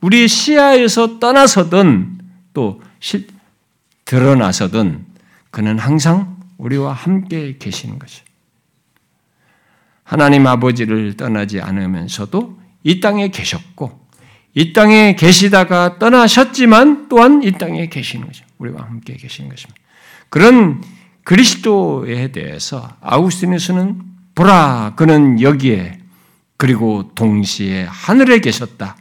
우리 0.00 0.26
시야에서 0.26 1.18
떠나서든 1.18 2.18
또 2.54 2.82
드러나서든 4.04 5.04
그는 5.50 5.78
항상 5.78 6.36
우리와 6.58 6.92
함께 6.92 7.56
계시는 7.58 7.98
것이죠. 7.98 8.24
하나님 10.02 10.46
아버지를 10.46 11.16
떠나지 11.16 11.60
않으면서도 11.60 12.58
이 12.82 13.00
땅에 13.00 13.28
계셨고 13.28 14.00
이 14.54 14.72
땅에 14.72 15.14
계시다가 15.14 15.98
떠나셨지만 15.98 17.08
또한 17.08 17.42
이 17.42 17.52
땅에 17.52 17.88
계시는 17.88 18.26
거죠. 18.26 18.44
우리와 18.58 18.82
함께 18.82 19.14
계시는 19.16 19.48
것입니다. 19.48 19.80
그런 20.28 20.82
그리스도에 21.24 22.32
대해서 22.32 22.96
아우스티누스는 23.00 24.02
보라 24.34 24.94
그는 24.96 25.40
여기에 25.40 25.98
그리고 26.56 27.10
동시에 27.14 27.84
하늘에 27.84 28.40
계셨다. 28.40 28.96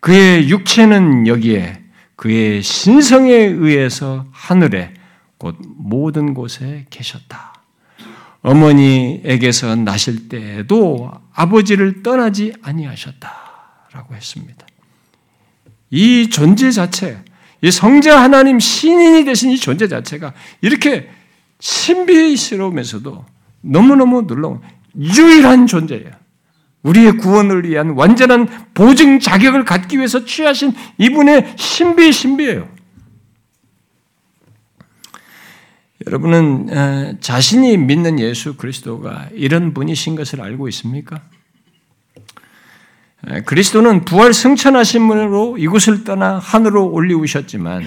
그의 0.00 0.48
육체는 0.48 1.26
여기에 1.26 1.82
그의 2.16 2.62
신성에 2.62 3.32
의해서 3.32 4.26
하늘에 4.32 4.94
곧 5.38 5.56
모든 5.76 6.34
곳에 6.34 6.86
계셨다. 6.90 7.54
어머니에게서 8.42 9.76
나실 9.76 10.28
때에도 10.28 11.10
아버지를 11.32 12.02
떠나지 12.02 12.52
아니하셨다라고 12.62 14.14
했습니다. 14.14 14.66
이 15.90 16.28
존재 16.30 16.70
자체, 16.70 17.18
이 17.62 17.70
성자 17.70 18.22
하나님 18.22 18.60
신인이 18.60 19.24
되신 19.24 19.50
이 19.50 19.58
존재 19.58 19.88
자체가 19.88 20.32
이렇게 20.60 21.10
신비스러우면서도 21.60 23.24
너무너무 23.62 24.26
놀라운 24.26 24.60
유일한 24.96 25.66
존재예요. 25.66 26.10
우리의 26.82 27.18
구원을 27.18 27.68
위한 27.68 27.90
완전한 27.90 28.48
보증 28.72 29.18
자격을 29.18 29.64
갖기 29.64 29.96
위해서 29.96 30.24
취하신 30.24 30.72
이분의 30.98 31.54
신비 31.56 32.12
신비예요. 32.12 32.68
여러분은 36.06 37.18
자신이 37.20 37.76
믿는 37.76 38.20
예수 38.20 38.56
그리스도가 38.56 39.28
이런 39.32 39.74
분이신 39.74 40.14
것을 40.14 40.40
알고 40.40 40.68
있습니까? 40.68 41.20
그리스도는 43.44 44.04
부활 44.04 44.32
승천하신 44.32 45.08
분으로 45.08 45.58
이곳을 45.58 46.04
떠나 46.04 46.38
하늘로 46.38 46.86
올리우셨지만 46.86 47.84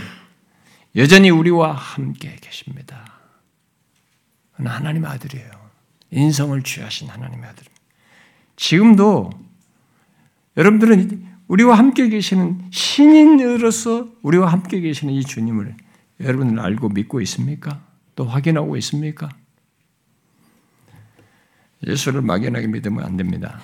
여전히 0.98 1.30
우리와 1.30 1.72
함께 1.72 2.36
계십니다. 2.42 3.11
하나님의 4.70 5.10
아들이에요. 5.10 5.50
인성을 6.12 6.62
취하신 6.64 7.10
하나님의 7.10 7.50
아들. 7.50 7.66
지금도 8.56 9.32
여러분들은 10.58 11.28
우리와 11.48 11.78
함께 11.78 12.08
계시는 12.10 12.70
신인으로서 12.72 14.10
우리와 14.22 14.52
함께 14.52 14.80
계시는 14.80 15.14
이 15.14 15.24
주님을 15.24 15.76
여러분은 16.20 16.60
알고 16.60 16.90
믿고 16.90 17.22
있습니까? 17.22 17.82
또 18.16 18.26
확인하고 18.26 18.78
있습니까? 18.78 19.30
예수를 21.86 22.22
막연하게 22.22 22.68
믿으면 22.68 23.04
안 23.04 23.18
됩니다. 23.18 23.60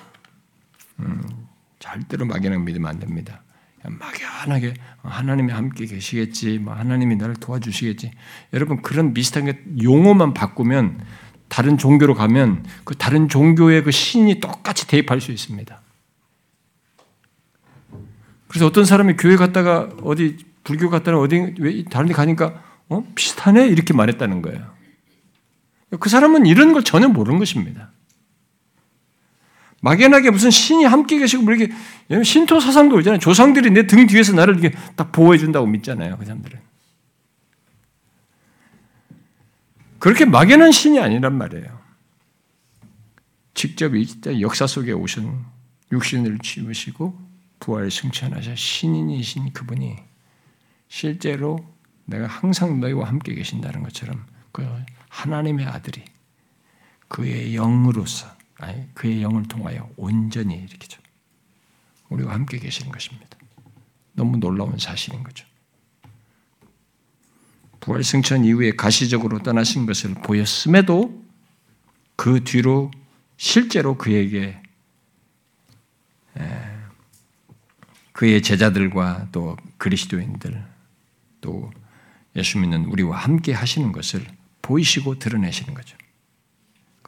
음, 0.99 1.47
절대로 1.79 2.25
막연하게 2.25 2.63
믿으면 2.63 2.89
안 2.89 2.99
됩니다. 2.99 3.43
막연하게 3.89 4.73
하나님이 5.03 5.51
함께 5.51 5.85
계시겠지, 5.85 6.59
뭐 6.59 6.73
하나님이 6.73 7.15
나를 7.15 7.35
도와주시겠지. 7.35 8.11
여러분 8.53 8.81
그런 8.81 9.13
비슷한 9.13 9.45
게 9.45 9.61
용어만 9.81 10.33
바꾸면 10.33 10.99
다른 11.47 11.77
종교로 11.77 12.13
가면 12.13 12.65
그 12.83 12.95
다른 12.95 13.29
종교의 13.29 13.83
그 13.83 13.91
신이 13.91 14.39
똑같이 14.39 14.87
대입할 14.87 15.21
수 15.21 15.31
있습니다. 15.31 15.81
그래서 18.47 18.65
어떤 18.65 18.85
사람이 18.85 19.15
교회 19.17 19.35
갔다가 19.35 19.89
어디 20.03 20.37
불교 20.63 20.89
갔다가 20.89 21.19
어디 21.19 21.55
왜 21.59 21.83
다른 21.85 22.07
데 22.07 22.13
가니까 22.13 22.63
어? 22.89 23.03
비슷하네 23.15 23.67
이렇게 23.67 23.93
말했다는 23.93 24.41
거예요. 24.41 24.75
그 25.99 26.09
사람은 26.09 26.45
이런 26.45 26.73
걸 26.73 26.83
전혀 26.83 27.07
모르는 27.07 27.39
것입니다. 27.39 27.91
막연하게 29.81 30.31
무슨 30.31 30.49
신이 30.49 30.85
함께 30.85 31.19
계시고 31.19 31.43
뭐 31.43 31.53
이렇게 31.53 31.73
신토 32.23 32.59
사상도 32.59 32.93
그러잖아요. 32.95 33.19
조상들이 33.19 33.69
내 33.71 33.85
등 33.85 34.07
뒤에서 34.07 34.33
나를 34.33 34.57
이렇게 34.59 34.75
딱 34.95 35.11
보호해 35.11 35.37
준다고 35.37 35.67
믿잖아요. 35.67 36.17
그 36.17 36.25
사람들은. 36.25 36.59
그렇게 39.99 40.25
막연한 40.25 40.71
신이 40.71 40.99
아니란 40.99 41.37
말이에요. 41.37 41.79
직접 43.53 43.91
역사 44.41 44.67
속에 44.67 44.91
오신 44.91 45.31
육신을 45.91 46.39
지으시고 46.39 47.19
부활 47.59 47.89
승천하셔 47.89 48.55
신인이신 48.55 49.53
그분이 49.53 49.95
실제로 50.87 51.57
내가 52.05 52.27
항상 52.27 52.79
너희와 52.79 53.07
함께 53.07 53.33
계신다는 53.33 53.83
것처럼 53.83 54.25
그 54.51 54.67
하나님의 55.09 55.65
아들이 55.65 56.03
그의 57.07 57.55
영으로서 57.55 58.27
그의 58.93 59.21
영을 59.21 59.43
통하여 59.43 59.89
온전히 59.97 60.55
이렇게 60.55 60.87
우리와 62.09 62.33
함께 62.33 62.57
계시는 62.57 62.91
것입니다. 62.91 63.37
너무 64.13 64.37
놀라운 64.37 64.77
사실인 64.77 65.23
거죠. 65.23 65.45
부활 67.79 68.03
승천 68.03 68.43
이후에 68.45 68.71
가시적으로 68.71 69.39
떠나신 69.39 69.85
것을 69.85 70.13
보였음에도 70.15 71.23
그 72.15 72.43
뒤로 72.43 72.91
실제로 73.37 73.97
그에게 73.97 74.61
그의 78.11 78.41
제자들과 78.41 79.29
또 79.31 79.55
그리스도인들 79.77 80.65
또 81.39 81.71
예수 82.35 82.57
믿는 82.57 82.85
우리와 82.85 83.17
함께 83.17 83.53
하시는 83.53 83.91
것을 83.91 84.25
보이시고 84.63 85.19
드러내시는 85.19 85.75
거죠. 85.75 85.95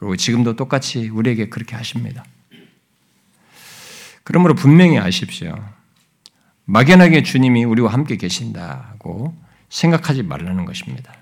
그리고 0.00 0.16
지금도 0.16 0.56
똑같이 0.56 1.10
우리에게 1.10 1.50
그렇게 1.50 1.76
하십니다. 1.76 2.24
그러므로 4.24 4.54
분명히 4.54 4.98
아십시오. 4.98 5.54
막연하게 6.64 7.22
주님이 7.22 7.64
우리와 7.64 7.92
함께 7.92 8.16
계신다고 8.16 9.36
생각하지 9.68 10.22
말라는 10.22 10.64
것입니다. 10.64 11.12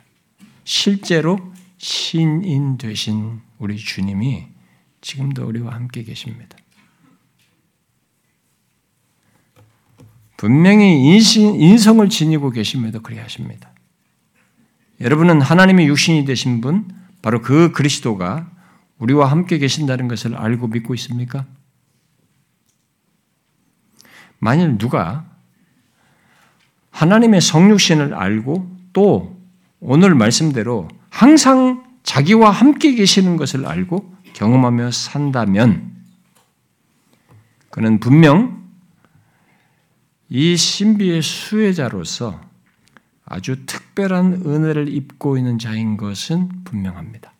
실제로 0.62 1.52
신인 1.78 2.78
되신 2.78 3.40
우리 3.58 3.76
주님이 3.76 4.46
지금도 5.00 5.44
우리와 5.48 5.74
함께 5.74 6.04
계십니다. 6.04 6.56
분명히 10.36 11.14
인신, 11.14 11.60
인성을 11.60 12.08
지니고 12.10 12.50
계심에도 12.50 13.02
그리 13.02 13.18
하십니다. 13.18 13.72
여러분은 15.00 15.40
하나님의 15.40 15.88
육신이 15.88 16.24
되신 16.26 16.60
분, 16.60 16.86
바로 17.22 17.42
그 17.42 17.72
그리스도가 17.72 18.57
우리와 18.98 19.30
함께 19.30 19.58
계신다는 19.58 20.08
것을 20.08 20.36
알고 20.36 20.68
믿고 20.68 20.94
있습니까? 20.94 21.46
만일 24.38 24.78
누가 24.78 25.24
하나님의 26.90 27.40
성육신을 27.40 28.14
알고 28.14 28.76
또 28.92 29.40
오늘 29.80 30.14
말씀대로 30.14 30.88
항상 31.10 31.84
자기와 32.02 32.50
함께 32.50 32.94
계시는 32.94 33.36
것을 33.36 33.66
알고 33.66 34.14
경험하며 34.32 34.90
산다면 34.90 35.96
그는 37.70 38.00
분명 38.00 38.68
이 40.28 40.56
신비의 40.56 41.22
수혜자로서 41.22 42.40
아주 43.24 43.66
특별한 43.66 44.42
은혜를 44.46 44.88
입고 44.88 45.36
있는 45.36 45.58
자인 45.58 45.96
것은 45.96 46.64
분명합니다. 46.64 47.32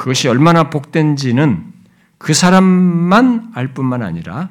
그것이 0.00 0.28
얼마나 0.28 0.70
복된지는 0.70 1.74
그 2.16 2.32
사람만 2.32 3.52
알 3.54 3.74
뿐만 3.74 4.02
아니라 4.02 4.48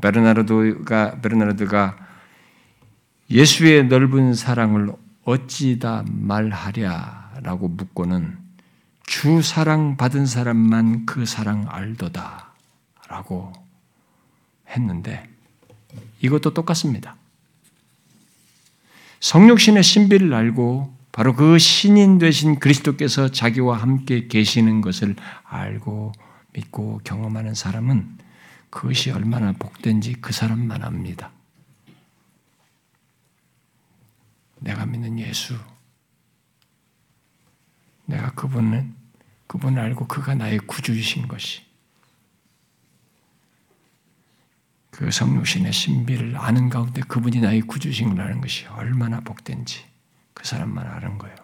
베르나르도가 0.00 1.20
베르나르드가 1.20 1.96
예수의 3.28 3.88
넓은 3.88 4.34
사랑을 4.34 4.92
어찌다 5.24 6.04
말하랴라고 6.06 7.66
묻고는 7.66 8.38
주 9.04 9.42
사랑 9.42 9.96
받은 9.96 10.26
사람만 10.26 11.04
그 11.04 11.26
사랑 11.26 11.66
알도다라고 11.68 13.52
했는데 14.68 15.28
이것도 16.20 16.54
똑같습니다. 16.54 17.16
성육신의 19.18 19.82
신비를 19.82 20.32
알고 20.34 20.95
바로 21.16 21.34
그 21.34 21.58
신인 21.58 22.18
되신 22.18 22.58
그리스도께서 22.58 23.30
자기와 23.30 23.78
함께 23.78 24.28
계시는 24.28 24.82
것을 24.82 25.16
알고 25.44 26.12
믿고 26.52 27.00
경험하는 27.04 27.54
사람은 27.54 28.18
그것이 28.68 29.10
얼마나 29.12 29.52
복된지 29.52 30.12
그 30.20 30.34
사람만 30.34 30.84
압니다. 30.84 31.32
내가 34.56 34.84
믿는 34.84 35.18
예수, 35.18 35.58
내가 38.04 38.32
그분은 38.32 38.94
그분을 39.46 39.80
알고 39.80 40.08
그가 40.08 40.34
나의 40.34 40.58
구주이신 40.58 41.28
것이. 41.28 41.62
그 44.90 45.10
성육신의 45.10 45.72
신비를 45.72 46.36
아는 46.36 46.68
가운데 46.68 47.00
그분이 47.00 47.40
나의 47.40 47.62
구주신 47.62 48.14
걸 48.14 48.20
아는 48.20 48.42
것이 48.42 48.66
얼마나 48.66 49.20
복된지 49.20 49.95
그 50.36 50.46
사람만 50.46 50.86
아는 50.86 51.16
거예요. 51.16 51.34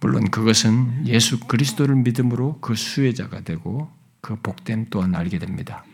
물론 0.00 0.30
그것은 0.30 1.06
예수 1.06 1.40
그리스도를 1.40 1.96
믿음으로 1.96 2.58
그 2.60 2.74
수혜자가 2.74 3.40
되고 3.40 3.90
그 4.20 4.36
복됨 4.36 4.86
또한 4.90 5.14
알게 5.14 5.38
됩니다. 5.38 5.84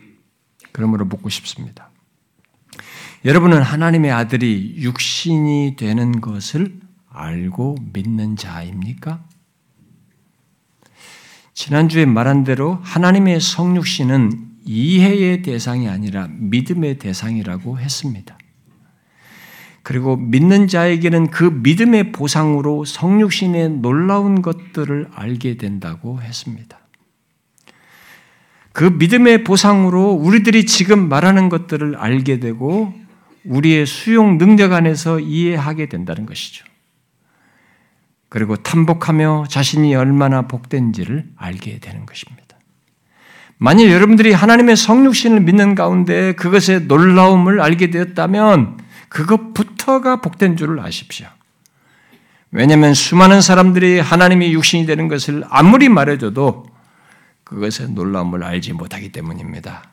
그러므로 0.73 1.05
묻고 1.05 1.29
싶습니다. 1.29 1.89
여러분은 3.23 3.61
하나님의 3.61 4.11
아들이 4.11 4.75
육신이 4.77 5.75
되는 5.77 6.19
것을 6.19 6.79
알고 7.09 7.77
믿는 7.93 8.35
자입니까? 8.35 9.25
지난주에 11.53 12.05
말한 12.05 12.43
대로 12.43 12.75
하나님의 12.83 13.39
성육신은 13.39 14.47
이해의 14.65 15.41
대상이 15.43 15.87
아니라 15.87 16.27
믿음의 16.29 16.99
대상이라고 16.99 17.79
했습니다. 17.79 18.37
그리고 19.87 20.17
믿는 20.17 20.67
자에게는 20.67 21.27
그 21.27 21.45
믿음의 21.45 22.11
보상으로 22.11 22.83
성육신의 22.83 23.69
놀라운 23.69 24.41
것들을 24.41 25.07
알게 25.15 25.55
된다고 25.55 26.21
했습니다. 26.21 26.77
그 28.73 28.83
믿음의 28.83 29.45
보상으로 29.45 30.11
우리들이 30.11 30.65
지금 30.65 31.07
말하는 31.07 31.47
것들을 31.47 31.95
알게 31.95 32.41
되고 32.41 32.93
우리의 33.45 33.85
수용 33.85 34.37
능력 34.37 34.73
안에서 34.73 35.21
이해하게 35.21 35.87
된다는 35.87 36.25
것이죠. 36.25 36.65
그리고 38.27 38.57
탐복하며 38.57 39.45
자신이 39.47 39.95
얼마나 39.95 40.49
복된지를 40.49 41.29
알게 41.37 41.79
되는 41.79 42.05
것입니다. 42.05 42.57
만일 43.57 43.89
여러분들이 43.89 44.33
하나님의 44.33 44.75
성육신을 44.75 45.39
믿는 45.39 45.75
가운데 45.75 46.33
그것의 46.33 46.87
놀라움을 46.87 47.61
알게 47.61 47.89
되었다면 47.89 48.85
그것부터가 49.09 50.21
복된 50.21 50.57
줄을 50.57 50.79
아십시오. 50.79 51.27
왜냐하면 52.51 52.93
수많은 52.93 53.41
사람들이 53.41 53.99
하나님이 53.99 54.53
육신이 54.53 54.85
되는 54.85 55.07
것을 55.07 55.43
아무리 55.49 55.89
말해줘도 55.89 56.65
그것의 57.43 57.91
놀라움을 57.91 58.43
알지 58.43 58.73
못하기 58.73 59.11
때문입니다. 59.11 59.83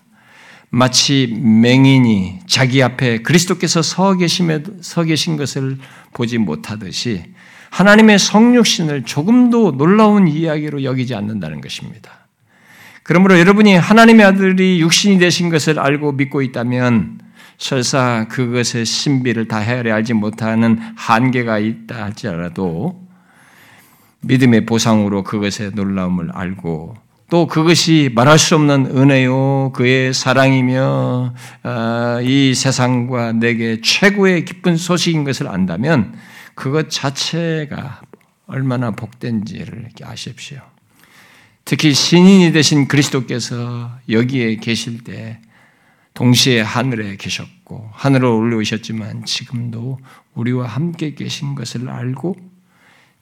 마치 0.71 1.39
맹인이 1.41 2.41
자기 2.47 2.83
앞에 2.83 3.23
그리스도께서 3.23 3.83
서, 3.83 4.15
계심에, 4.15 4.63
서 4.81 5.05
계신 5.05 5.37
것을 5.37 5.79
보지 6.13 6.39
못하듯이 6.39 7.23
하나님의 7.71 8.19
성육신을 8.19 9.05
조금도 9.05 9.77
놀라운 9.77 10.27
이야기로 10.27 10.85
여기지 10.85 11.15
않는다는 11.15 11.61
것입니다. 11.61 12.11
그러므로 13.03 13.39
여러분이 13.39 13.77
하나님의 13.77 14.27
아들이 14.27 14.81
육신이 14.81 15.19
되신 15.19 15.51
것을 15.51 15.79
알고 15.79 16.13
믿고 16.13 16.41
있다면 16.43 17.21
설사 17.59 18.27
그것의 18.29 18.85
신비를 18.85 19.49
다 19.49 19.59
헤아려 19.59 19.95
알지 19.95 20.15
못하는 20.15 20.79
한계가 20.97 21.59
있다 21.59 22.05
할지라도 22.05 23.05
믿음의 24.21 24.67
보상으로 24.67 25.23
그것의 25.23 25.73
놀라움을 25.75 26.31
알고 26.33 26.97
또 27.31 27.47
그것이 27.47 28.11
말할 28.15 28.39
수 28.39 28.55
없는 28.55 28.97
은혜요 28.97 29.73
그의 29.75 30.13
사랑이며 30.13 31.35
아, 31.63 32.21
이 32.23 32.55
세상과 32.55 33.33
내게 33.33 33.81
최고의 33.83 34.45
기쁜 34.45 34.77
소식인 34.77 35.25
것을 35.25 35.49
안다면 35.49 36.15
그것 36.55 36.91
자체가 36.91 38.03
얼마나 38.47 38.91
복된지를 38.91 39.89
아십시오. 40.03 40.59
특히 41.65 41.95
신인이 41.95 42.53
되신 42.53 42.89
그리스도께서 42.89 43.91
여기에 44.11 44.57
계실 44.57 45.03
때 45.03 45.41
동시에 46.15 46.61
하늘에 46.61 47.17
계셨고 47.17 47.91
하늘로 47.93 48.39
올라오셨지만 48.39 49.25
지금도 49.25 49.99
우리와 50.35 50.67
함께 50.67 51.15
계신 51.15 51.57
것을 51.57 51.89
알고 51.89 52.37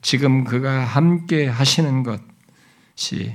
지금 0.03 0.45
그가 0.45 0.85
함께 0.85 1.47
하시는 1.47 2.03
것이 2.03 3.35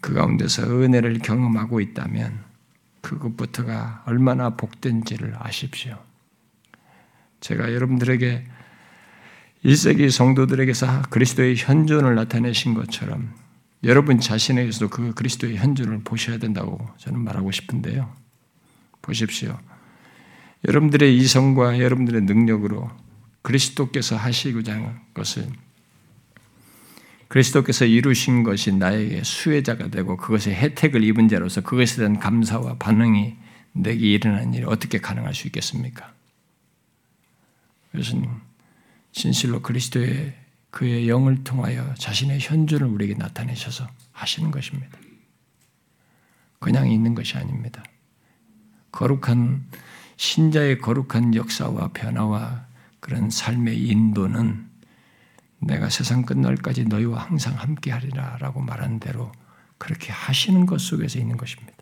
그 0.00 0.12
가운데서 0.12 0.62
은혜를 0.62 1.18
경험하고 1.20 1.80
있다면 1.80 2.44
그것부터가 3.00 4.02
얼마나 4.06 4.50
복된지를 4.50 5.34
아십시오. 5.38 5.98
제가 7.40 7.72
여러분들에게 7.72 8.44
1세기 9.64 10.10
성도들에게서 10.10 11.02
그리스도의 11.10 11.56
현존을 11.56 12.14
나타내신 12.14 12.74
것처럼 12.74 13.32
여러분 13.84 14.18
자신에게서도 14.18 14.88
그 14.90 15.14
그리스도의 15.14 15.56
현존을 15.56 16.00
보셔야 16.02 16.38
된다고 16.38 16.88
저는 16.98 17.20
말하고 17.20 17.52
싶은데요. 17.52 18.12
보십시오. 19.02 19.58
여러분들의 20.66 21.16
이성과 21.16 21.78
여러분들의 21.78 22.22
능력으로 22.22 22.90
그리스도께서 23.42 24.16
하시고자 24.16 24.72
하는 24.72 24.96
것을 25.14 25.46
그리스도께서 27.28 27.84
이루신 27.84 28.42
것이 28.42 28.72
나에게 28.72 29.22
수혜자가 29.22 29.88
되고 29.88 30.16
그것의 30.16 30.54
혜택을 30.56 31.02
입은 31.04 31.28
자로서 31.28 31.60
그것에 31.60 31.96
대한 31.96 32.18
감사와 32.18 32.76
반응이 32.78 33.36
내게 33.72 34.06
일어난 34.06 34.54
일이 34.54 34.64
어떻게 34.64 34.98
가능할 34.98 35.34
수 35.34 35.46
있겠습니까? 35.48 36.14
그것은 37.92 38.26
진실로 39.12 39.60
그리스도의 39.62 40.34
그의 40.76 41.08
영을 41.08 41.42
통하여 41.42 41.94
자신의 41.94 42.38
현존을 42.38 42.86
우리에게 42.86 43.14
나타내셔서 43.14 43.88
하시는 44.12 44.50
것입니다. 44.50 44.98
그냥 46.58 46.90
있는 46.90 47.14
것이 47.14 47.38
아닙니다. 47.38 47.82
거룩한 48.92 49.70
신자의 50.18 50.80
거룩한 50.80 51.34
역사와 51.34 51.92
변화와 51.94 52.66
그런 53.00 53.30
삶의 53.30 53.86
인도는 53.86 54.68
내가 55.60 55.88
세상 55.88 56.26
끝날까지 56.26 56.84
너희와 56.84 57.22
항상 57.22 57.58
함께 57.58 57.90
하리라 57.90 58.36
라고 58.38 58.60
말한 58.60 59.00
대로 59.00 59.32
그렇게 59.78 60.12
하시는 60.12 60.66
것 60.66 60.78
속에서 60.78 61.18
있는 61.18 61.38
것입니다. 61.38 61.72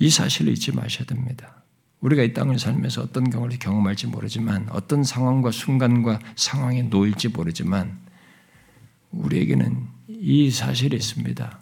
이 0.00 0.10
사실을 0.10 0.54
잊지 0.54 0.72
마셔야 0.72 1.06
됩니다. 1.06 1.61
우리가 2.02 2.24
이 2.24 2.32
땅을 2.32 2.58
살면서 2.58 3.02
어떤 3.02 3.30
경우를 3.30 3.58
경험할지 3.58 4.08
모르지만 4.08 4.68
어떤 4.70 5.04
상황과 5.04 5.52
순간과 5.52 6.18
상황에 6.36 6.82
놓일지 6.82 7.28
모르지만 7.28 8.00
우리에게는 9.12 9.86
이 10.08 10.50
사실이 10.50 10.96
있습니다. 10.96 11.60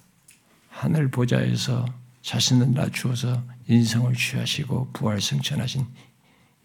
하늘 0.70 1.10
보좌에서 1.10 1.84
자신을 2.22 2.72
낮추어서 2.72 3.44
인성을 3.68 4.14
취하시고 4.14 4.90
부활 4.92 5.20
승천하신 5.20 5.86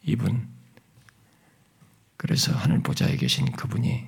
이분 0.03 0.47
그래서 2.15 2.53
하늘 2.53 2.81
보좌에 2.81 3.17
계신 3.17 3.45
그분이 3.51 4.05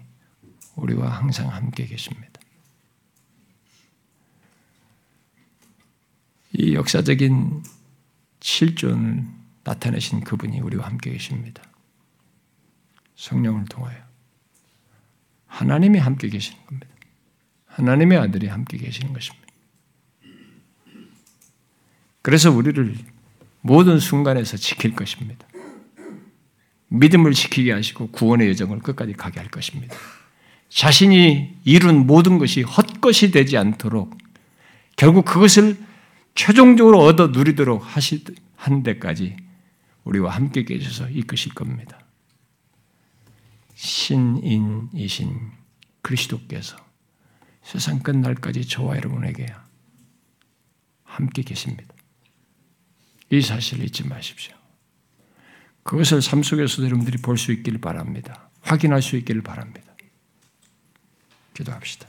우리와 0.76 1.10
항상 1.10 1.52
함께 1.52 1.86
계십니다. 1.86 2.40
이 6.54 6.74
역사적인 6.74 7.64
실존을 8.40 9.37
나타내신 9.68 10.22
그분이 10.22 10.62
우리와 10.62 10.86
함께 10.86 11.12
계십니다. 11.12 11.62
성령을 13.18 13.66
통하여. 13.66 13.98
하나님이 15.46 16.00
함께 16.00 16.30
계시는 16.30 16.58
겁니다. 16.66 16.88
하나님의 17.66 18.18
아들이 18.18 18.48
함께 18.48 18.78
계시는 18.78 19.12
것입니다. 19.12 19.46
그래서 22.22 22.50
우리를 22.50 22.96
모든 23.60 24.00
순간에서 24.00 24.56
지킬 24.56 24.96
것입니다. 24.96 25.46
믿음을 26.88 27.34
지키게 27.34 27.74
하시고 27.74 28.12
구원의 28.12 28.48
여정을 28.50 28.80
끝까지 28.80 29.14
가게 29.14 29.42
할 29.42 29.50
것입니다. 29.50 29.94
자신이 30.70 31.58
이룬 31.66 32.08
모든 32.08 32.38
것이 32.38 32.62
헛것이 32.62 33.32
되지 33.32 33.58
않도록 33.58 34.18
결국 34.96 35.26
그것을 35.26 35.78
최종적으로 36.36 37.02
얻어 37.04 37.28
누리도록 37.28 37.84
하는 38.56 38.84
데까지 38.84 39.47
우리와 40.08 40.34
함께 40.34 40.64
계셔서 40.64 41.10
이끄실 41.10 41.54
겁니다. 41.54 42.00
신인이신 43.76 45.52
그리스도께서 46.02 46.78
세상 47.62 48.00
끝날까지 48.00 48.66
저와 48.68 48.96
여러분에게 48.96 49.54
함께 51.04 51.42
계십니다. 51.42 51.94
이 53.30 53.42
사실을 53.42 53.86
잊지 53.86 54.08
마십시오. 54.08 54.56
그것을 55.84 56.22
삶 56.22 56.42
속에서도 56.44 56.86
여러분들이 56.86 57.18
볼 57.18 57.38
수 57.38 57.52
있기를 57.52 57.80
바랍니다. 57.80 58.50
확인할 58.62 59.02
수 59.02 59.18
있기를 59.18 59.42
바랍니다. 59.42 59.94
기도합시다. 61.54 62.08